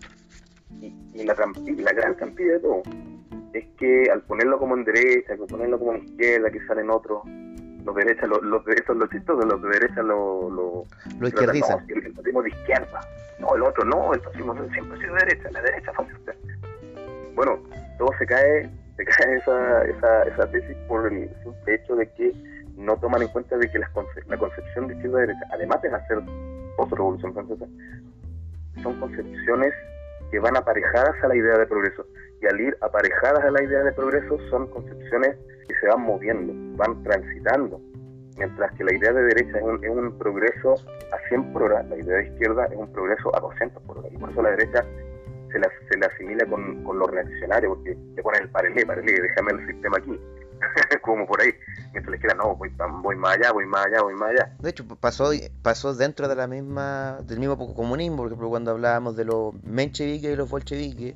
[0.80, 2.82] Y, y la, la gran trampilla de todo
[3.52, 7.22] es que al ponerlo como en derecha, al ponerlo como en izquierda, que salen otros,
[7.84, 10.84] los derechas, los, los de eso es lo chistoso, los derecha lo,
[11.22, 11.78] izquierdizan.
[11.88, 13.00] no, el fascismo de izquierda.
[13.38, 16.34] No, el otro no, el fascismo siempre ha sido de derecha, la derecha fascista.
[17.34, 17.59] Bueno,
[17.98, 22.32] todo se cae, se cae esa, esa, esa tesis por el simple hecho de que
[22.76, 25.80] no toman en cuenta de que las conce- la concepción de izquierda y derecha, además
[25.82, 26.18] de nacer
[26.77, 27.66] post-revolución francesa,
[28.83, 29.72] son concepciones
[30.31, 32.05] que van aparejadas a la idea de progreso.
[32.41, 36.53] y al ir aparejadas a la idea de progreso son concepciones que se van moviendo,
[36.77, 37.81] van transitando.
[38.37, 41.83] Mientras que la idea de derecha es un, es un progreso a 100 por hora,
[41.85, 44.09] la idea de izquierda es un progreso a 200 por hora.
[44.12, 44.85] Y por eso la derecha
[45.51, 49.12] se la, se la asimila con, con lo reaccionario, porque te ponen el parelé, parelé,
[49.22, 50.20] déjame el sistema aquí.
[51.02, 51.50] Como por ahí.
[51.92, 52.70] Mientras la izquierda, no, voy,
[53.02, 54.57] voy más allá, voy más allá, voy más allá.
[54.59, 55.30] De hecho, pasó,
[55.62, 60.32] pasó dentro de la misma, del mismo comunismo, por ejemplo, cuando hablábamos de los mencheviques
[60.32, 61.14] y los bolcheviques,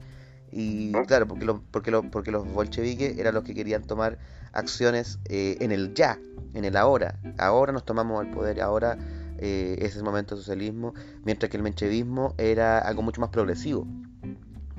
[0.53, 1.05] y ¿No?
[1.05, 4.19] claro, porque, lo, porque, lo, porque los bolcheviques eran los que querían tomar
[4.53, 6.19] acciones eh, en el ya,
[6.55, 7.15] en el ahora.
[7.39, 8.99] Ahora nos tomamos el poder, ahora
[9.39, 13.87] eh, es el momento del socialismo, mientras que el menchevismo era algo mucho más progresivo.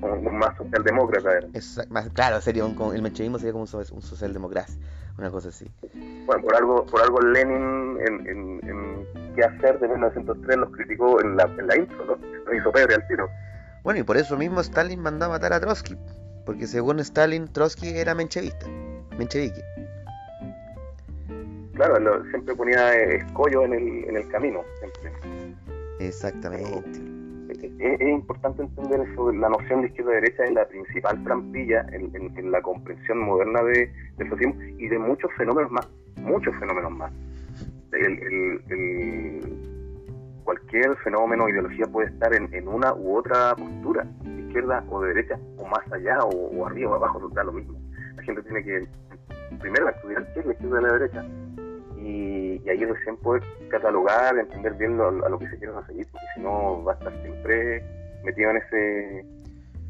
[0.01, 1.47] Un- Más socialdemócrata era.
[1.53, 4.75] Es más, claro, sería un- el menchevismo sería como un, un socialdemocracia,
[5.17, 5.69] una cosa así.
[6.25, 11.21] Bueno, por algo, por algo Lenin en, en, en qué hacer de 1903 los criticó
[11.21, 12.17] en la, en la intro, ¿no?
[12.45, 13.29] Lo hizo Pedro al tiro.
[13.83, 15.97] Bueno, y por eso mismo Stalin mandó a matar a Trotsky,
[16.45, 18.67] porque según Stalin, Trotsky era menchevista,
[19.17, 19.61] menchevique.
[21.75, 24.61] Claro, lo- siempre ponía eh, escollo en el, en el camino.
[24.79, 25.11] Siempre.
[25.99, 27.01] Exactamente.
[27.81, 32.51] Es, importante entender eso, la noción de izquierda-derecha es la principal trampilla en, en- en
[32.51, 35.89] la comprensión moderna de, del fascismo y de muchos fenómenos más,
[36.21, 37.11] muchos fenómenos más.
[40.43, 44.05] Cualquier fenómeno o ideología puede estar en, una u otra postura,
[44.37, 47.79] izquierda o de derecha, o más allá, o, o arriba o abajo, da lo mismo.
[48.15, 48.87] La gente tiene que
[49.59, 51.25] primero estudiar qué es la izquierda y la derecha
[52.11, 56.07] y, y ahí recién poder catalogar, entender bien lo- a lo que se quiere seguir,
[56.11, 57.83] porque si no va a estar siempre
[58.23, 59.19] metido en ese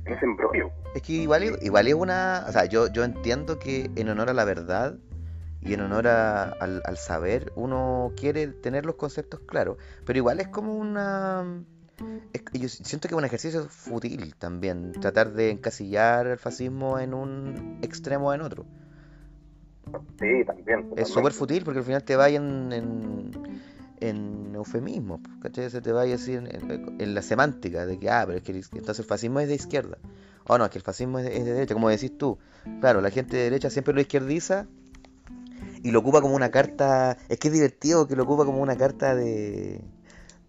[0.05, 0.69] en ese embrollo.
[0.95, 2.43] Es que igual, igual es una...
[2.47, 4.97] O sea, yo, yo entiendo que en honor a la verdad
[5.61, 10.39] y en honor a- al, al saber, uno quiere tener los conceptos claros, pero igual
[10.39, 11.45] es como una...
[12.53, 17.77] yo siento que es un ejercicio fútil también, tratar de encasillar el fascismo en un
[17.83, 18.65] extremo o en otro.
[20.19, 20.89] Sí, también.
[20.95, 23.31] Es súper fútil porque al final te vayan en,
[23.99, 25.69] en eufemismos, ¿cachai?
[25.69, 28.51] Se te vaya así en, en- en la semántica de que, ah, pero es que
[28.51, 29.97] el- entonces el fascismo es de izquierda.
[30.47, 32.37] O no, es que el fascismo es de, es de derecha, como decís tú.
[32.79, 34.67] Claro, la gente de derecha siempre lo izquierdiza
[35.83, 37.17] y lo ocupa como una carta.
[37.29, 39.81] Es que es divertido que lo ocupa como una carta de.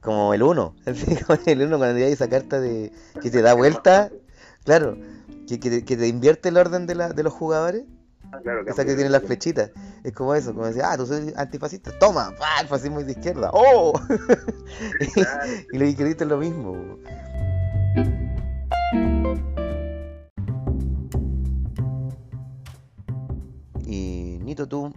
[0.01, 0.75] Como el uno.
[1.47, 4.11] El uno cuando hay esa carta de que te da vuelta.
[4.65, 4.97] Claro,
[5.49, 7.85] que, que te, que te invierte el orden de, la, de los jugadores.
[8.43, 9.71] Claro, Esa que tiene las flechitas.
[10.03, 11.97] Es como eso, como decir, ah, tú soy antifascista.
[11.99, 12.61] Toma, ¡pah!
[12.63, 13.51] el fascismo es de izquierda.
[13.53, 13.93] ¡Oh!
[15.15, 15.53] Claro.
[15.73, 16.75] y lo izquierdista es lo mismo.
[23.87, 24.93] Y Nito, tú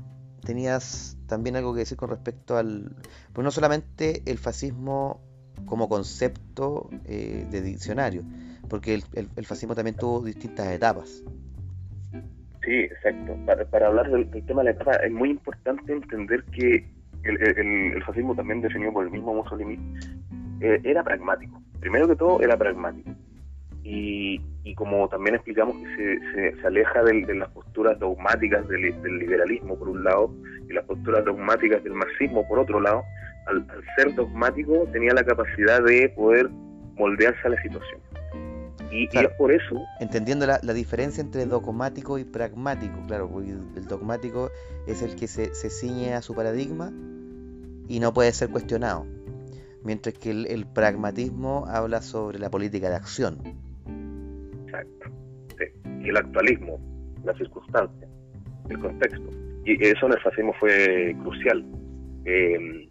[0.46, 2.96] tenías también algo que decir con respecto al.
[3.34, 5.20] Pues no solamente el fascismo
[5.66, 8.24] como concepto eh, de diccionario,
[8.70, 11.24] porque el, el- el fascismo también tuvo distintas etapas.
[12.66, 13.38] Sí, exacto.
[13.45, 16.84] Para, hablar del, tema de la etapa, es muy importante entender que
[17.24, 19.78] el, fascismo, también definido por el mismo Mussolini,
[20.61, 21.61] eh, era pragmático.
[21.80, 23.11] Primero que todo, era pragmático.
[23.84, 28.82] Y, y como también explicamos se, se, se aleja del- de las posturas dogmáticas del,
[29.20, 30.34] liberalismo, por un lado,
[30.68, 33.03] y las posturas dogmáticas del marxismo, por otro lado,
[33.45, 36.49] al ser dogmático tenía la capacidad de poder
[36.95, 38.01] moldearse a la situación.
[38.92, 43.86] Y, es por eso Entendiendo la, la diferencia entre dogmático y pragmático, claro, porque el,
[43.86, 44.52] dogmático
[44.88, 46.92] es el que se, se ciñe a su paradigma
[47.88, 49.06] y no puede ser cuestionado,
[49.84, 53.40] mientras que el, el pragmatismo habla sobre la política de acción.
[54.66, 55.10] Exacto.
[55.58, 55.66] Sí.
[56.04, 56.80] Y el actualismo,
[57.24, 58.08] la circunstancia,
[58.70, 59.30] el contexto.
[59.66, 61.66] Y eso en el fascismo fue crucial.
[62.26, 62.85] Eh,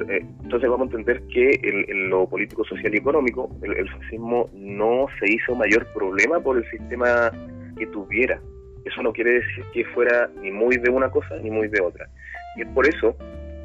[0.00, 4.50] entonces vamos a entender que en, en lo político, social y económico, el, el fascismo
[4.54, 7.30] no se hizo mayor problema por el sistema
[7.78, 8.40] que tuviera.
[8.84, 12.08] Eso no quiere decir que fuera ni muy de una cosa ni muy de otra.
[12.56, 13.16] Y es por eso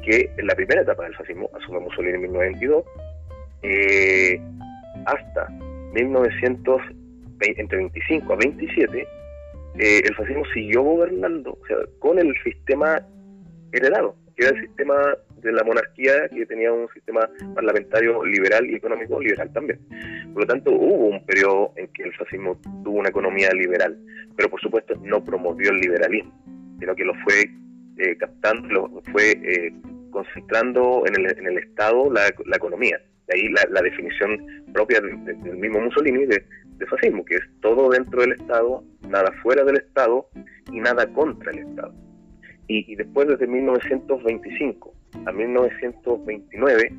[0.02, 2.84] que en la primera etapa del fascismo, asume Mussolini en 1922,
[3.62, 4.40] eh,
[5.06, 5.48] hasta
[5.92, 9.06] 1920, entre 25 a 27,
[9.78, 13.00] eh, el fascismo siguió gobernando o sea, con el sistema
[13.72, 14.94] heredado, que era el sistema
[15.42, 19.80] de la monarquía, que tenía un sistema parlamentario liberal y económico liberal también.
[20.32, 23.98] Por lo tanto, hubo un periodo en que el fascismo tuvo una economía liberal,
[24.36, 26.32] pero por supuesto no promovió el liberalismo,
[26.78, 27.50] sino que lo fue
[27.98, 29.72] eh, captando, lo fue eh,
[30.10, 33.00] concentrando en el, en el Estado la, la economía.
[33.28, 34.38] De ahí la, la definición
[34.72, 36.44] propia de- de- del mismo Mussolini de,
[36.78, 40.28] de fascismo, que es todo dentro del Estado, nada fuera del Estado
[40.72, 41.94] y nada contra el Estado.
[42.68, 44.94] Y, y después, desde 1925
[45.26, 46.92] a 1929,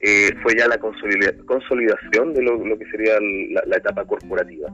[0.00, 3.14] eh, fue ya la consolida- consolidación de lo, lo que sería
[3.52, 4.68] la, la etapa corporativa,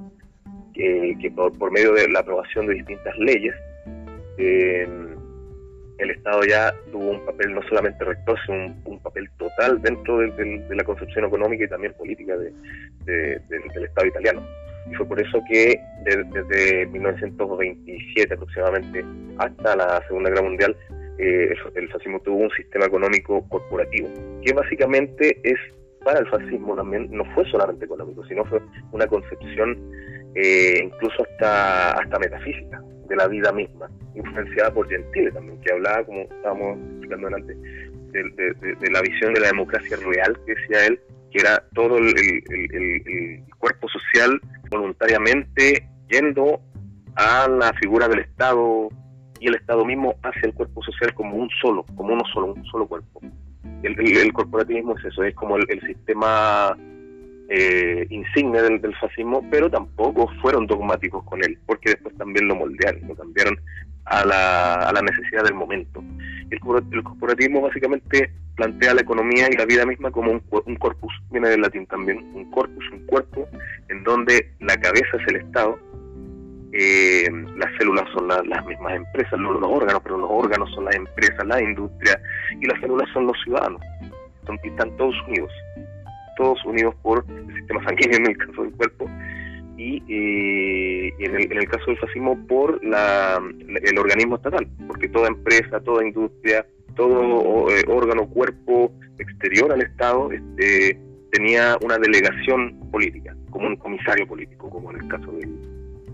[0.74, 3.54] que por, por, medio de la aprobación de distintas leyes,
[4.38, 4.86] eh,
[5.98, 10.64] el Estado ya tuvo un papel no solamente rector, sino un, papel total dentro de,
[10.70, 12.52] la concepción económica y también política de,
[13.48, 14.46] del Estado italiano.
[14.90, 19.04] Y fue por eso que desde 1927 aproximadamente
[19.38, 20.76] hasta la Segunda Guerra Mundial,
[21.18, 24.08] eh, el, fascismo tuvo un sistema económico corporativo,
[24.44, 25.58] que básicamente es
[26.04, 28.60] para el fascismo también, no fue solamente económico, sino fue
[28.92, 29.76] una concepción
[30.34, 36.04] eh, incluso hasta, hasta metafísica de la vida misma, influenciada por Gentile también, que hablaba,
[36.04, 37.56] como estábamos explicando antes,
[38.12, 41.00] de, la visión de la democracia real que decía él,
[41.30, 44.40] que era todo el, cuerpo social
[44.70, 46.60] voluntariamente yendo
[47.16, 48.88] a la figura del Estado
[49.40, 52.64] y el Estado mismo hacia el cuerpo social como un solo, como uno solo, un
[52.66, 53.20] solo cuerpo.
[53.82, 56.76] El, corporativismo es eso, es como el, sistema
[57.48, 63.06] eh, insigne del, fascismo, pero tampoco fueron dogmáticos con él, porque después también lo moldearon,
[63.06, 63.56] lo cambiaron
[64.06, 66.02] a la, a la necesidad del momento.
[66.50, 66.58] El,
[66.92, 71.48] el, corporativismo básicamente plantea la economía y la vida misma como un, un corpus, viene
[71.50, 73.48] del latín también, un corpus, un cuerpo,
[73.88, 75.78] en donde la cabeza es el Estado,
[76.72, 80.94] eh, las células son las mismas empresas, no los órganos, pero los órganos son las
[80.96, 82.20] empresas, la industria,
[82.60, 83.80] y las células son los ciudadanos,
[84.46, 85.52] son, están todos unidos
[86.38, 89.10] todos unidos por el sistema sanguíneo en el caso del cuerpo
[89.76, 93.40] y, eh, en, el, caso del fascismo por la,
[93.82, 96.66] el organismo estatal, porque toda empresa, toda industria,
[96.96, 100.98] todo eh, órgano, cuerpo exterior al Estado este,
[101.30, 105.30] tenía una delegación política, como un comisario político, como en el caso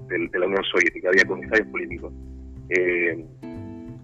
[0.08, 2.12] de la Unión Soviética, había comisarios políticos.
[2.70, 3.24] Eh,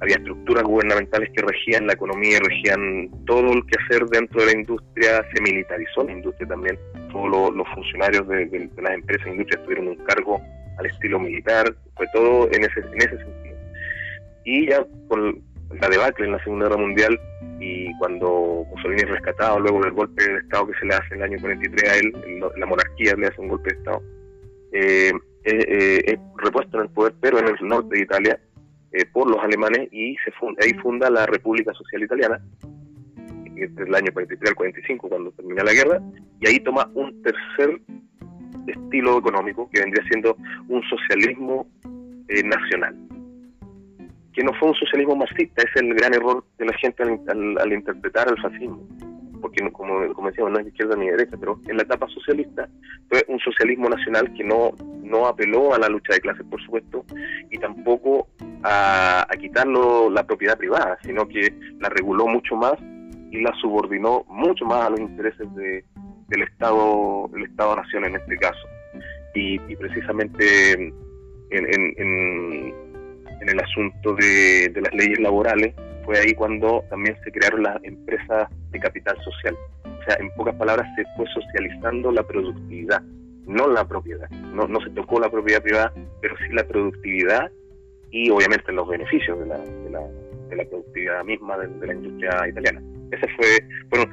[0.01, 4.47] había estructuras gubernamentales que regían la economía y regían todo el que hacer dentro de
[4.47, 6.79] la industria, se militarizó la industria también,
[7.13, 10.41] todos los, funcionarios de, las empresas e industrias tuvieron un cargo
[10.79, 13.57] al estilo militar, fue todo en ese, en ese sentido.
[14.45, 15.43] Y ya con
[15.79, 17.21] la debacle en la Segunda Guerra Mundial
[17.61, 21.17] y cuando Mussolini es rescatado luego del golpe de Estado que se le hace en
[21.17, 24.03] el año 43 a él, la monarquía le hace un golpe de Estado,
[24.73, 25.13] eh,
[25.45, 28.41] es repuesto en el poder, pero en el norte de Italia,
[28.93, 32.41] eh, por los alemanes y se funda, ahí funda la República Social Italiana,
[33.55, 36.01] desde el año 43 al 45, cuando termina la guerra,
[36.41, 37.81] y ahí toma un tercer
[38.67, 40.37] estilo económico que vendría siendo
[40.69, 41.69] un socialismo
[42.29, 42.97] eh, nacional,
[44.33, 48.29] que no fue un socialismo marxista, es el gran error de la gente al, interpretar
[48.29, 48.87] al fascismo,
[49.41, 52.69] porque como, como decíamos, no es izquierda ni derecha, pero en la etapa socialista
[53.09, 54.73] fue un socialismo nacional que no,
[55.03, 57.05] no apeló a la lucha de clases, por supuesto,
[57.51, 58.29] y tampoco
[58.63, 62.75] a, quitarlo la propiedad privada, sino que la reguló mucho más
[63.31, 65.85] y la subordinó mucho más a los intereses de,
[66.29, 68.67] del Estado, del Estado-Nación en este caso.
[69.35, 70.93] Y, precisamente en,
[71.51, 75.75] en, en, el asunto de, de las leyes laborales
[76.05, 79.57] fue ahí cuando también se crearon las empresas de capital social.
[79.85, 83.03] O sea, en pocas palabras se fue socializando la productividad,
[83.47, 84.29] no la propiedad.
[84.31, 87.51] No, no se tocó la propiedad privada, pero sí la productividad
[88.11, 90.01] y obviamente los beneficios de la, de la,
[90.49, 92.83] de la productividad misma de, la industria italiana.
[93.13, 93.47] Ese fue,
[93.91, 94.13] bueno,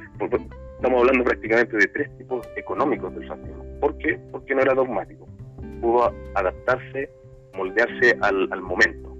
[0.76, 3.64] estamos hablando prácticamente de tres tipos económicos del fascismo.
[3.80, 4.18] ¿Por qué?
[4.30, 5.28] Porque no era dogmático.
[5.80, 7.10] Pudo adaptarse,
[7.54, 9.16] moldearse al, al momento.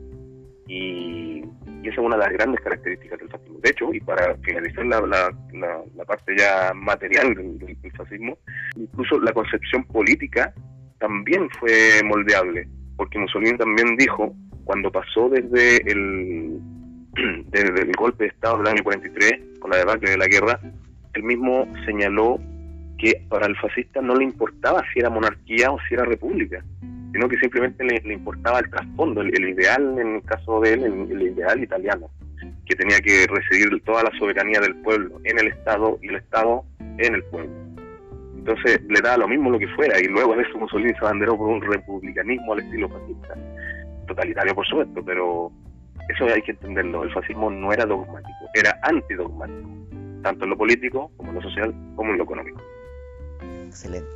[0.66, 1.44] Y,
[1.82, 3.58] y, esa es una de las grandes características del fascismo.
[3.60, 8.38] De hecho, y para finalizar la, la, la, parte ya material del, fascismo,
[8.76, 10.52] incluso la concepción política
[10.98, 16.58] también fue moldeable, porque Mussolini también dijo cuando pasó desde el,
[17.50, 20.60] desde el golpe de Estado del año 43, con la debacle de la guerra,
[21.14, 22.38] él mismo señaló
[22.98, 26.62] que para el fascista no le importaba si era monarquía o si era república,
[27.12, 31.22] sino que simplemente le, importaba el trasfondo, el, ideal, en el caso de él, el,
[31.22, 32.10] ideal italiano,
[32.66, 36.64] que tenía que recibir toda la soberanía del pueblo en el Estado y el Estado
[36.98, 37.52] en el pueblo.
[38.36, 41.36] Entonces le daba lo mismo lo que fuera, y luego de eso Mussolini se abanderó
[41.36, 43.34] por un republicanismo al estilo fascista
[44.06, 45.52] totalitario por supuesto, pero
[46.08, 47.04] eso hay que entenderlo.
[47.04, 49.68] El fascismo no era dogmático, era antidogmático,
[50.22, 52.60] tanto en lo político como en lo social como en lo económico.
[53.68, 54.08] Excelente.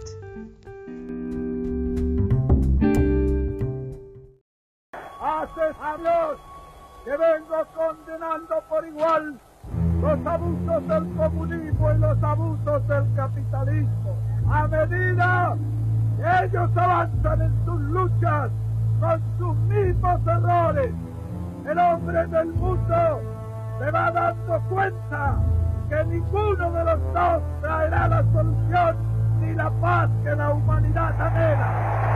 [5.21, 6.41] Haces a Dios
[7.05, 9.39] que vengo condenando por igual
[10.01, 14.17] los abusos del comunismo y los abusos del capitalismo.
[14.51, 15.57] A medida
[16.17, 18.51] que ellos avanzan en sus luchas
[19.01, 20.93] con sus mismos errores.
[21.69, 23.21] El hombre del mundo
[23.79, 25.37] se va dando cuenta
[25.91, 29.12] que ninguno de los dos traerá la solución
[29.63, 32.12] la paz que la humanidad anhela.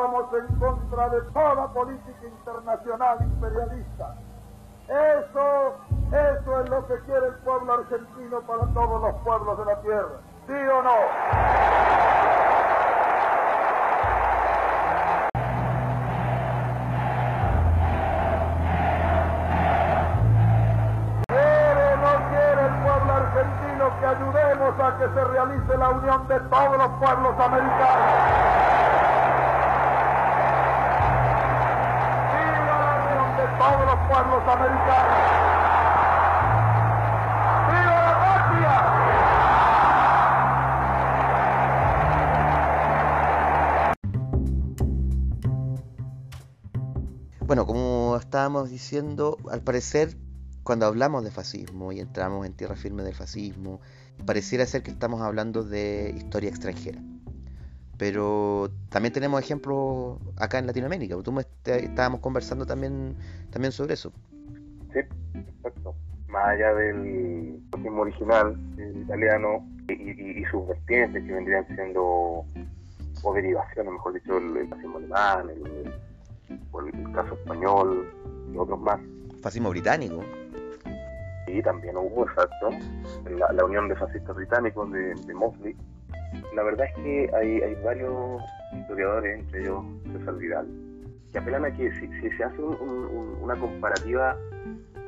[0.00, 4.14] Estábamos en contra de toda política internacional imperialista.
[4.88, 5.76] Eso,
[6.10, 10.20] eso es lo que quiere el pueblo argentino para todos los pueblos de la tierra.
[10.46, 10.96] ¿Sí o no?
[21.28, 26.26] ¿Quiere o no quiere el pueblo argentino que ayudemos a que se realice la unión
[26.26, 28.49] de todos los pueblos americanos?
[34.12, 35.50] Americanos!
[47.46, 50.16] Bueno, como estábamos diciendo, al parecer,
[50.62, 53.80] cuando hablamos de fascismo y entramos en tierra firme del fascismo,
[54.24, 57.02] pareciera ser que estamos hablando de historia extranjera.
[57.98, 61.16] Pero también tenemos ejemplos acá en Latinoamérica.
[61.64, 63.16] Est- estábamos conversando también,
[63.50, 64.12] también sobre eso.
[64.92, 65.00] Sí,
[65.34, 65.94] exacto.
[66.28, 72.44] Más allá del fascismo original, el italiano, y, y- y sus vertientes que vendrían siendo,
[73.22, 75.92] o derivaciones, mejor dicho, el, fascismo alemán, el,
[77.14, 78.08] caso español
[78.52, 79.00] y otros más.
[79.42, 80.22] Fascismo británico.
[81.46, 82.70] Y también hubo, exacto,
[83.28, 85.74] la, la unión de fascistas británicos de, de Mosley.
[86.54, 88.40] La verdad es que hay, hay varios
[88.72, 90.68] historiadores, entre ellos César Vidal,
[91.32, 94.36] que apelan a que si, si se hace un- un- un- una comparativa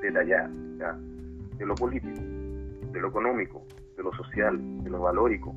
[0.01, 0.97] detallada ¿ya?
[1.59, 2.21] de lo político,
[2.93, 3.63] de lo económico,
[3.97, 5.55] de lo social, de lo valórico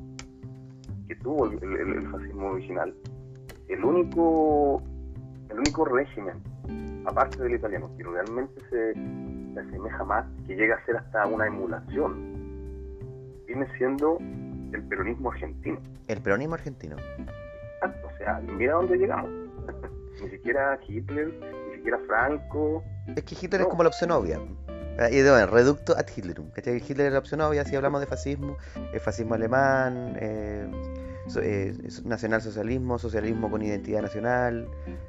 [1.08, 2.92] que tuvo el, el- el fascismo original,
[3.68, 4.82] el único,
[5.50, 6.34] el único régimen,
[7.04, 8.94] aparte del italiano, que realmente se,
[9.54, 12.16] se asemeja más, que llega a ser hasta una emulación,
[13.46, 14.18] viene siendo
[14.72, 15.78] el peronismo argentino.
[16.08, 16.96] El peronismo argentino.
[17.76, 19.30] Exacto, o sea, mira dónde llegamos.
[20.22, 21.32] ni siquiera Hitler,
[21.68, 22.82] ni siquiera Franco.
[23.14, 23.70] Es que Hitler es No.
[23.70, 24.40] como la opción obvia.
[24.98, 26.50] Ah, Y bueno, reducto ad Hitlerum.
[26.52, 26.76] ¿cachai?
[26.76, 28.56] Hitler es la opción obvia si hablamos de fascismo.
[28.92, 30.66] El fascismo alemán, eh,
[31.26, 34.66] so- eh, es- nacionalsocialismo, socialismo con identidad nacional.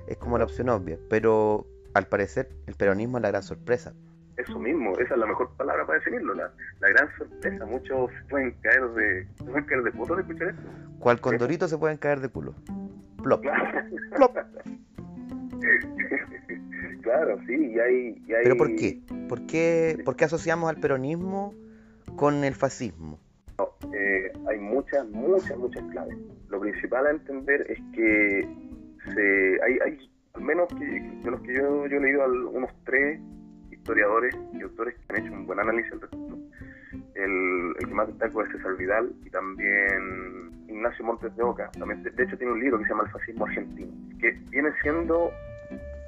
[0.07, 0.97] Es como la opción obvia.
[1.09, 3.93] Pero al parecer el peronismo es la gran sorpresa.
[4.35, 7.65] Eso mismo, esa es la mejor palabra para definirlo, la, la gran sorpresa.
[7.65, 10.61] Muchos se pueden caer de, se pueden caer de puto de escuchar esto.
[10.99, 12.53] Cual condorito se pueden caer de culo.
[13.23, 13.41] Plop.
[14.15, 14.37] Plop.
[17.01, 18.43] claro, sí, y hay, y hay...
[18.43, 19.01] ¿Pero por qué?
[19.27, 21.53] ¿Por qué, por qué asociamos al peronismo
[22.15, 23.19] con el fascismo?
[23.93, 26.17] Eh, hay muchas, muchas, muchas claves.
[26.49, 28.47] Lo principal a entender es que
[29.13, 33.19] se, hay, hay, al menos que, de los que yo, yo he leído, unos tres
[33.71, 36.37] historiadores y autores que han hecho un buen análisis al respecto.
[37.15, 41.69] El, el que más destaco es César Vidal y también Ignacio Montes de Oca.
[41.75, 45.31] De hecho, tiene un libro que se llama El fascismo argentino, que viene siendo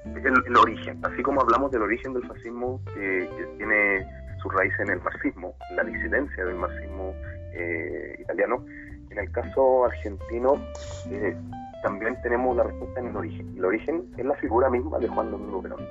[0.05, 4.05] el, el origen, así como hablamos del origen del fascismo que, tiene
[4.41, 7.13] su raíz en el marxismo, la disidencia del marxismo
[7.53, 8.65] eh, italiano.
[9.09, 10.61] En el caso argentino
[11.09, 11.35] eh,
[11.83, 13.53] también tenemos la respuesta en el origen.
[13.57, 15.85] El origen es la figura misma de Juan Domingo Perón,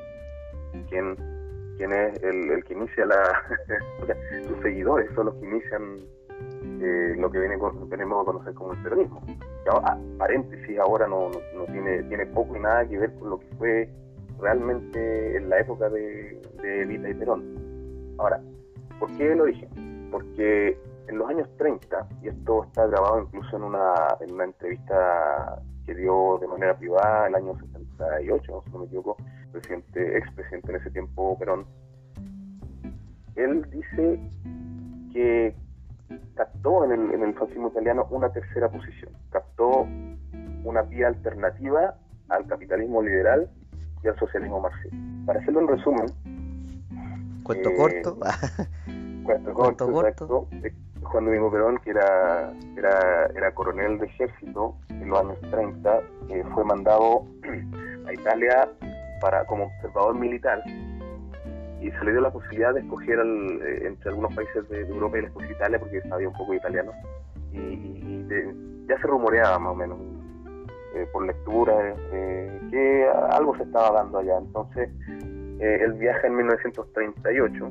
[0.89, 1.17] quien,
[1.77, 3.43] quien es el, el que inicia la...
[4.03, 4.17] o sea,
[4.47, 5.99] sus seguidores son los que inician
[6.81, 9.21] eh, lo que viene con- venimos a conocer como el peronismo.
[9.27, 13.39] Que ahora, ah, paréntesis, ahora no, no, tiene, poco y nada que ver con lo
[13.39, 13.89] que fue
[14.41, 17.45] realmente en la época de, de y Perón.
[18.19, 18.41] Ahora,
[18.99, 20.09] ¿por qué el origen?
[20.11, 25.63] Porque en los años 30, y esto está grabado incluso en una, en una entrevista
[25.87, 29.17] que dio de manera privada el año 78, si no me equivoco,
[29.53, 31.65] presidente, expresidente en ese tiempo, Perón,
[33.37, 34.21] él dice
[35.13, 35.55] que
[36.39, 39.89] captó en el, en el fascismo italiano una tercera posición, captó
[40.63, 41.97] una vía alternativa
[42.29, 43.51] al capitalismo liberal
[44.05, 44.97] y al socialismo marxista.
[45.27, 46.07] Para hacerlo en resumen,
[47.43, 48.19] Cuento Eh, corto.
[49.25, 50.07] Cuento corto, corto.
[50.07, 50.49] exacto.
[50.63, 50.73] Eh,
[51.03, 56.45] Juan Domingo Perón, que era, era, era coronel de ejército en los años 30, eh,
[56.55, 57.25] fue mandado
[58.07, 58.69] a Italia
[59.21, 60.63] para, como observador militar
[61.81, 65.19] y se le dio la posibilidad de escoger al- eh, entre algunos países de, Europa
[65.19, 66.93] y le escogió Italia porque sabía un poco de italiano.
[67.53, 69.99] Y, y- y ya se rumoreaba más o menos
[70.95, 74.39] eh, por lectura eh, que algo se estaba dando allá.
[74.39, 74.89] Entonces,
[75.61, 77.67] él viaja en 1938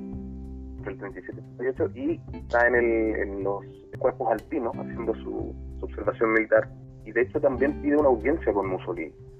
[0.85, 3.65] el 37-38 y está en, el, en los
[3.99, 6.69] cuerpos alpinos haciendo su, su observación militar
[7.05, 9.36] y de hecho también pide una audiencia con Mussolini y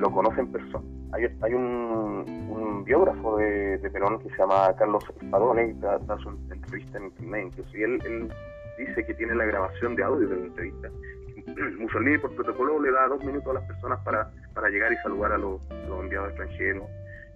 [0.00, 0.84] lo conoce en persona.
[1.12, 5.98] Hay, hay un, un biógrafo de, de Perón que se llama Carlos Spadone que da,
[5.98, 8.32] da su entrevista en internet incluso y él, él
[8.78, 10.88] dice que tiene la grabación de audio de la entrevista
[11.36, 11.42] y
[11.80, 15.32] Mussolini por protocolo le da dos minutos a las personas para, para llegar y saludar
[15.32, 16.88] a los, los enviados extranjeros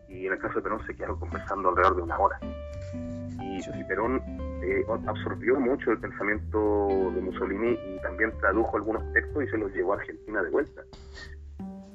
[0.08, 2.38] y en el caso de Perón se quedaron conversando alrededor de una hora.
[3.40, 4.22] Y, y Perón
[4.62, 9.72] eh, absorbió mucho el pensamiento de Mussolini y también tradujo algunos textos y se los
[9.74, 10.82] llevó a Argentina de vuelta.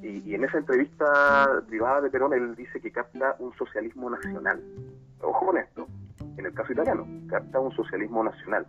[0.02, 4.62] Y, y en esa entrevista privada de Perón él dice que capta un socialismo nacional.
[5.22, 5.88] Ojo con esto,
[6.38, 8.66] en el caso italiano, capta un socialismo nacional.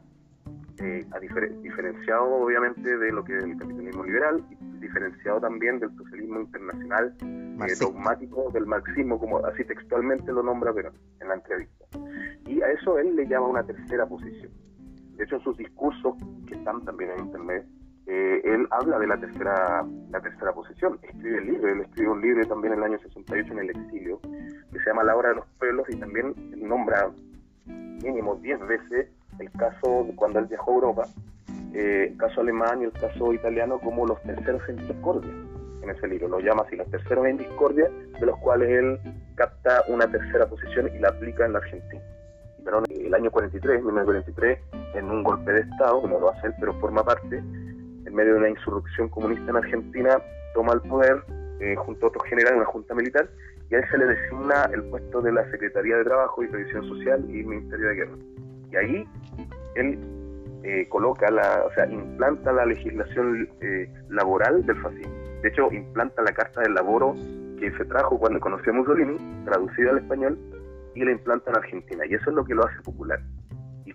[0.78, 5.78] Eh, a difer- diferenciado obviamente de lo que es el capitalismo liberal, y diferenciado también
[5.78, 11.34] del socialismo internacional eh, dogmático del marxismo, como así textualmente lo nombra Perón en la
[11.34, 11.84] entrevista.
[12.46, 14.50] Y a eso él le llama una tercera posición.
[15.16, 16.14] De hecho, en sus discursos,
[16.48, 17.66] que están también en internet,
[18.12, 20.98] eh, él habla de la tercera, la tercera posición.
[21.00, 24.20] Escribe el libro, él escribe un libro también en el año 68 en el exilio,
[24.20, 27.08] que se llama La hora de los pueblos y también nombra
[27.66, 31.04] mínimo 10 veces el caso cuando él viajó a Europa,
[31.72, 35.30] eh, el caso alemán y el caso italiano como los terceros en discordia
[35.82, 37.88] en ese libro, lo llama así, los terceros en discordia,
[38.18, 38.98] de los cuales él
[39.36, 42.02] capta una tercera posición y la aplica en la Argentina.
[42.64, 44.58] Pero en el año 43, 1943,
[44.96, 47.42] en un golpe de Estado, no lo hace él, pero forma parte,
[48.10, 50.18] en medio de una insurrección comunista en Argentina,
[50.54, 51.22] toma el poder
[51.60, 53.28] eh, junto a otros generales, una junta militar,
[53.70, 56.88] y a él se le designa el puesto de la Secretaría de Trabajo y Previsión
[56.88, 58.16] Social y Ministerio de Guerra.
[58.72, 59.08] Y ahí
[59.76, 59.98] él
[60.64, 61.26] eh, coloca,
[61.64, 65.12] o sea, implanta la legislación eh, laboral del fascismo.
[65.42, 67.14] De hecho, implanta la Carta del Laboro
[67.58, 70.38] que se trajo cuando conoció a Mussolini, traducida al español,
[70.94, 72.04] y la implanta en Argentina.
[72.06, 73.20] Y eso es lo que lo hace popular.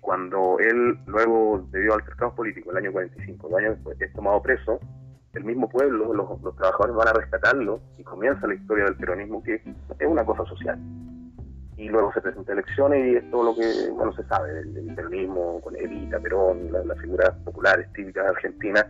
[0.05, 4.39] Cuando él, luego, debido a altercados políticos, el año 45, dos años después, es tomado
[4.39, 4.79] preso,
[5.33, 9.41] el mismo pueblo, los, los trabajadores van a rescatarlo y comienza la historia del peronismo,
[9.41, 10.77] que es una cosa social
[11.77, 14.95] y luego se presenta elecciones y es todo lo que bueno se sabe del, del
[14.95, 18.85] peronismo con Evita, Perón, la- las figuras populares típicas argentinas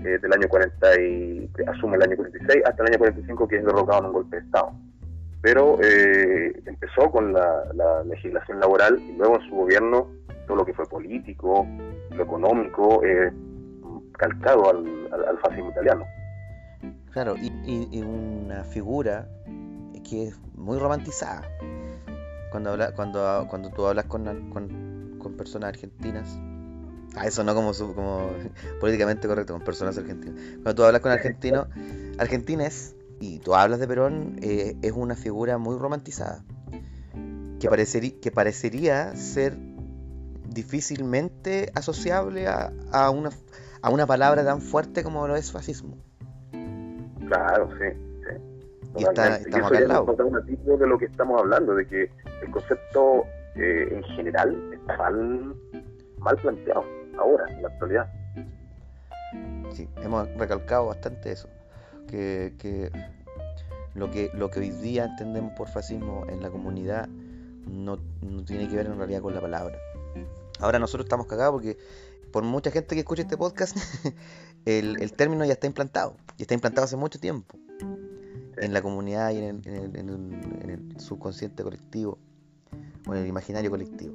[0.00, 3.56] eh, del año 40 y que asume el año 46 hasta el año 45 que
[3.58, 4.72] es derrocado en un golpe de Estado.
[5.40, 10.17] Pero eh, empezó con la, la legislación laboral y luego en su gobierno
[10.48, 11.64] todo lo que fue político,
[12.10, 13.32] lo económico, eh,
[14.18, 16.04] calcado al, al, al fascismo italiano.
[17.12, 19.28] Claro, y, y- y una figura
[20.08, 21.42] que es muy romantizada.
[22.50, 26.38] Cuando, habla, cuando, cuando tú hablas con, con, con personas argentinas,
[27.16, 28.30] ah, eso no como, como
[28.80, 30.34] políticamente correcto, con personas argentinas.
[30.62, 31.66] Cuando tú hablas con argentinos,
[32.18, 36.42] argentines, y tú hablas de Perón, eh, es una figura muy romantizada.
[37.60, 37.68] Que,
[38.22, 39.58] que parecería ser
[40.62, 43.30] difícilmente asociable a, a, una,
[43.82, 45.96] a una palabra tan fuerte como lo es fascismo.
[47.28, 47.88] Claro, sí.
[48.24, 48.34] sí.
[48.96, 50.16] Y está- estamos acá al lado.
[50.78, 52.10] de lo que estamos hablando, de que
[52.42, 55.54] el concepto eh, en general está mal,
[56.18, 56.84] mal planteado
[57.18, 58.06] ahora, en la actualidad.
[59.72, 61.48] Sí, hemos recalcado bastante eso.
[62.08, 62.90] Que, que
[63.94, 67.06] lo que lo que hoy día entendemos por fascismo en la comunidad
[67.66, 69.76] no, no tiene que ver en realidad con la palabra.
[70.60, 71.76] Ahora nosotros estamos cagados porque
[72.32, 73.76] por mucha gente que escucha este podcast,
[74.64, 76.16] el, el término ya está implantado.
[76.36, 77.56] Y está implantado hace mucho tiempo.
[78.56, 82.18] En la comunidad y en el, en el- en el- en el subconsciente colectivo.
[83.06, 84.14] O en el imaginario colectivo.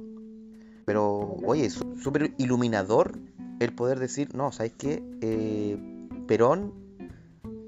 [0.84, 3.18] Pero, oye, súper iluminador
[3.58, 5.02] el poder decir, no, ¿sabes qué?
[5.22, 5.78] Eh,
[6.26, 6.72] Perón,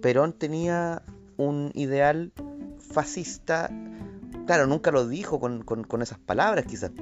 [0.03, 1.03] Perón tenía
[1.39, 2.33] un ideal
[2.79, 3.71] fascista,
[4.47, 6.93] claro, nunca lo dijo con, con- con esas palabras, quizás,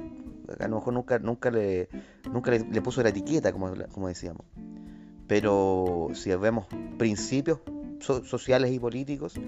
[0.59, 1.89] a lo mejor nunca, nunca, le,
[2.31, 4.45] nunca le, le puso la etiqueta, como, como decíamos.
[5.27, 6.67] Pero si vemos
[6.97, 7.59] principios
[7.99, 9.39] so- sociales y políticos,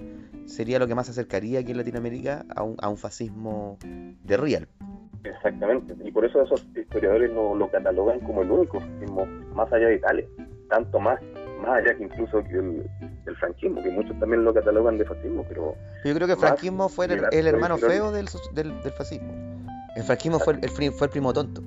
[0.46, 4.36] sería lo que más se acercaría aquí en Latinoamérica a un, a un fascismo de
[4.36, 4.68] real.
[5.24, 5.94] Exactamente.
[6.04, 9.96] Y por eso esos historiadores lo, lo catalogan como el único fascismo más allá de
[9.96, 10.26] Italia.
[10.68, 11.20] Tanto más,
[11.62, 12.88] más allá que incluso el,
[13.26, 16.88] el franquismo, que muchos también lo catalogan de fascismo, pero Yo creo que el franquismo
[16.88, 19.32] fue el, hermano feo del, del, del fascismo.
[19.98, 21.60] El franquismo fue el, fue el primo tonto.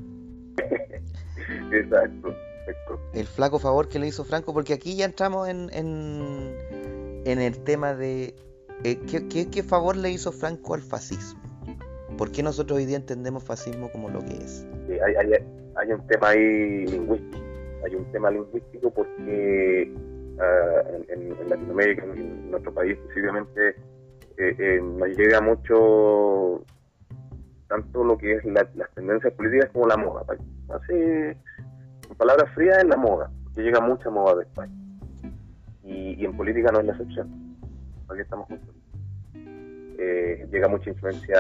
[1.72, 2.30] exacto,
[2.68, 3.00] exacto.
[3.14, 6.56] El flaco favor que le hizo Franco, porque aquí ya entramos en, en,
[7.26, 8.34] en el tema de
[8.84, 11.42] eh, ¿qué, qué, qué favor le hizo Franco al fascismo.
[12.18, 14.66] ¿Por qué nosotros hoy día entendemos fascismo como lo que es?
[15.06, 15.34] Hay, hay,
[15.76, 17.38] hay un tema ahí lingüístico.
[17.86, 23.70] Hay un tema lingüístico porque en, en- en Latinoamérica, en nuestro país específicamente,
[24.38, 26.64] eh, eh, nos llega mucho
[27.72, 30.26] tanto lo que es la- las tendencias políticas como la moda.
[30.70, 34.74] Así, en palabras frías, es la moda, que llega mucha moda de España.
[35.84, 37.28] Y, en política no es la excepción.
[38.10, 38.76] Aquí estamos juntos.
[39.98, 41.40] Eh, llega mucha influencia,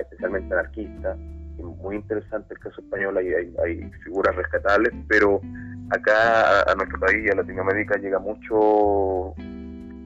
[0.00, 1.16] especialmente anarquista,
[1.58, 5.40] muy interesante el caso español, hay, hay, figuras rescatables, pero
[5.90, 9.34] acá a, nuestro país a Latinoamérica llega mucho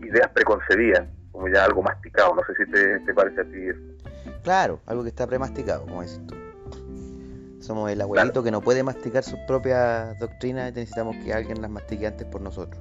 [0.03, 2.35] ideas preconcebidas, como ya algo masticado.
[2.35, 3.95] No sé si te, te parece a ti eso.
[4.47, 6.36] Claro, algo que está premasticado, como dices tú.
[7.59, 11.68] Somos el abuelito que no puede masticar sus propias doctrinas y necesitamos que alguien las
[11.68, 12.81] mastique antes por nosotros.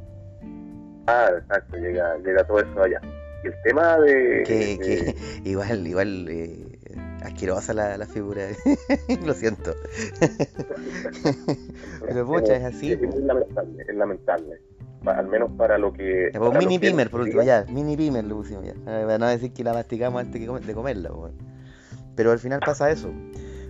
[1.07, 3.01] Ah, exacto, llega, llega todo eso allá.
[3.43, 4.43] Y el tema de...
[4.45, 5.15] Que, de- que
[5.49, 6.77] igual, igual eh,
[7.23, 8.43] asquerosa la, la figura.
[9.25, 9.73] Lo siento.
[12.07, 12.91] Pero pucha, es así.
[12.91, 14.61] Es, es lamentable, es lamentable.
[15.07, 16.29] Al menos para lo que...
[16.31, 17.65] Pues, para mini pimer, por último, ya.
[17.69, 18.73] Mini pimer lo pusimos ya.
[18.85, 21.09] Para no decir que la masticamos antes de comerla.
[21.09, 21.33] pues.
[22.15, 23.11] Pero al final pasa eso.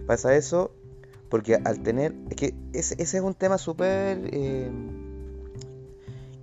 [0.07, 0.71] Pasa eso
[1.29, 2.13] porque al tener.
[2.29, 4.19] Es que ese, ese es un tema súper.
[4.31, 4.71] eh,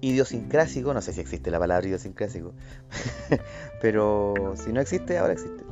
[0.02, 0.92] idiosincrásico.
[0.92, 2.52] No sé si existe la palabra idiosincrásico.
[3.80, 5.64] Pero si no existe, ahora existe.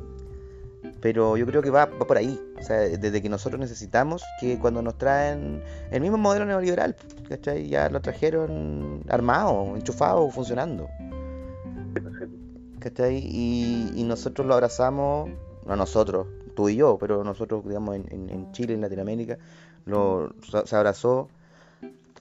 [1.03, 2.41] Pero yo creo que va, va por ahí.
[2.59, 6.97] O sea, desde que nosotros necesitamos que cuando nos traen el mismo modelo neoliberal,
[7.29, 7.69] ¿cachai?
[7.69, 10.89] Ya lo trajeron armado, enchufado, funcionando.
[12.79, 13.19] ¿Cachai?
[13.19, 15.31] Y, y nosotros lo abrazamos,
[15.67, 19.39] no nosotros, tú y yo, pero nosotros, digamos, en, en- en Chile, en Latinoamérica,
[19.87, 20.33] lo,
[20.65, 21.29] se abrazó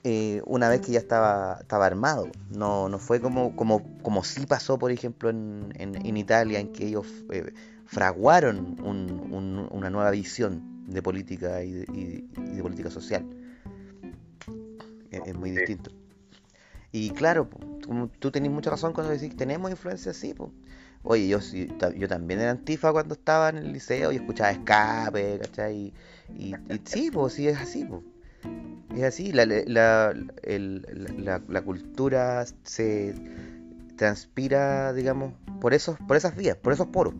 [0.03, 2.27] eh, una vez que ya estaba, estaba armado.
[2.49, 6.71] No, no fue como, como, como sí pasó, por ejemplo, en, en, en Italia, en
[6.71, 7.53] que ellos eh,
[7.85, 13.25] fraguaron un- un- una nueva visión de política y de, y- y de política social.
[15.11, 15.57] Es, es muy Sí.
[15.57, 15.91] distinto.
[16.91, 17.49] Y claro,
[17.85, 20.51] como tú tenés mucha razón cuando decís que tenemos influencia así, po.
[21.03, 21.39] Oye, yo,
[21.95, 25.93] yo también era antifa cuando estaba en el liceo y escuchaba escape, ¿cachai?
[26.37, 26.53] Y,
[26.85, 28.03] sí, pues sí, es así, po.
[28.95, 30.13] Es así, la, la,
[31.47, 33.13] la- cultura se
[33.95, 37.13] transpira, digamos, por esos, por esas vías, por esos poros.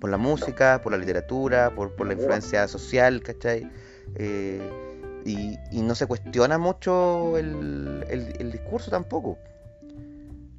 [0.00, 3.70] Por la música, por la literatura, por, por la influencia social, ¿cachai?
[4.16, 4.60] Eh,
[5.24, 9.38] y, y no se cuestiona mucho el- el discurso tampoco.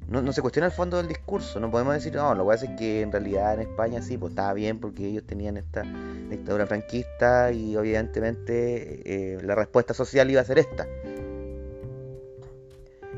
[0.08, 1.58] No, no se cuestiona el fondo del discurso.
[1.58, 4.30] No podemos decir, no, lo que pasa es que en realidad en España sí, pues
[4.30, 5.82] estaba bien porque ellos tenían esta
[6.30, 10.86] dictadura franquista y obviamente eh, la respuesta social iba a ser esta.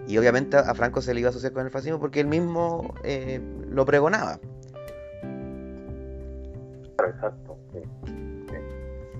[0.06, 2.94] Y obviamente a Franco se le iba a asociar con el fascismo porque él mismo
[3.04, 4.40] eh, lo pregonaba.
[7.06, 7.58] Exacto.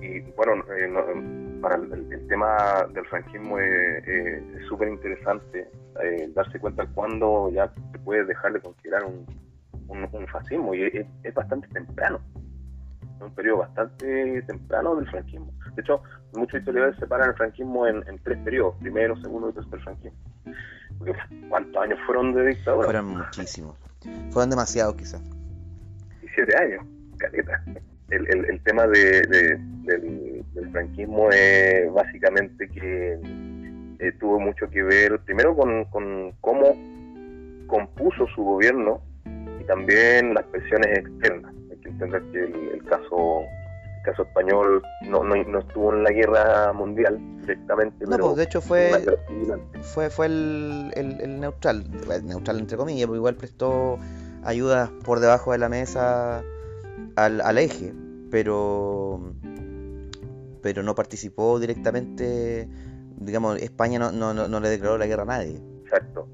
[0.01, 5.69] Y bueno, eh, no, para el, el tema del franquismo es eh, es súper interesante
[6.03, 9.25] eh, darse cuenta cuándo ya se puede dejar de considerar un,
[9.87, 12.19] un, un fascismo y es, es bastante temprano.
[13.17, 15.51] Es un periodo bastante temprano del franquismo.
[15.75, 16.01] De hecho,
[16.35, 20.17] muchos historiadores separan el franquismo en, en tres periodos, primero, segundo y tercer franquismo.
[20.97, 21.13] Porque,
[21.49, 22.85] ¿Cuántos años fueron de dictadura?
[22.85, 23.75] Fueron muchísimos.
[24.31, 25.21] Fueron demasiados quizás.
[26.21, 26.85] 17 años,
[27.17, 27.63] caleta.
[28.09, 33.19] El, el, el tema de, de- del, del franquismo es básicamente que
[33.99, 36.75] eh, tuvo mucho que ver, primero con, con cómo
[37.67, 39.01] compuso su gobierno
[39.59, 41.53] y también las presiones externas.
[41.71, 46.03] Hay que entender que el, el caso el caso español no, no, no estuvo en
[46.03, 49.05] la guerra mundial directamente, No, pero pues de hecho fue
[49.81, 51.83] fue, fue el, el- el neutral,
[52.23, 53.99] neutral entre comillas, porque igual prestó
[54.43, 56.41] ayudas por debajo de la mesa
[57.17, 57.93] al, al eje,
[58.31, 59.19] pero
[60.61, 62.67] pero no participó directamente,
[63.17, 65.59] digamos, España no, no, no, no le declaró la guerra a nadie.
[65.83, 66.27] Exacto.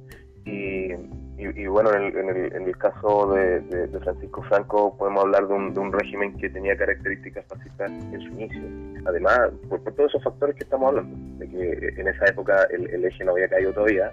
[0.46, 0.92] Y,
[1.38, 5.24] y, y bueno, en el, en, el, en el caso de, de- Francisco Franco podemos
[5.24, 8.62] hablar de un, de un régimen que tenía características fascistas en su inicio.
[9.08, 12.88] Además, por, por todos esos factores que estamos hablando, de que en esa época el,
[12.92, 14.12] el eje no había caído todavía.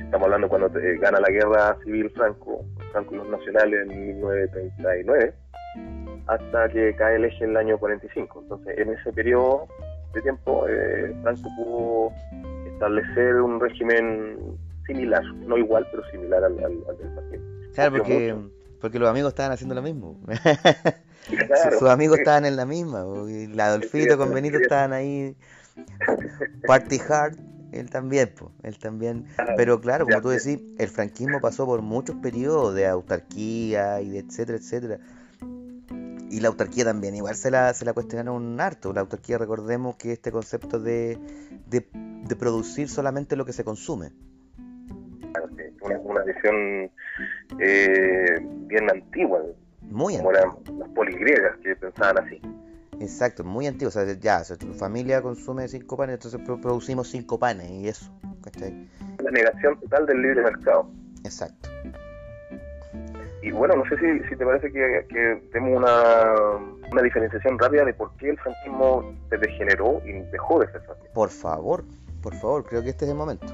[0.00, 5.34] Estamos hablando cuando te- gana la guerra civil Franco, Franco y los nacionales en 1939,
[6.26, 8.40] hasta que cae el eje en el año 45.
[8.42, 9.66] Entonces, en ese periodo
[10.14, 12.12] de tiempo, eh, Franco pudo
[12.72, 14.38] establecer un régimen
[14.86, 17.46] similar, no igual, pero similar al, al, al del fascismo.
[17.74, 18.36] Claro, porque,
[18.80, 20.18] porque los amigos estaban haciendo lo mismo.
[21.46, 23.02] Claro, Sus amigos estaban en la misma.
[23.02, 24.62] po, y La Adolfito Sí, con Benito sí.
[24.64, 25.34] estaban ahí.
[26.66, 27.36] Party hard.
[27.72, 29.24] Él también, pues, él también.
[29.56, 34.18] Pero claro, como tú decís, el franquismo pasó por muchos periodos de autarquía y de
[34.20, 34.98] etcétera, etcétera.
[36.34, 38.92] Y la autarquía también, igual se la, se la cuestionaron harto.
[38.92, 41.16] La autarquía, recordemos que este concepto de,
[41.68, 44.10] de, de producir solamente lo que se consume.
[45.80, 46.90] una, una visión
[47.60, 49.42] eh, bien antigua,
[49.82, 50.60] Muy como antiguo.
[50.66, 52.40] eran las poligriegas que pensaban así.
[52.98, 53.88] Exacto, muy antiguo.
[53.88, 57.70] O sea, ya, o sea, tu familia consume cinco panes, entonces pro- producimos cinco panes
[57.70, 58.10] y eso.
[58.42, 58.88] ¿cachai?
[59.22, 60.90] La negación total del libre mercado.
[61.22, 61.68] Exacto.
[63.44, 66.34] Y bueno, no sé si, si te parece que, que demos una,
[66.90, 71.12] una diferenciación rápida de por qué el franquismo se degeneró y dejó de ser franquismo.
[71.12, 71.84] Por favor,
[72.22, 73.46] Por favor, creo que este es el momento.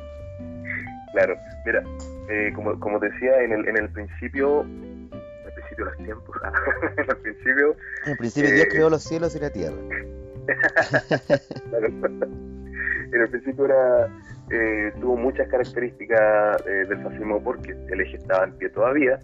[1.12, 1.34] Claro,
[1.66, 1.82] mira,
[2.28, 6.36] eh, como, como decía en el, en el principio, en el principio de los tiempos,
[6.96, 7.76] en el principio,
[8.06, 9.76] En principio Eh, Dios creó los cielos y la tierra.
[11.70, 11.88] claro,
[13.12, 14.08] en el principio era,
[14.50, 19.18] eh, tuvo muchas características eh, del fascismo porque el eje estaba en pie todavía,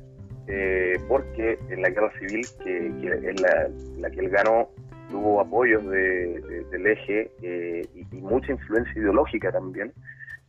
[0.49, 3.69] eh, porque en la guerra civil que, que en la,
[3.99, 4.69] la que él ganó
[5.11, 9.93] tuvo apoyos de- de- del eje eh, y, y mucha influencia ideológica también,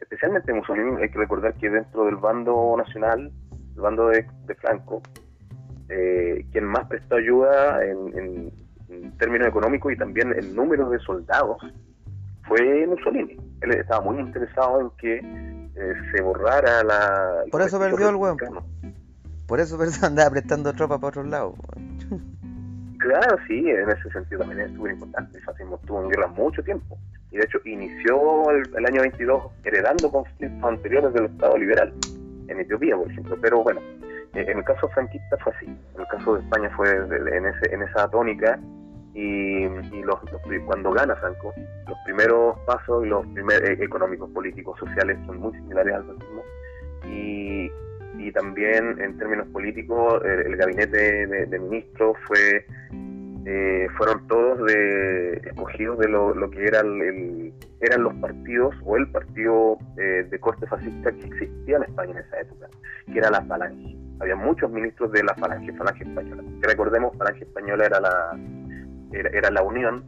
[0.01, 1.01] especialmente Mussolini.
[1.01, 3.31] Hay que recordar que dentro del bando nacional,
[3.75, 5.01] el bando de, de Franco,
[5.89, 8.51] eh, quien más prestó ayuda en, en-
[8.89, 11.57] en términos económicos y también en números de soldados
[12.47, 13.35] fue Mussolini.
[13.61, 17.43] Él estaba muy interesado en que eh, se borrara la...
[17.51, 18.37] Por eso perdió el weón.
[19.47, 21.55] Por eso por andaba prestando tropas para otros lados.
[22.99, 25.37] Claro, sí, en ese sentido también es súper importante.
[25.37, 26.97] El fascismo estuvo en guerra mucho tiempo.
[27.31, 31.93] Y de hecho inició el, el año 22 heredando conflictos anteriores del Estado liberal,
[32.47, 33.37] en Etiopía, por ejemplo.
[33.41, 33.81] Pero bueno,
[34.33, 35.65] eh, en el caso franquista fue así.
[35.65, 38.59] En el caso de España fue en, ese, en esa tónica.
[39.13, 41.53] Y, y los, los cuando gana Franco,
[41.87, 46.43] los primeros pasos, los primeros económicos, políticos, sociales son muy similares al fascismo.
[47.05, 47.71] Y,
[48.17, 52.65] y también en términos políticos, el, gabinete de, ministros fue
[53.49, 58.97] eh, fueron todos de, escogidos de lo, que era el- el- eran los partidos o
[58.97, 62.67] el partido eh, de corte fascista que existía en España en esa época,
[63.05, 63.95] que era la Falange.
[64.19, 66.43] Había muchos ministros de la Falange, Falange Española.
[66.61, 68.37] Que recordemos, Falange Española era la,
[69.13, 70.03] era, era la unión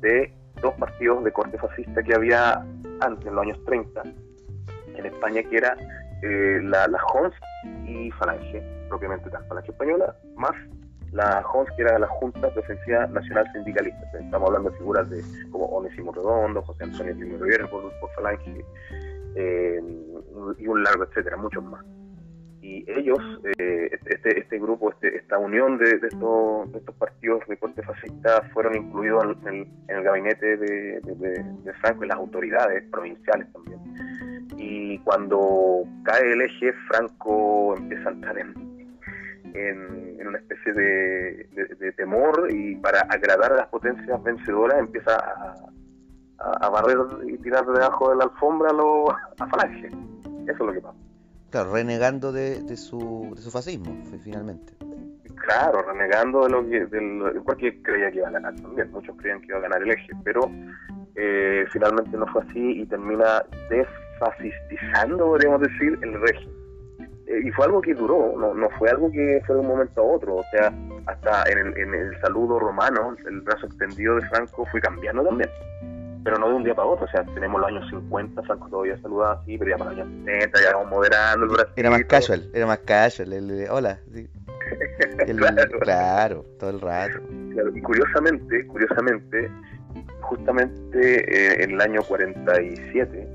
[0.00, 0.32] de
[0.62, 2.64] dos partidos de corte fascista que había
[3.00, 4.02] antes, en los años 30,
[4.96, 5.76] en España, que era
[6.22, 7.34] eh, la, la Hons
[7.86, 10.52] y Falange, propiamente tal, Falange Española, más
[11.12, 14.02] la JONS, que era la Junta de Ofensiva Nacional Sindicalista.
[14.18, 15.22] Estamos hablando de figuras de
[15.52, 18.64] como Onésimo Redondo, José Antonio Primo Rivera por, por Falange,
[19.36, 19.80] eh,
[20.58, 21.84] y un largo etcétera, muchos más.
[22.60, 23.18] Y ellos,
[23.58, 27.82] eh, este, este grupo, este, esta unión de, de estos, de estos partidos de corte
[27.82, 33.52] fascista fueron incluidos en el, en el gabinete de, de- Franco y las autoridades provinciales
[33.52, 33.78] también.
[34.66, 38.54] Y cuando cae el eje, Franco empieza a entrar en,
[39.54, 44.78] en, en una especie de, de- de temor y para agradar a las potencias vencedoras
[44.78, 45.54] empieza a,
[46.38, 46.96] a- a barrer
[47.28, 49.88] y tirar debajo de la alfombra a, los a Falange.
[49.88, 50.98] Eso es lo que pasa.
[51.50, 54.72] Claro, renegando de, de su, de su fascismo, fi- finalmente.
[55.46, 58.90] Claro, renegando de lo que, del, porque creía que iba a ganar también.
[58.92, 60.50] Muchos creían que iba a ganar el eje, pero
[61.16, 63.44] eh, finalmente no fue así y termina
[64.20, 66.54] desfascistizando, podríamos decir, el régimen.
[67.26, 70.00] Eh, y fue algo que duró, no, no fue algo que fue de un momento
[70.00, 70.36] a otro.
[70.36, 70.72] O sea,
[71.06, 75.48] hasta en el, en el saludo romano, el brazo extendido de Franco fue cambiando también.
[76.22, 78.96] Pero no de un día para otro, o sea, tenemos los años 50, Franco todavía
[79.02, 81.70] saludaba así, pero ya para los años 70 ya vamos moderando el brazo.
[81.76, 83.32] Era más casual, era más casual.
[83.34, 83.98] El, de, hola.
[84.14, 84.26] sí.
[85.26, 85.78] El- Claro.
[85.80, 87.18] claro, todo el rato.
[87.52, 89.50] Claro, y curiosamente, curiosamente,
[90.22, 93.28] justamente eh, en el año 47,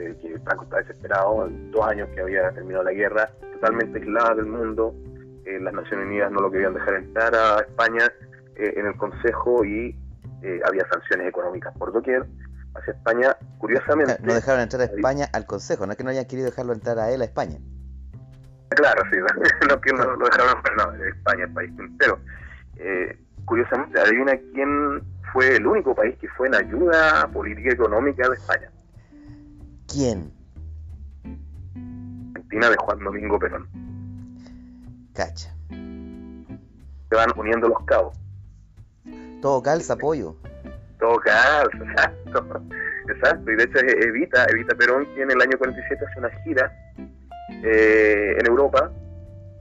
[0.00, 4.34] eh, que Franco estaba desesperado, en dos años que había terminado la guerra, totalmente aislada
[4.36, 4.94] del mundo,
[5.44, 8.10] eh, las Naciones Unidas no lo querían dejar entrar a España
[8.56, 9.96] eh, en el Consejo y
[10.42, 12.26] eh, había sanciones económicas por doquier
[12.74, 13.36] hacia España.
[13.58, 16.72] Curiosamente, No dejaron entrar a España al Consejo, no es que no hayan querido dejarlo
[16.72, 17.58] entrar a él a España.
[18.70, 19.18] Claro, sí,
[19.68, 22.18] no que no lo dejaron, pero no, España, el país entero.
[22.76, 25.02] Eh, curiosamente, adivina quién
[25.32, 28.70] fue el único país que fue en ayuda política y económica de España.
[29.92, 30.32] ¿Quién?
[32.34, 33.68] Argentina de Juan Domingo Perón.
[35.14, 35.52] Cacha.
[35.68, 38.16] Se van uniendo los cabos.
[39.42, 40.36] Todo calza, apoyo.
[40.98, 42.62] Todo calza, exacto.
[43.08, 46.72] Exacto, y de hecho Evita, Evita Perón, que en el año 47 hace una gira
[47.64, 48.92] eh, en Europa,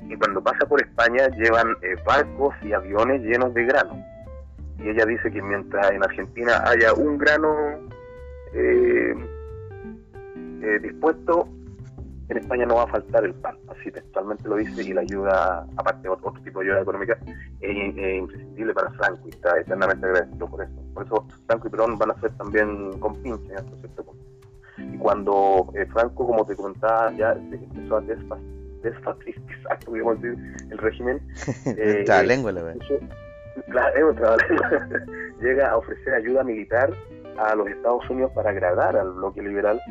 [0.01, 4.05] y cuando pasa por España llevan eh, barcos y aviones llenos de grano.
[4.77, 7.79] Y ella dice que mientras en Argentina haya un grano
[8.53, 9.15] eh,
[10.61, 11.47] eh, dispuesto,
[12.29, 13.57] en España no va a faltar el pan.
[13.67, 17.17] Así textualmente lo dice, y la ayuda, aparte de otro, otro tipo de ayuda económica,
[17.59, 20.73] es, es imprescindible para Franco y está eternamente agradecido por eso.
[20.93, 24.23] Por eso Franco y Perón van a ser también compinches cierto punto.
[24.77, 28.39] Y cuando eh, Franco, como te comentaba, ya empezó a desfa-
[28.83, 30.37] desfascistizar, podríamos decir,
[30.69, 31.19] el régimen,
[31.65, 32.85] eh, Nuestra lengua, la verdad.
[33.69, 34.15] claro,
[35.41, 36.93] llega a ofrecer ayuda militar
[37.37, 39.81] a los Estados Unidos para agradar al bloque liberal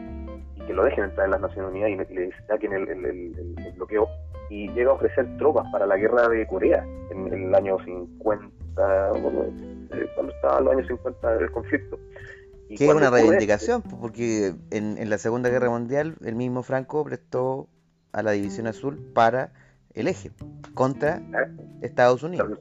[0.68, 4.06] que lo dejen entrar en las Naciones Unidas y le, saquen el, el- el- bloqueo.
[4.50, 9.10] Y llega a ofrecer tropas para la guerra de Corea en, en el año 50,
[9.20, 9.44] bueno,
[9.92, 11.98] eh, cuando estaba en los años 50 el conflicto.
[12.68, 16.62] Y Que es una reivindicación, po, porque en, en la Segunda Guerra Mundial el mismo
[16.62, 17.66] Franco prestó
[18.12, 19.52] a la División Azul para
[19.94, 20.30] el eje,
[20.74, 21.20] contra
[21.82, 22.58] Estados Unidos.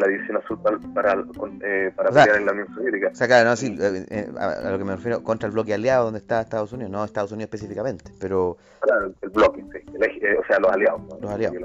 [0.00, 0.58] La división azul
[0.94, 1.14] para,
[1.62, 3.08] eh, para O sea, pelear en la Unión Soviética.
[3.12, 5.74] O sea, claro, no, sí, eh, eh, a, lo que me refiero, contra el bloque
[5.74, 10.00] aliado donde está Estados Unidos, no Estados Unidos específicamente, pero Claro, el bloque, sí, el
[10.02, 11.02] eje- eh, o sea, los aliados.
[11.02, 11.18] ¿no?
[11.20, 11.56] Los aliados.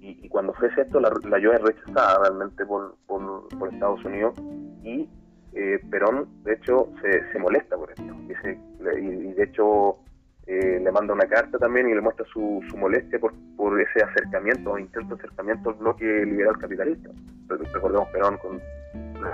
[0.00, 4.02] Y, y cuando ofrece esto, la, la ayuda es rechazada realmente por, por, por Estados
[4.04, 4.34] Unidos
[4.82, 5.08] y
[5.54, 8.04] eh, Perón, de hecho, se, se molesta por esto.
[8.26, 8.58] Dice,
[9.00, 9.96] y, y de hecho,
[10.48, 14.02] eh, le manda una carta también y le muestra su, su molestia por, por ese
[14.02, 17.10] acercamiento o intento de acercamiento al bloque liberal capitalista.
[17.48, 18.60] Re- Recordemos Perón con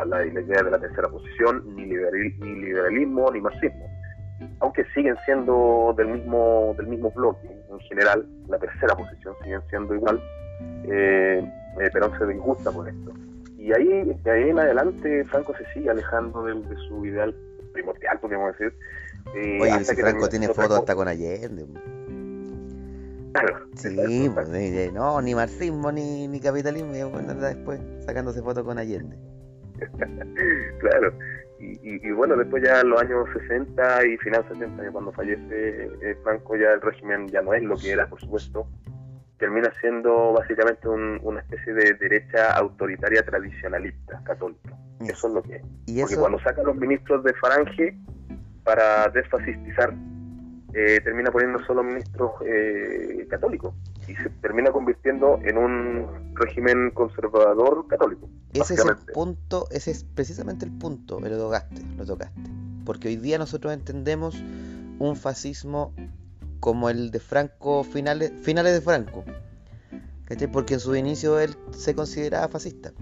[0.09, 3.89] la, idea de la tercera posición, ni, liberal- ni liberalismo ni marxismo
[4.61, 9.95] aunque siguen siendo del mismo del mismo bloque en general, la tercera posición siguen siendo
[9.95, 10.21] igual,
[10.87, 11.41] eh,
[11.81, 13.13] eh, Perón se disgusta por esto.
[13.57, 17.35] Y ahí, de ahí en adelante Franco se sigue alejando del- de, su ideal
[17.73, 18.77] primordial, podríamos decir.
[19.61, 21.67] Oye, ese Franco tiene fotos hasta con Allende.
[23.33, 24.49] Claro, Sí, pues,
[24.93, 29.17] no, ni marxismo ni, ni capitalismo, y bueno, después sacándose fotos con Allende.
[30.81, 31.13] claro.
[31.61, 35.13] Y, y- y bueno, después ya en los años 60 y final 70, ya cuando
[35.13, 38.67] fallece eh, Franco, ya el régimen ya no es lo que era, por supuesto.
[39.39, 44.77] Termina siendo básicamente un- una especie de derecha autoritaria tradicionalista, católica.
[45.01, 45.63] Eso es lo que es.
[45.87, 47.97] Y Porque eso, cuando saca a los ministros de Falange
[48.65, 49.95] para desfascistizar,
[50.73, 53.75] eh, termina poniendo solo ministros eh, católicos
[54.09, 58.29] y se termina convirtiendo en un régimen conservador católico.
[58.53, 62.41] ese es el punto, ese es precisamente el punto, lo tocaste, lo tocaste.
[62.85, 64.35] Porque hoy día nosotros entendemos
[64.99, 65.95] un fascismo
[66.61, 69.25] como el de Franco, finales, finales de Franco.
[70.25, 70.51] ¿cachai?
[70.51, 72.93] Porque en su inicio él se consideraba fascista.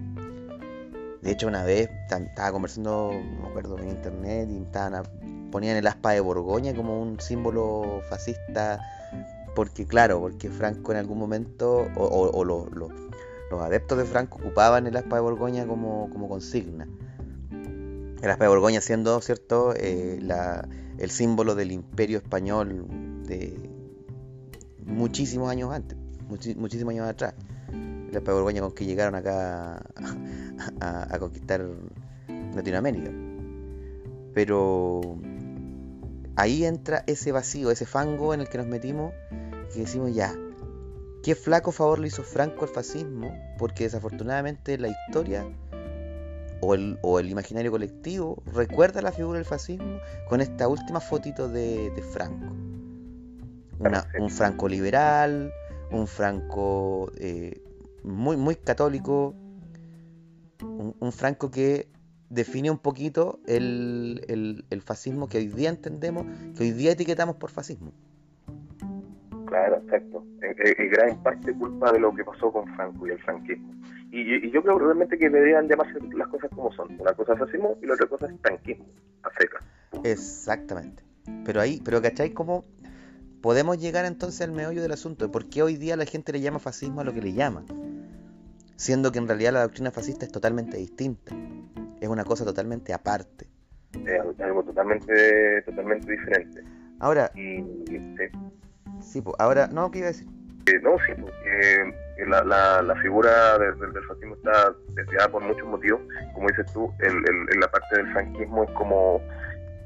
[1.22, 5.02] De hecho, una vez estaba conversando, no me acuerdo, en internet y estaban a-
[5.52, 8.80] ponían el aspa de Borgoña como un símbolo fascista.
[9.54, 12.88] Porque, claro, porque Franco en algún momento, o, o- o lo- lo-
[13.50, 16.88] los adeptos de Franco ocupaban el aspa de Borgoña como, consigna.
[18.22, 20.66] El aspa de Borgoña siendo, ¿cierto?, Eh, la-
[20.98, 22.86] el símbolo del imperio español
[23.26, 23.68] de
[24.86, 25.98] muchísimos años antes,
[26.56, 27.34] muchísimos años atrás.
[27.72, 29.82] El aspa de Borgoña con que llegaron acá
[30.80, 31.62] a conquistar
[32.54, 33.10] Latinoamérica.
[34.34, 35.16] Pero
[36.36, 39.12] ahí entra ese vacío, ese fango en el que nos metimos,
[39.72, 40.34] que decimos ya,
[41.22, 45.46] qué flaco favor le hizo Franco al fascismo, porque desafortunadamente la historia
[46.60, 49.98] o el, o el imaginario colectivo recuerda la figura del fascismo
[50.28, 52.52] con esta última fotito de, de Franco.
[53.78, 55.52] Una- un Franco liberal,
[55.90, 57.60] un Franco eh,
[58.04, 59.34] muy, muy católico,
[60.62, 61.88] un, un Franco que
[62.32, 66.24] define un poquito el, el- el fascismo que hoy día entendemos,
[66.56, 67.92] que hoy día etiquetamos por fascismo.
[69.46, 70.24] Claro, exacto.
[70.40, 73.72] En, en- en gran parte culpa de lo que pasó con Franco y el franquismo.
[74.10, 76.98] Y, y- y yo creo realmente que deberían llamarse las cosas como son.
[76.98, 78.86] Una cosa es fascismo y la otra cosa es franquismo,
[79.22, 79.58] a seca.
[80.04, 81.02] Exactamente.
[81.44, 82.64] Pero ahí, pero ¿cachai cómo
[83.42, 85.30] podemos llegar entonces al meollo del asunto?
[85.30, 87.64] ¿Por qué hoy día la gente le llama fascismo a lo que le llama?
[88.76, 91.34] Siendo que en realidad la doctrina fascista es totalmente distinta.
[92.00, 93.46] Es una cosa totalmente aparte.
[94.06, 96.62] Es algo totalmente, totalmente diferente.
[96.98, 98.16] Ahora, Y, y-
[99.00, 99.20] sí.
[99.20, 100.26] pues, ahora, no, ¿qué iba a decir?
[100.66, 101.82] Eh, no, sí, porque
[102.18, 106.00] eh, la, la, la figura de- de- del fascismo está desviada por muchos motivos.
[106.34, 109.20] Como dices tú, el, el- en la parte del franquismo es como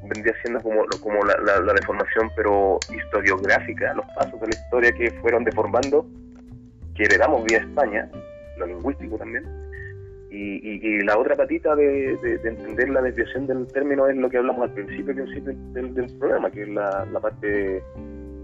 [0.09, 4.93] vendría siendo como, como la, la- la deformación, pero historiográfica, los pasos de la historia
[4.93, 6.07] que fueron deformando,
[6.95, 8.09] que heredamos vía España,
[8.59, 9.45] lo lingüístico también.
[10.31, 14.17] Y, y- y la otra patita de, de- de entender la desviación del término es
[14.17, 17.83] lo que hablamos al principio, principio del, del programa, que es la, la parte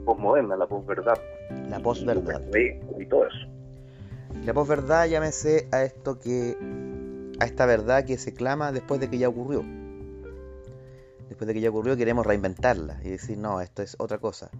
[0.04, 1.18] posmoderna, la posverdad.
[1.68, 2.40] La posverdad.
[2.54, 3.48] Y, y todo eso.
[4.44, 6.56] La posverdad llámese a esto que.
[7.40, 9.62] a esta verdad que se clama después de que ya ocurrió.
[11.28, 14.50] Después de que ya ocurrió, queremos reinventarla y decir, no, esto es otra cosa.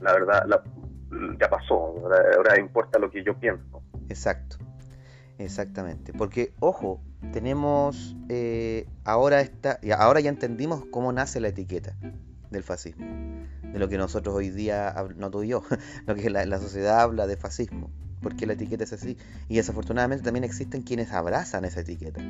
[0.00, 0.62] La verdad, la-
[1.40, 1.94] ya pasó,
[2.36, 3.82] ahora, importa lo que yo pienso.
[4.08, 4.56] Exacto,
[5.38, 6.12] exactamente.
[6.12, 7.00] Porque, ojo,
[7.32, 11.94] tenemos eh, ahora esta, ahora ya entendimos cómo nace la etiqueta
[12.50, 13.06] del fascismo,
[13.62, 15.62] de lo que nosotros hoy día, no tú y yo,
[16.06, 17.90] lo que la, la sociedad habla de fascismo,
[18.22, 19.16] porque la etiqueta es así.
[19.48, 22.20] Y desafortunadamente también existen quienes abrazan esa etiqueta.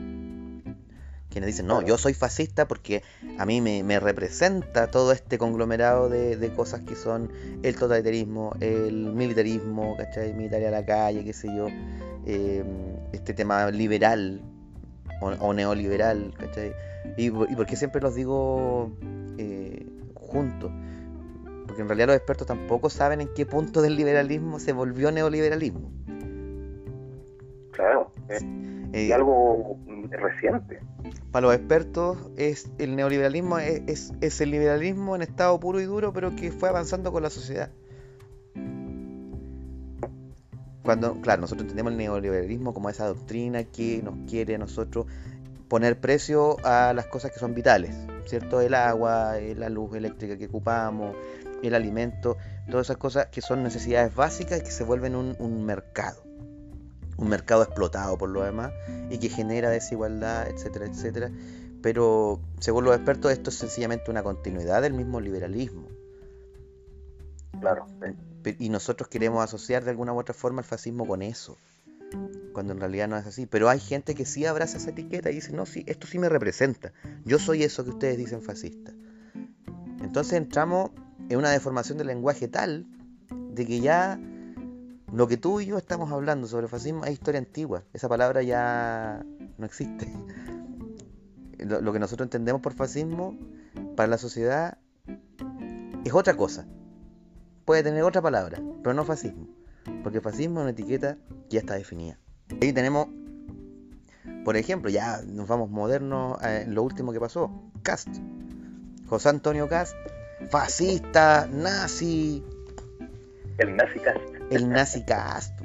[1.31, 3.03] Quienes dicen, no, yo soy fascista porque
[3.39, 7.31] a mí me, me representa todo este conglomerado de, de cosas que son
[7.63, 10.35] el totalitarismo, el militarismo, ¿cachai?
[10.35, 11.69] Militar a la calle, qué sé yo,
[12.27, 12.65] eh,
[13.13, 14.43] este tema liberal,
[15.21, 16.73] o, o neoliberal, ¿cachai?
[17.17, 18.91] Y, y por qué siempre los digo
[19.39, 20.73] eh, juntos,
[21.67, 25.93] porque en realidad los expertos tampoco saben en qué punto del liberalismo se volvió neoliberalismo.
[27.81, 28.43] Claro, es
[28.93, 29.79] Eh, algo
[30.11, 30.81] reciente.
[31.33, 35.85] para los expertos es el neoliberalismo es, es- es el liberalismo en estado puro y
[35.85, 37.71] duro, pero que fue avanzando con la sociedad.
[40.83, 45.07] Cuando, claro, nosotros entendemos el neoliberalismo como esa doctrina que nos quiere a nosotros
[45.69, 47.95] poner precio a las cosas que son vitales,
[48.27, 48.61] ¿cierto?
[48.61, 51.15] El agua, eh, la luz eléctrica que ocupamos,
[51.63, 52.37] el alimento,
[52.71, 56.23] todas esas cosas que son necesidades básicas y que se vuelven un, un mercado.
[57.21, 58.73] Un mercado explotado por lo demás
[59.11, 61.31] y que genera desigualdad, etcétera, etcétera.
[61.83, 65.87] Pero según los expertos esto es sencillamente una continuidad del mismo liberalismo.
[67.61, 68.57] Claro, sí.
[68.59, 71.59] Y nosotros queremos asociar de alguna u otra forma el fascismo con eso,
[72.53, 73.47] cuando en realidad no es así.
[73.47, 76.29] Pero hay gente que sí abraza esa etiqueta y dice, no, sí, esto sí me
[76.29, 76.93] representa.
[77.25, 78.93] Yo soy eso que ustedes dicen fascista.
[80.01, 80.91] Entonces entramos
[81.29, 82.87] en una deformación del lenguaje tal
[83.31, 84.19] de que ya
[85.13, 87.85] lo que tú y yo estamos hablando sobre fascismo es historia antigua.
[87.93, 89.25] Esa palabra ya
[89.59, 90.13] no existe.
[91.59, 93.37] Lo, que nosotros entendemos por fascismo
[93.95, 94.79] para la sociedad
[96.05, 96.67] es otra cosa
[97.71, 99.47] puede tener otra palabra, pero no fascismo.
[100.03, 101.19] Porque fascismo es una etiqueta
[101.49, 102.19] que ya está definida.
[102.61, 103.07] Ahí tenemos,
[104.45, 107.71] por ejemplo, ya nos vamos modernos a lo último que pasó.
[107.85, 108.09] Cast.
[109.09, 109.95] José Antonio Cast,
[110.51, 112.45] fascista, nazi,
[113.59, 114.40] El nazi cast.
[114.51, 115.59] El nazi Cast.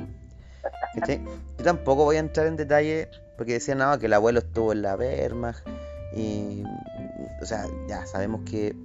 [1.07, 4.81] Yo tampoco voy a entrar en detalle porque decían nada que el abuelo estuvo en
[4.81, 5.67] la Wehrmacht
[6.15, 6.63] y
[7.41, 8.75] o sea, ya sabemos que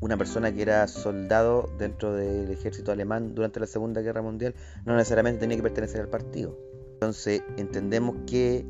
[0.00, 4.54] una persona que era soldado dentro del ejército alemán durante la Segunda Guerra Mundial
[4.84, 6.56] no necesariamente tenía que pertenecer al partido.
[6.94, 8.64] Entonces entendemos que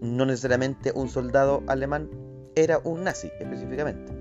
[0.00, 2.08] no necesariamente un soldado alemán
[2.54, 4.17] era un nazi específicamente.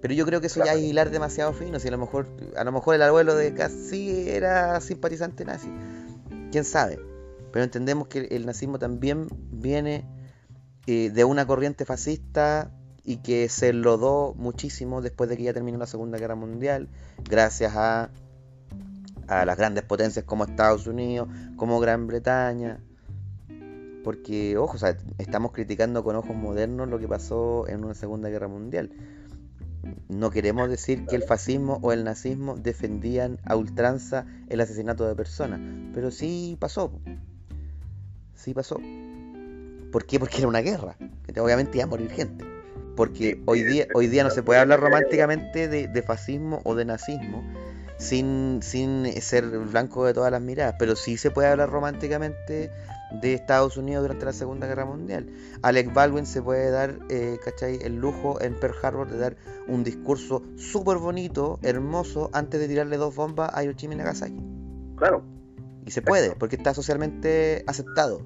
[0.00, 1.80] Pero yo creo que eso ya es hilar demasiado fino.
[1.80, 5.68] Si a lo mejor, a lo mejor el abuelo de casi era simpatizante nazi.
[6.52, 6.98] Quién sabe.
[7.52, 10.04] Pero entendemos que el nazismo también viene
[10.86, 12.70] eh, de una corriente fascista
[13.02, 16.88] y que se enlodó muchísimo después de que ya terminó la Segunda Guerra Mundial,
[17.24, 18.10] gracias a,
[19.28, 22.80] a las grandes potencias como Estados Unidos, como Gran Bretaña.
[24.04, 28.28] Porque, ojo, o sea, estamos criticando con ojos modernos lo que pasó en una Segunda
[28.28, 28.90] Guerra Mundial.
[30.08, 35.14] No queremos decir que el fascismo o el nazismo defendían a ultranza el asesinato de
[35.14, 35.60] personas,
[35.94, 36.92] pero sí pasó.
[38.34, 38.80] Sí pasó.
[39.92, 40.18] ¿Por qué?
[40.18, 40.96] Porque era una guerra.
[41.26, 42.44] que Obviamente iba a morir gente.
[42.96, 46.84] Porque hoy día, hoy día no se puede hablar románticamente de, de fascismo o de
[46.86, 47.44] nazismo
[47.98, 52.70] sin, sin ser blanco de todas las miradas, pero sí se puede hablar románticamente
[53.10, 55.28] de Estados Unidos durante la Segunda Guerra Mundial.
[55.62, 57.78] Alec Baldwin se puede dar, eh, ¿cachai?
[57.82, 59.36] El lujo en Pearl Harbor de dar
[59.68, 64.40] un discurso súper bonito, hermoso, antes de tirarle dos bombas a Hiroshima y Nagasaki.
[64.96, 65.22] Claro,
[65.84, 68.22] Y se puede, porque está socialmente aceptado.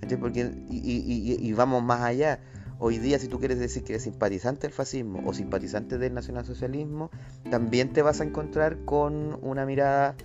[0.00, 0.18] ¿cachai?
[0.18, 2.40] Porque, y, y- y- y vamos más allá.
[2.78, 7.10] Hoy día, si tú quieres decir que eres simpatizante del fascismo o simpatizante del nacionalsocialismo,
[7.50, 10.16] también te vas a encontrar con una mirada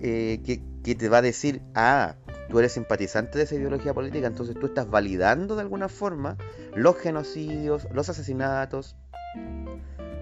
[0.00, 2.16] eh, que, que te va a decir, ah,
[2.48, 6.36] tú eres simpatizante de esa ideología política, entonces tú estás validando de alguna forma
[6.74, 8.96] los genocidios, los asesinatos.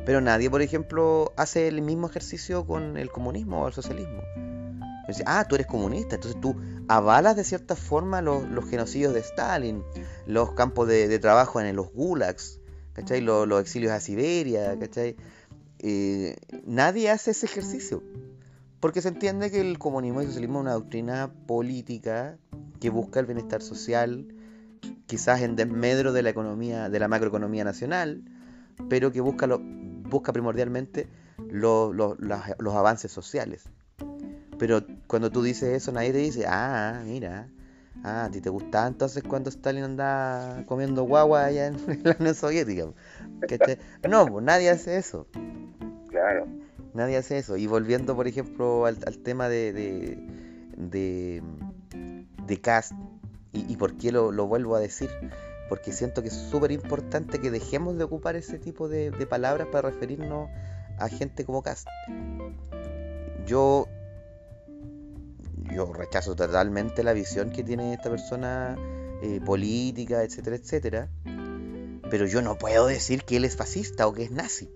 [0.07, 4.23] Pero nadie, por ejemplo, hace el mismo ejercicio con el comunismo o el socialismo.
[5.27, 6.57] Ah, tú eres comunista, entonces tú
[6.89, 9.83] avalas de cierta forma los, genocidios de Stalin,
[10.27, 12.61] los campos de, trabajo en los gulags,
[12.93, 13.21] ¿cachai?
[13.21, 15.17] Los, exilios a Siberia, ¿cachai?
[16.65, 18.03] Nadie hace ese ejercicio,
[18.81, 22.39] porque se entiende que el comunismo y el socialismo es una doctrina política
[22.81, 24.27] que busca el bienestar social,
[25.07, 28.23] quizás en desmedro de la economía, de la macroeconomía nacional,
[28.89, 31.09] pero que busca, lo, busca primordialmente
[31.51, 33.65] lo- los avances sociales.
[34.59, 37.49] Pero cuando tú dices eso, nadie te dice, ah, mira,
[38.03, 42.35] ah, a ti te gustaba entonces cuando Stalin andaba comiendo guagua allá en la Unión
[42.35, 42.87] Soviética.
[44.09, 45.27] No, pues nadie hace eso.
[46.11, 46.47] claro.
[46.95, 47.57] Nadie hace eso.
[47.57, 49.73] Y volviendo, por ejemplo, al, tema de,
[50.77, 51.43] de,
[52.47, 52.93] de, Cast,
[53.53, 55.11] y, por qué lo, lo vuelvo a decir,
[55.69, 59.69] porque siento que es súper importante que dejemos de ocupar ese tipo de, de palabras
[59.71, 60.49] para referirnos
[60.99, 61.87] a gente como Cast.
[63.47, 63.89] Yo,
[65.73, 68.77] yo rechazo totalmente la visión que tiene esta persona
[69.23, 71.09] eh, política, etcétera, etcétera.
[72.11, 74.71] Pero yo no puedo decir que él es fascista o que es nazi.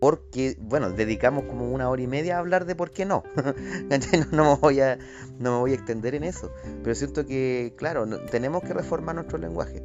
[0.00, 3.22] Porque, bueno, dedicamos como una hora y media a hablar de por qué no.
[4.32, 4.98] No, me voy a,
[5.38, 6.52] no me voy a extender en eso.
[6.82, 9.82] Pero siento que, claro, no- tenemos que reformar nuestro lenguaje,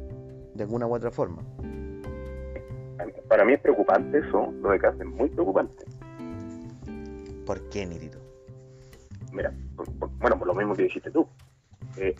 [0.54, 1.42] de alguna u otra forma.
[3.28, 5.84] Para mí es preocupante eso, lo de Cast es muy preocupante.
[7.46, 8.18] ¿Por qué, Nitito?
[9.32, 11.26] Mira, por- por- bueno, por lo mismo que dijiste tú.
[11.96, 12.14] Eh,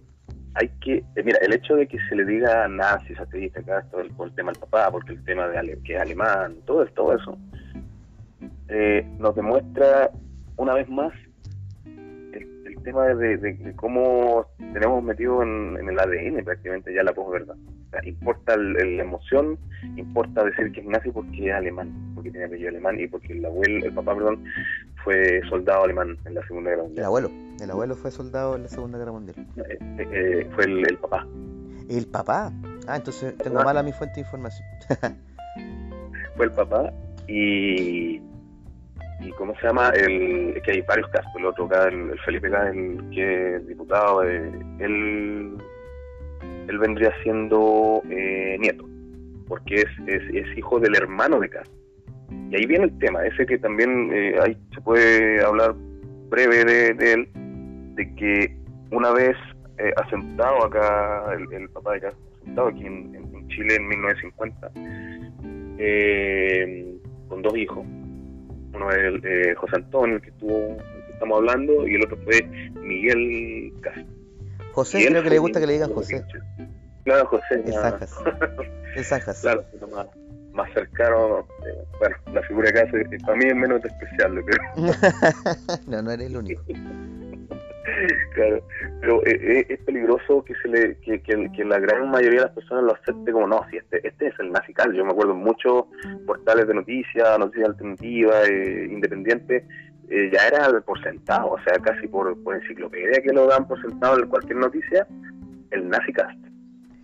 [0.55, 4.01] hay que, eh, mira, el hecho de que se le diga nazis, ateísta, acá, todo
[4.03, 6.85] el, por el tema del papá, porque el tema de ale- que es alemán, todo,
[6.87, 7.37] todo eso,
[8.69, 10.11] eh, nos demuestra
[10.57, 11.13] una vez más
[11.87, 17.57] el, tema de, cómo tenemos metido en, el ADN prácticamente ya la posverdad.
[17.57, 19.59] O sea, importa el- el- la emoción,
[19.97, 23.45] importa decir que es nazi porque es alemán, porque tiene apellido alemán y porque el
[23.45, 24.45] abuelo, el papá, perdón,
[25.05, 27.07] fue soldado alemán en la Segunda Guerra El Mundial.
[27.07, 27.31] abuelo.
[27.61, 29.47] El abuelo fue soldado en la Segunda Guerra Mundial.
[29.57, 31.27] Eh, eh, fue el, el papá.
[31.89, 32.51] ¿El papá?
[32.89, 33.65] Ah, entonces tengo Ah.
[33.65, 34.67] mala mi fuente de información.
[36.37, 36.93] Fue el papá
[37.29, 38.21] y.
[39.21, 39.91] ¿Y cómo se llama?
[39.91, 41.31] El, que hay varios casos.
[41.39, 44.51] El otro acá, el, el Felipe acá, el que es diputado, eh,
[44.81, 45.57] él,
[46.69, 48.85] él vendría siendo eh, nieto,
[49.47, 51.71] porque es, es, es hijo del hermano de Cas.
[52.51, 55.75] Y ahí viene el tema, ese que también eh, ahí se puede hablar
[56.29, 57.29] breve de, de él,
[57.95, 58.57] de que
[58.91, 59.37] una vez
[59.79, 64.71] eh, asentado acá, el, el papá de Cas, asentado aquí en, Chile en 1950,
[65.79, 66.95] eh,
[67.29, 67.85] con dos hijos.
[68.75, 72.05] Uno es el, eh, José Antonio, el que estuvo, el que estamos hablando, y el
[72.05, 72.43] otro fue
[72.81, 73.95] Miguel Cas.
[74.73, 76.25] José, creo que le gusta que le digan José.
[77.05, 77.63] Claro, José.
[78.97, 79.41] Es Zanjas.
[79.41, 79.65] Claro,
[80.55, 81.41] más, cercano.
[81.67, 84.63] eh, bueno, la figura de Cas eh, para mí es menos despreciable, pero
[85.87, 86.63] no, no eres el único.
[88.35, 88.63] claro.
[89.01, 92.47] Pero eh, eh, es peligroso que se le que, que, que la gran mayoría de
[92.47, 94.93] las personas lo acepte como no, si este, este es el nazical.
[94.95, 95.85] Yo me acuerdo en muchos
[96.27, 99.65] portales de noticias, noticias alternativas, eh, independientes,
[100.09, 103.81] eh, ya era por sentado, o sea, casi por, por enciclopedia que lo dan por
[103.81, 105.07] sentado en cualquier noticia,
[105.71, 106.39] el nazicast.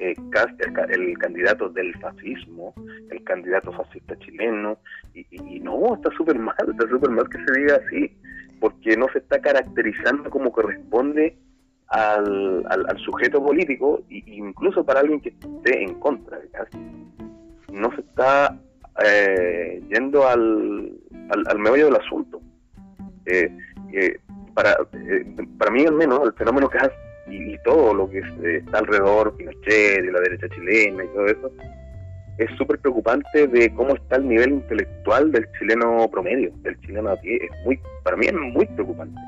[0.00, 2.74] Eh, el, ca- el candidato del fascismo,
[3.10, 4.78] el candidato fascista chileno,
[5.14, 8.16] y, y- no, está súper mal, está súper mal que se diga así,
[8.60, 11.36] porque no se está caracterizando como corresponde
[11.88, 16.48] al, al, al sujeto político, y incluso para alguien que esté en contra de
[17.72, 18.58] no se está
[19.04, 20.92] eh, yendo al,
[21.30, 22.40] al, al meollo del asunto.
[23.26, 23.54] Eh,
[23.92, 24.18] eh,
[24.54, 25.26] para, eh,
[25.58, 26.92] para mí al menos el fenómeno Cast
[27.26, 31.26] y, y todo lo que eh, está alrededor, Pinochet y la derecha chilena y todo
[31.26, 31.52] eso,
[32.38, 37.16] es súper preocupante de cómo está el nivel intelectual del chileno promedio, del chileno a
[37.16, 37.36] pie.
[37.36, 39.20] Es muy, para mí es muy preocupante,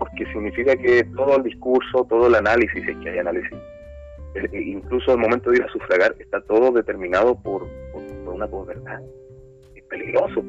[0.00, 3.52] porque significa que todo el discurso, todo el análisis, si es que hay análisis,
[4.34, 7.66] eh, eh, incluso al momento de ir a sufragar, está todo determinado por
[8.26, 9.00] una posverdad.
[9.76, 10.42] Es peligroso.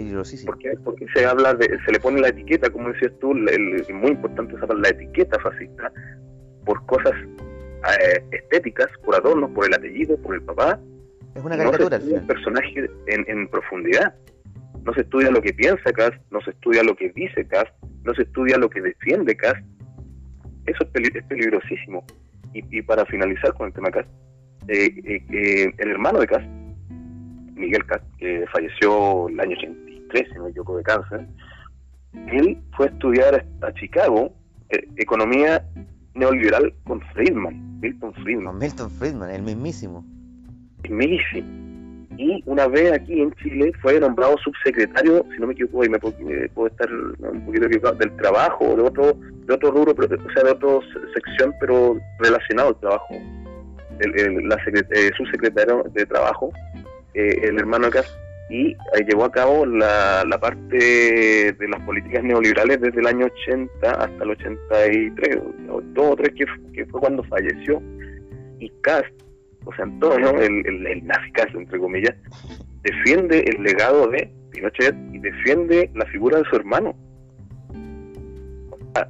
[0.00, 0.52] Peligrosísimo.
[0.52, 4.12] Porque, porque se habla de, se le pone la etiqueta, como decías tú, el, muy
[4.12, 5.92] importante es la etiqueta fascista
[6.64, 7.12] por cosas
[8.00, 10.80] eh, estéticas, por adornos, por el apellido, por el papá.
[11.34, 11.84] Es una caricatura.
[11.84, 12.18] No se estudia.
[12.18, 14.14] El personaje en, profundidad.
[14.84, 17.70] No se estudia lo que piensa Cast, no se estudia lo que dice Cast,
[18.04, 19.60] no se estudia lo que defiende Cast.
[20.66, 22.04] Eso es, peli es peligrosísimo.
[22.54, 24.08] Y, para finalizar con el tema Cast,
[24.68, 26.46] eh, eh, eh, el hermano de Cast,
[27.54, 31.26] Miguel Cast, que falleció el año 80, 2013, me equivoco de cáncer,
[32.28, 34.32] él fue a estudiar a Chicago
[34.70, 35.64] eh, economía
[36.14, 38.58] neoliberal con Friedman, Milton Friedman.
[38.58, 40.04] Milton Friedman, el mismísimo.
[40.82, 41.46] El mismísimo.
[42.16, 45.98] Y una vez aquí en Chile fue nombrado subsecretario, si no me equivoco, y me
[45.98, 49.14] puedo, estar un poquito equivocado, del trabajo, de otro,
[49.46, 50.68] de otro rubro, pero, o sea, de otra
[51.14, 53.14] sección, pero relacionado al trabajo.
[54.00, 56.50] El, el la secret, eh, subsecretario de trabajo,
[57.14, 58.76] eh, el hermano de Castro y
[59.08, 60.76] llevó a cabo la, la parte
[61.52, 66.30] de las políticas neoliberales desde el año 80 hasta el 83, o tres,
[66.74, 67.80] que, fue cuando falleció.
[68.58, 69.08] Y Cast
[69.64, 72.14] o sea, Antonio, el, el, el nazicazo, entre comillas,
[72.82, 76.96] defiende el legado de Pinochet y defiende la figura de su hermano.
[78.94, 79.06] Ah,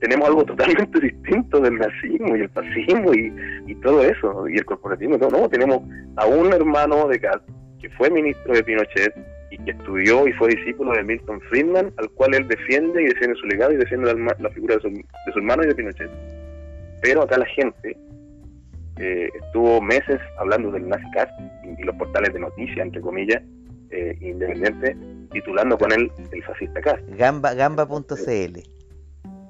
[0.00, 3.32] tenemos algo totalmente distinto del nazismo y el fascismo y,
[3.66, 5.16] y todo eso, y el corporativismo.
[5.16, 5.40] y todo.
[5.40, 5.82] No, tenemos
[6.16, 7.42] a un hermano de Kat
[7.80, 9.14] que fue ministro de Pinochet
[9.50, 13.36] y que estudió y fue discípulo de Milton Friedman, al cual él defiende y defiende
[13.40, 16.10] su legado y defiende la, figura de su, de su hermano y de Pinochet.
[17.02, 17.96] Pero acá la gente
[18.98, 21.30] eh, estuvo meses hablando del NaziCast
[21.64, 23.42] y, y los portales de noticias, entre comillas,
[23.90, 24.96] eh, independientes,
[25.32, 27.02] titulando con él el fascista cast.
[27.16, 28.58] Gamba, gamba.cl.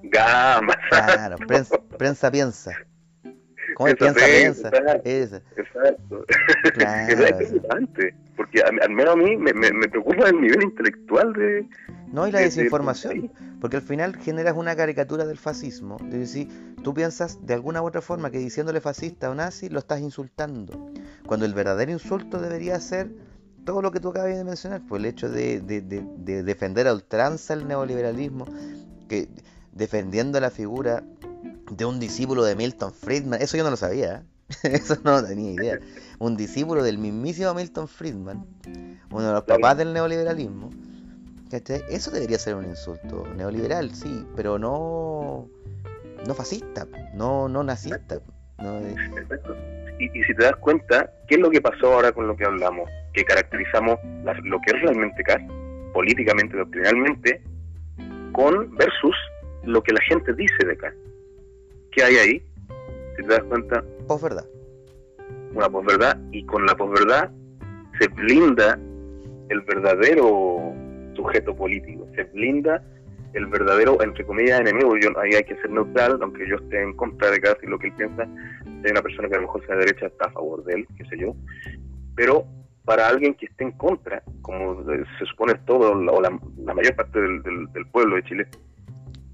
[0.03, 0.75] Gama.
[0.91, 2.73] Claro, prensa, prensa piensa.
[3.77, 4.69] ¿Cómo es Esa piensa, fe, piensa?
[4.69, 5.03] exacto.
[5.05, 5.37] Esa.
[5.57, 6.25] Exacto.
[6.75, 8.15] Claro, es preocupante.
[8.37, 11.69] porque al, menos a mí me, me, me preocupa el nivel intelectual de...
[12.11, 13.31] No, y la de- de- desinformación.
[13.61, 15.99] Porque al final generas una caricatura del fascismo.
[16.11, 16.49] Es decir,
[16.83, 20.91] tú piensas de alguna u otra forma que diciéndole fascista o nazi lo estás insultando.
[21.27, 23.11] Cuando el verdadero insulto debería ser
[23.67, 27.53] todo lo que tú acabas de mencionar, pues el hecho de- de defender a ultranza
[27.53, 28.47] el neoliberalismo,
[29.09, 29.29] que
[29.73, 31.03] defendiendo la figura
[31.71, 34.23] de un discípulo de Milton Friedman, eso yo no lo sabía, ¿eh?
[34.63, 35.79] eso no tenía idea.
[36.19, 38.47] Un discípulo del mismísimo Milton Friedman,
[39.11, 40.71] uno de los papás del neoliberalismo.
[41.89, 43.25] Eso debería ser un insulto.
[43.37, 45.49] Neoliberal, sí, pero no.
[46.27, 48.21] No fascista, no, no nazista.
[48.59, 48.81] No.
[49.99, 52.45] Y, y si te das cuenta, ¿qué es lo que pasó ahora con lo que
[52.45, 52.91] hablamos?
[53.13, 55.41] Que caracterizamos lo que es realmente CAS,
[55.93, 57.43] políticamente, doctrinalmente,
[58.33, 59.17] con versus
[59.63, 60.95] lo que la gente dice de CAS.
[61.97, 62.43] ¿Qué hay ahí?
[63.17, 64.45] Si te das cuenta, posverdad.
[65.55, 67.31] una posverdad, y con la posverdad
[67.99, 68.79] se blinda
[69.49, 70.75] el verdadero
[71.15, 72.83] sujeto político, se blinda
[73.33, 74.95] el verdadero, entre comillas, enemigo.
[74.99, 77.87] Yo, ahí hay que ser neutral, aunque yo esté en contra de casi lo que
[77.87, 78.23] él piensa.
[78.67, 80.87] Hay una persona que a lo mejor sea de derecha, está a favor de él,
[80.99, 81.35] qué sé yo.
[82.15, 82.45] Pero
[82.85, 87.19] para alguien que esté en contra, como se supone todo, o la, la mayor parte
[87.21, 88.47] del, del- del pueblo de Chile,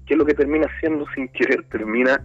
[0.05, 1.63] ¿qué es lo que termina haciendo sin querer?
[1.69, 2.23] Termina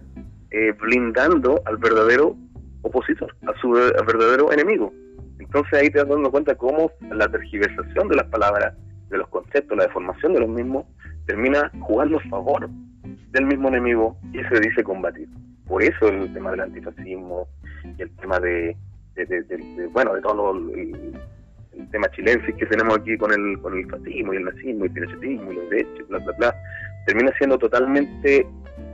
[0.51, 2.35] eh, blindando al verdadero
[2.81, 4.93] opositor, a su eh, verdadero enemigo.
[5.39, 8.73] Entonces ahí te vas dando cuenta cómo la tergiversación de las palabras,
[9.09, 10.85] de los conceptos, la deformación de los mismos,
[11.25, 12.69] termina jugando a favor
[13.31, 15.27] del mismo enemigo que se dice combatir.
[15.67, 17.47] Por eso el tema del antifascismo
[17.97, 18.75] y el tema de,
[19.15, 21.13] de, de- de- bueno, de todo lo- el,
[21.77, 24.87] el tema chilensis que tenemos aquí con el, con el fascismo y el nazismo y
[24.87, 26.55] el pinochetismo y los derechos, bla, bla, bla,
[27.09, 28.47] termina siendo totalmente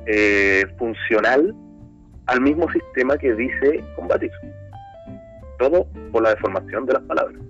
[0.06, 1.54] eh, funcional
[2.28, 4.32] al mismo sistema que dice combatir.
[5.60, 7.42] Todo por la deformación de las palabras.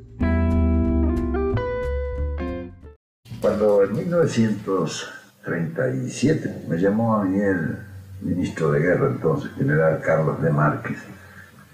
[3.40, 7.78] Cuando en 1937 me llamó a mí el
[8.22, 10.98] ministro de guerra entonces, general Carlos de Márquez,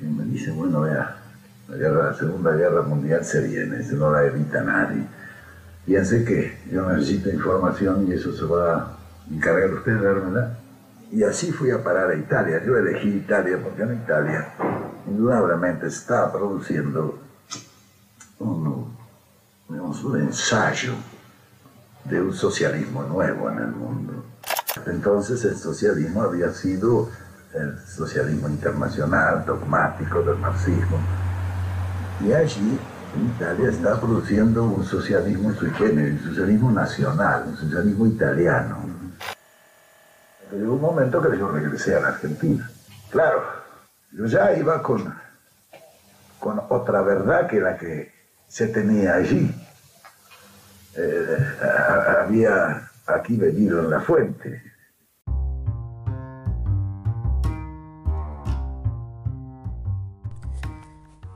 [0.02, 1.16] y me dice, bueno, vea,
[1.70, 5.06] la, guerra, la Segunda Guerra Mundial se viene, eso no la evita nadie.
[5.86, 8.98] Piense que yo necesito información y eso se va a
[9.32, 10.58] encargar usted de dármela.
[11.12, 12.64] Y así fui a parar a Italia.
[12.66, 14.54] Yo elegí Italia porque en Italia
[15.08, 17.20] indudablemente estaba produciendo
[18.40, 18.96] un,
[19.68, 20.94] un ensayo
[22.06, 24.24] de un socialismo nuevo en el mundo.
[24.86, 27.10] Entonces el socialismo había sido
[27.54, 30.98] el socialismo internacional, dogmático del marxismo.
[32.22, 32.80] Y allí,
[33.20, 38.78] Italia, está produciendo un socialismo sui generis, un socialismo nacional, un socialismo italiano.
[40.52, 42.70] Llegó un momento que yo regresé a la Argentina.
[43.10, 43.44] Claro,
[44.12, 45.14] yo ya iba con,
[46.40, 48.14] con otra verdad que la que
[48.48, 49.54] se tenía allí.
[50.96, 51.38] Eh,
[52.20, 54.62] había aquí venido en la fuente.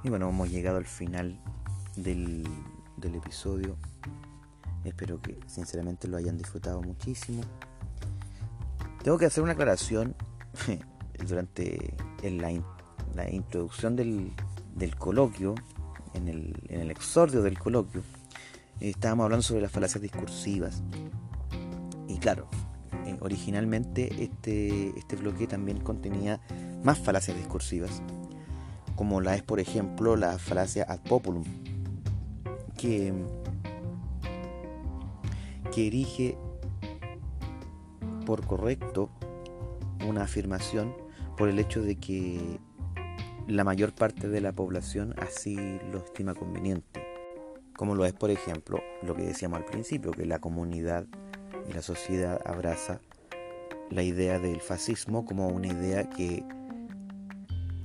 [0.04, 1.40] Y bueno, hemos llegado al final
[1.96, 2.48] del,
[2.98, 3.78] del episodio.
[4.84, 7.42] Espero que sinceramente lo hayan disfrutado muchísimo.
[9.04, 10.16] Tengo que hacer una aclaración
[11.28, 12.52] durante la,
[13.16, 14.34] la introducción del,
[14.76, 15.56] del coloquio,
[16.14, 18.02] en el, en el exordio del coloquio,
[18.80, 20.82] estábamos hablando sobre las falacias discursivas.
[22.08, 22.48] Y claro,
[23.06, 26.40] eh, originalmente este, este bloque también contenía
[26.84, 28.02] más falacias discursivas
[28.96, 31.44] como la es por ejemplo la falacia ad populum,
[32.86, 33.14] que,
[35.88, 36.38] erige
[38.26, 39.10] por correcto
[40.08, 40.94] una afirmación
[41.38, 42.60] por el hecho de que
[43.48, 45.56] la mayor parte de la población así
[45.92, 47.06] lo estima conveniente,
[47.76, 51.06] como lo es por ejemplo lo que decíamos al principio, que la comunidad
[51.70, 53.02] y la sociedad abraza
[53.92, 56.44] la idea del fascismo como una idea que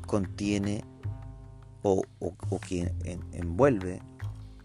[0.06, 0.84] contiene
[1.82, 2.02] o,
[2.66, 4.00] que en- envuelve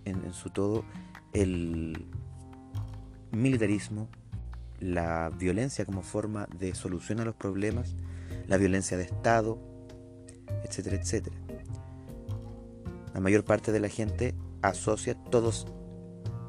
[0.05, 0.85] en, en su todo
[1.33, 2.07] el
[3.31, 4.07] militarismo,
[4.79, 7.95] la violencia como forma de solución a los problemas,
[8.47, 9.59] la violencia de Estado,
[10.63, 11.35] etcétera, etcétera.
[13.13, 15.65] La mayor parte de la gente asocia todas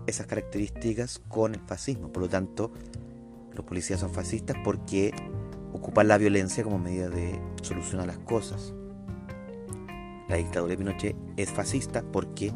[0.06, 2.72] esas características con el fascismo, por lo tanto,
[3.54, 5.12] los policías son fascistas porque
[5.72, 8.74] ocupan la violencia como medida de solución a las cosas.
[10.28, 12.52] La dictadura de Pinochet es fascista porque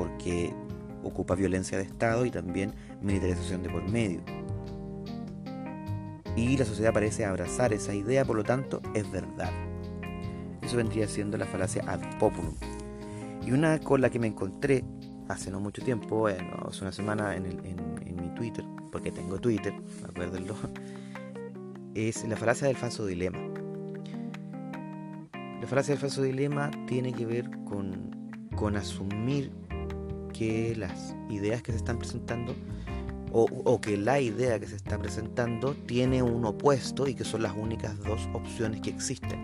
[0.00, 0.50] porque
[1.02, 2.72] ocupa violencia de Estado y también
[3.02, 4.22] militarización de por medio.
[6.34, 9.50] Y la sociedad parece abrazar esa idea, por lo tanto, es verdad.
[10.62, 12.54] Eso vendría siendo la falacia ad populum.
[13.46, 14.84] Y una con la que me encontré
[15.28, 19.74] hace no mucho tiempo, hace una semana en, mi Twitter, porque tengo Twitter,
[20.08, 20.54] acuérdenlo,
[21.94, 23.38] es la falacia del falso dilema.
[25.60, 29.52] La falacia del falso dilema tiene que ver con, con asumir
[30.40, 32.56] que las ideas que se están presentando
[33.30, 37.54] o, que la idea que se está presentando tiene un opuesto y que son las
[37.54, 39.42] únicas dos opciones que existen.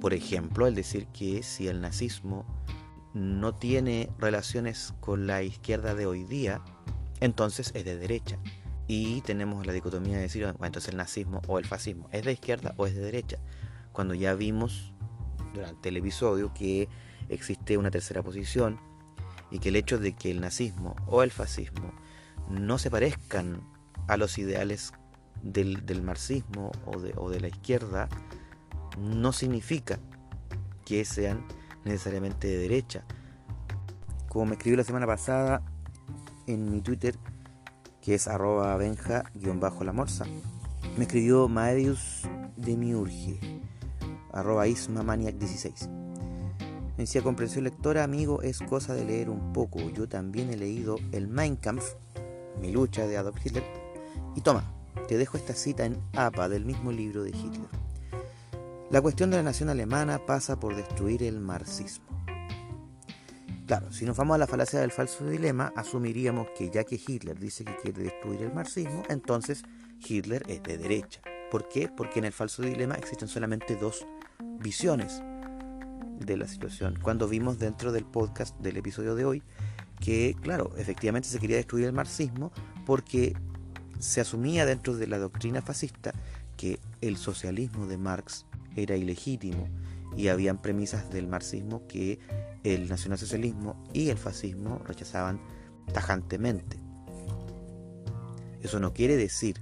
[0.00, 2.46] Por ejemplo, el decir que si el nazismo
[3.12, 6.62] no tiene relaciones con la izquierda de hoy día,
[7.20, 8.38] entonces es de derecha.
[8.86, 12.32] Y tenemos la dicotomía de decir, bueno, entonces el nazismo o el fascismo es de
[12.32, 13.36] izquierda o es de derecha.
[13.92, 14.94] Cuando ya vimos
[15.52, 16.88] durante el episodio que
[17.28, 18.87] existe una tercera posición
[19.50, 21.92] y que el hecho de que el nazismo o el fascismo
[22.50, 23.62] no se parezcan
[24.06, 24.92] a los ideales
[25.42, 28.08] del, marxismo o de, de la izquierda,
[28.98, 29.98] no significa
[30.84, 31.46] que sean
[31.84, 33.04] necesariamente de derecha.
[34.28, 35.62] Como me escribió la semana pasada
[36.46, 37.16] en mi Twitter,
[38.00, 40.24] que es arroba benja-la morsa,
[40.96, 42.22] me escribió Maedius
[42.56, 43.38] Demiurge,
[44.32, 46.07] arroba ismamaniac16.
[46.98, 49.78] Me decía, comprensión lectora, amigo, es cosa de leer un poco.
[49.90, 51.94] Yo también he leído el Mein Kampf
[52.60, 53.62] mi lucha de Adolf Hitler.
[54.34, 54.64] Y toma,
[55.06, 57.68] te dejo esta cita en APA del mismo libro de Hitler.
[58.90, 62.04] La cuestión de la nación alemana pasa por destruir el marxismo.
[63.68, 67.38] Claro, si nos vamos a la falacia del falso dilema, asumiríamos que ya que Hitler
[67.38, 69.62] dice que quiere destruir el marxismo, entonces
[70.04, 71.20] Hitler es de derecha.
[71.52, 71.88] ¿Por qué?
[71.88, 74.04] Porque en el falso dilema existen solamente dos
[74.58, 75.22] visiones
[76.18, 76.98] de la situación.
[77.02, 79.42] Cuando vimos dentro del podcast del episodio de hoy
[80.00, 82.52] que, claro, efectivamente se quería destruir el marxismo
[82.86, 83.34] porque
[83.98, 86.12] se asumía dentro de la doctrina fascista
[86.56, 88.46] que el socialismo de Marx
[88.76, 89.68] era ilegítimo
[90.16, 92.18] y habían premisas del marxismo que
[92.64, 95.40] el nacionalsocialismo y el fascismo rechazaban
[95.92, 96.78] tajantemente.
[98.62, 99.60] Eso no quiere decir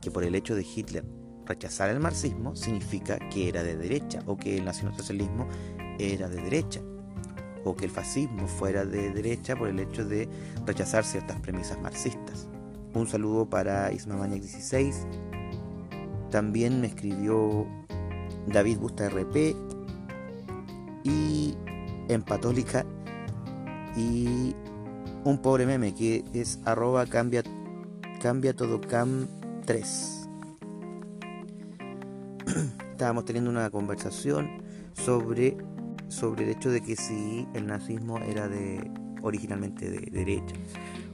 [0.00, 1.04] que por el hecho de Hitler
[1.46, 5.48] rechazar el marxismo significa que era de derecha o que el nacionalsocialismo
[5.98, 6.80] era de derecha
[7.64, 10.28] o que el fascismo fuera de derecha por el hecho de
[10.64, 12.48] rechazar ciertas premisas marxistas.
[12.94, 15.06] Un saludo para Ismamaniac 16.
[16.30, 17.66] También me escribió
[18.46, 19.56] David Busta RP
[21.04, 21.54] y
[22.08, 22.86] Empatólica
[23.96, 24.54] y
[25.24, 27.42] un pobre meme que es arroba cambia,
[28.22, 29.26] cambia todo cam
[29.64, 30.28] 3.
[32.92, 34.62] Estábamos teniendo una conversación
[34.94, 35.56] sobre
[36.16, 38.90] sobre el hecho de que si el nazismo era de
[39.22, 40.54] originalmente de derecha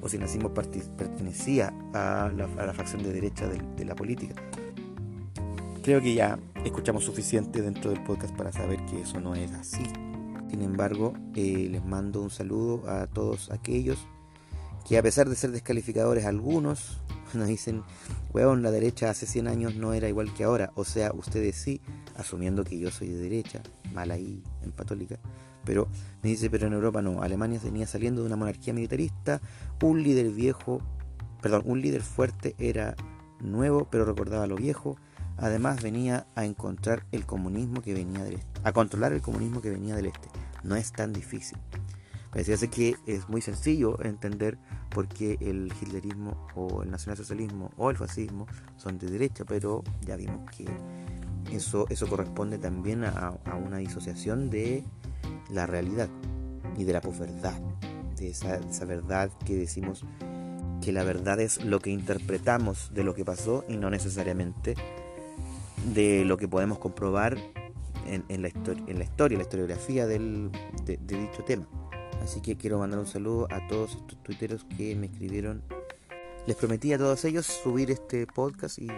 [0.01, 4.35] o si el nazismo pertenecía a la, facción de derecha de, la política.
[5.83, 9.83] Creo que ya escuchamos suficiente dentro del podcast para saber que eso no es así.
[10.49, 13.99] Sin embargo, eh, les mando un saludo a todos aquellos
[14.89, 17.01] que a pesar de ser descalificadores algunos,
[17.35, 17.83] nos dicen,
[18.33, 20.73] weón, la derecha hace 100 años no era igual que ahora.
[20.75, 21.81] O sea, ustedes sí,
[22.23, 23.63] asumiendo que yo soy de derecha,
[23.93, 25.19] mal ahí, en patólica.
[25.65, 25.89] Pero
[26.23, 27.23] me dice, pero en Europa no.
[27.23, 29.41] Alemania venía saliendo de una monarquía militarista.
[29.83, 30.81] Un líder viejo,
[31.41, 32.97] perdón, un líder fuerte era
[33.41, 34.97] nuevo, pero recordaba lo viejo.
[35.37, 39.71] Además venía a encontrar el comunismo que venía del este, a controlar el comunismo que
[39.71, 40.29] venía del este.
[40.63, 41.59] No es tan difícil.
[42.31, 44.57] Parece que es muy sencillo entender
[44.89, 48.47] por qué el hitlerismo o el nacionalsocialismo o el fascismo
[48.77, 50.65] son de derecha, pero ya vimos que
[51.57, 54.85] eso, eso corresponde también a, una disociación de
[55.51, 56.09] la realidad
[56.77, 57.61] y de la posverdad,
[58.17, 60.05] de esa, esa verdad que decimos
[60.81, 64.75] que la verdad es lo que interpretamos de lo que pasó y no necesariamente
[65.95, 67.37] de lo que podemos comprobar
[68.07, 70.51] en, la, historia, en la historia, la historiografía del,
[70.85, 71.67] de dicho tema.
[72.23, 75.63] Así que quiero mandar un saludo a todos estos tuiteros que me escribieron.
[76.45, 78.89] Les prometí a todos ellos subir este podcast y,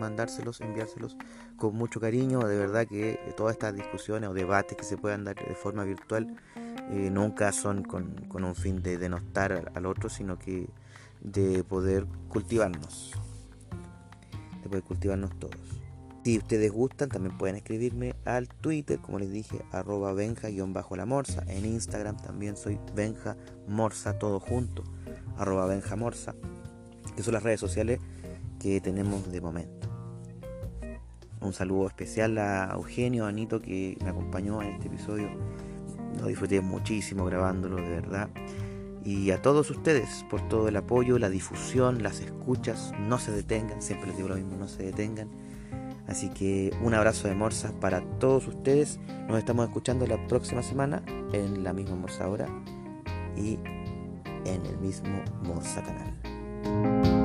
[0.00, 1.14] mandárselos, enviárselos
[1.58, 2.40] con mucho cariño.
[2.40, 6.34] De verdad que todas estas discusiones o debates que se puedan dar de forma virtual
[6.90, 10.70] eh, nunca son con, un fin de denostar al otro, sino que
[11.20, 13.12] de poder cultivarnos.
[14.62, 15.56] De poder cultivarnos todos.
[16.24, 21.44] Si ustedes gustan, también pueden escribirme al Twitter, como les dije, arroba benja-la morsa.
[21.46, 23.36] En Instagram también soy benja
[23.68, 24.82] morsa, todo junto,
[25.36, 26.34] arroba benja morsa,
[27.16, 27.98] que son las redes sociales
[28.60, 29.88] que tenemos de momento.
[31.40, 35.28] Un saludo especial a Eugenio, a Anito, que me acompañó en este episodio.
[36.20, 38.28] Lo disfruté muchísimo grabándolo, de verdad.
[39.04, 42.92] Y a todos ustedes por todo el apoyo, la difusión, las escuchas.
[43.00, 45.28] No se detengan, siempre les digo lo mismo, no se detengan
[46.08, 49.00] Así que un abrazo de Morsa para todos ustedes.
[49.28, 51.02] Nos estamos escuchando la próxima semana
[51.32, 52.46] en la misma Morsa Hora
[53.36, 53.58] y
[54.44, 56.25] en el mismo Morsa Canal.
[56.66, 57.15] thank you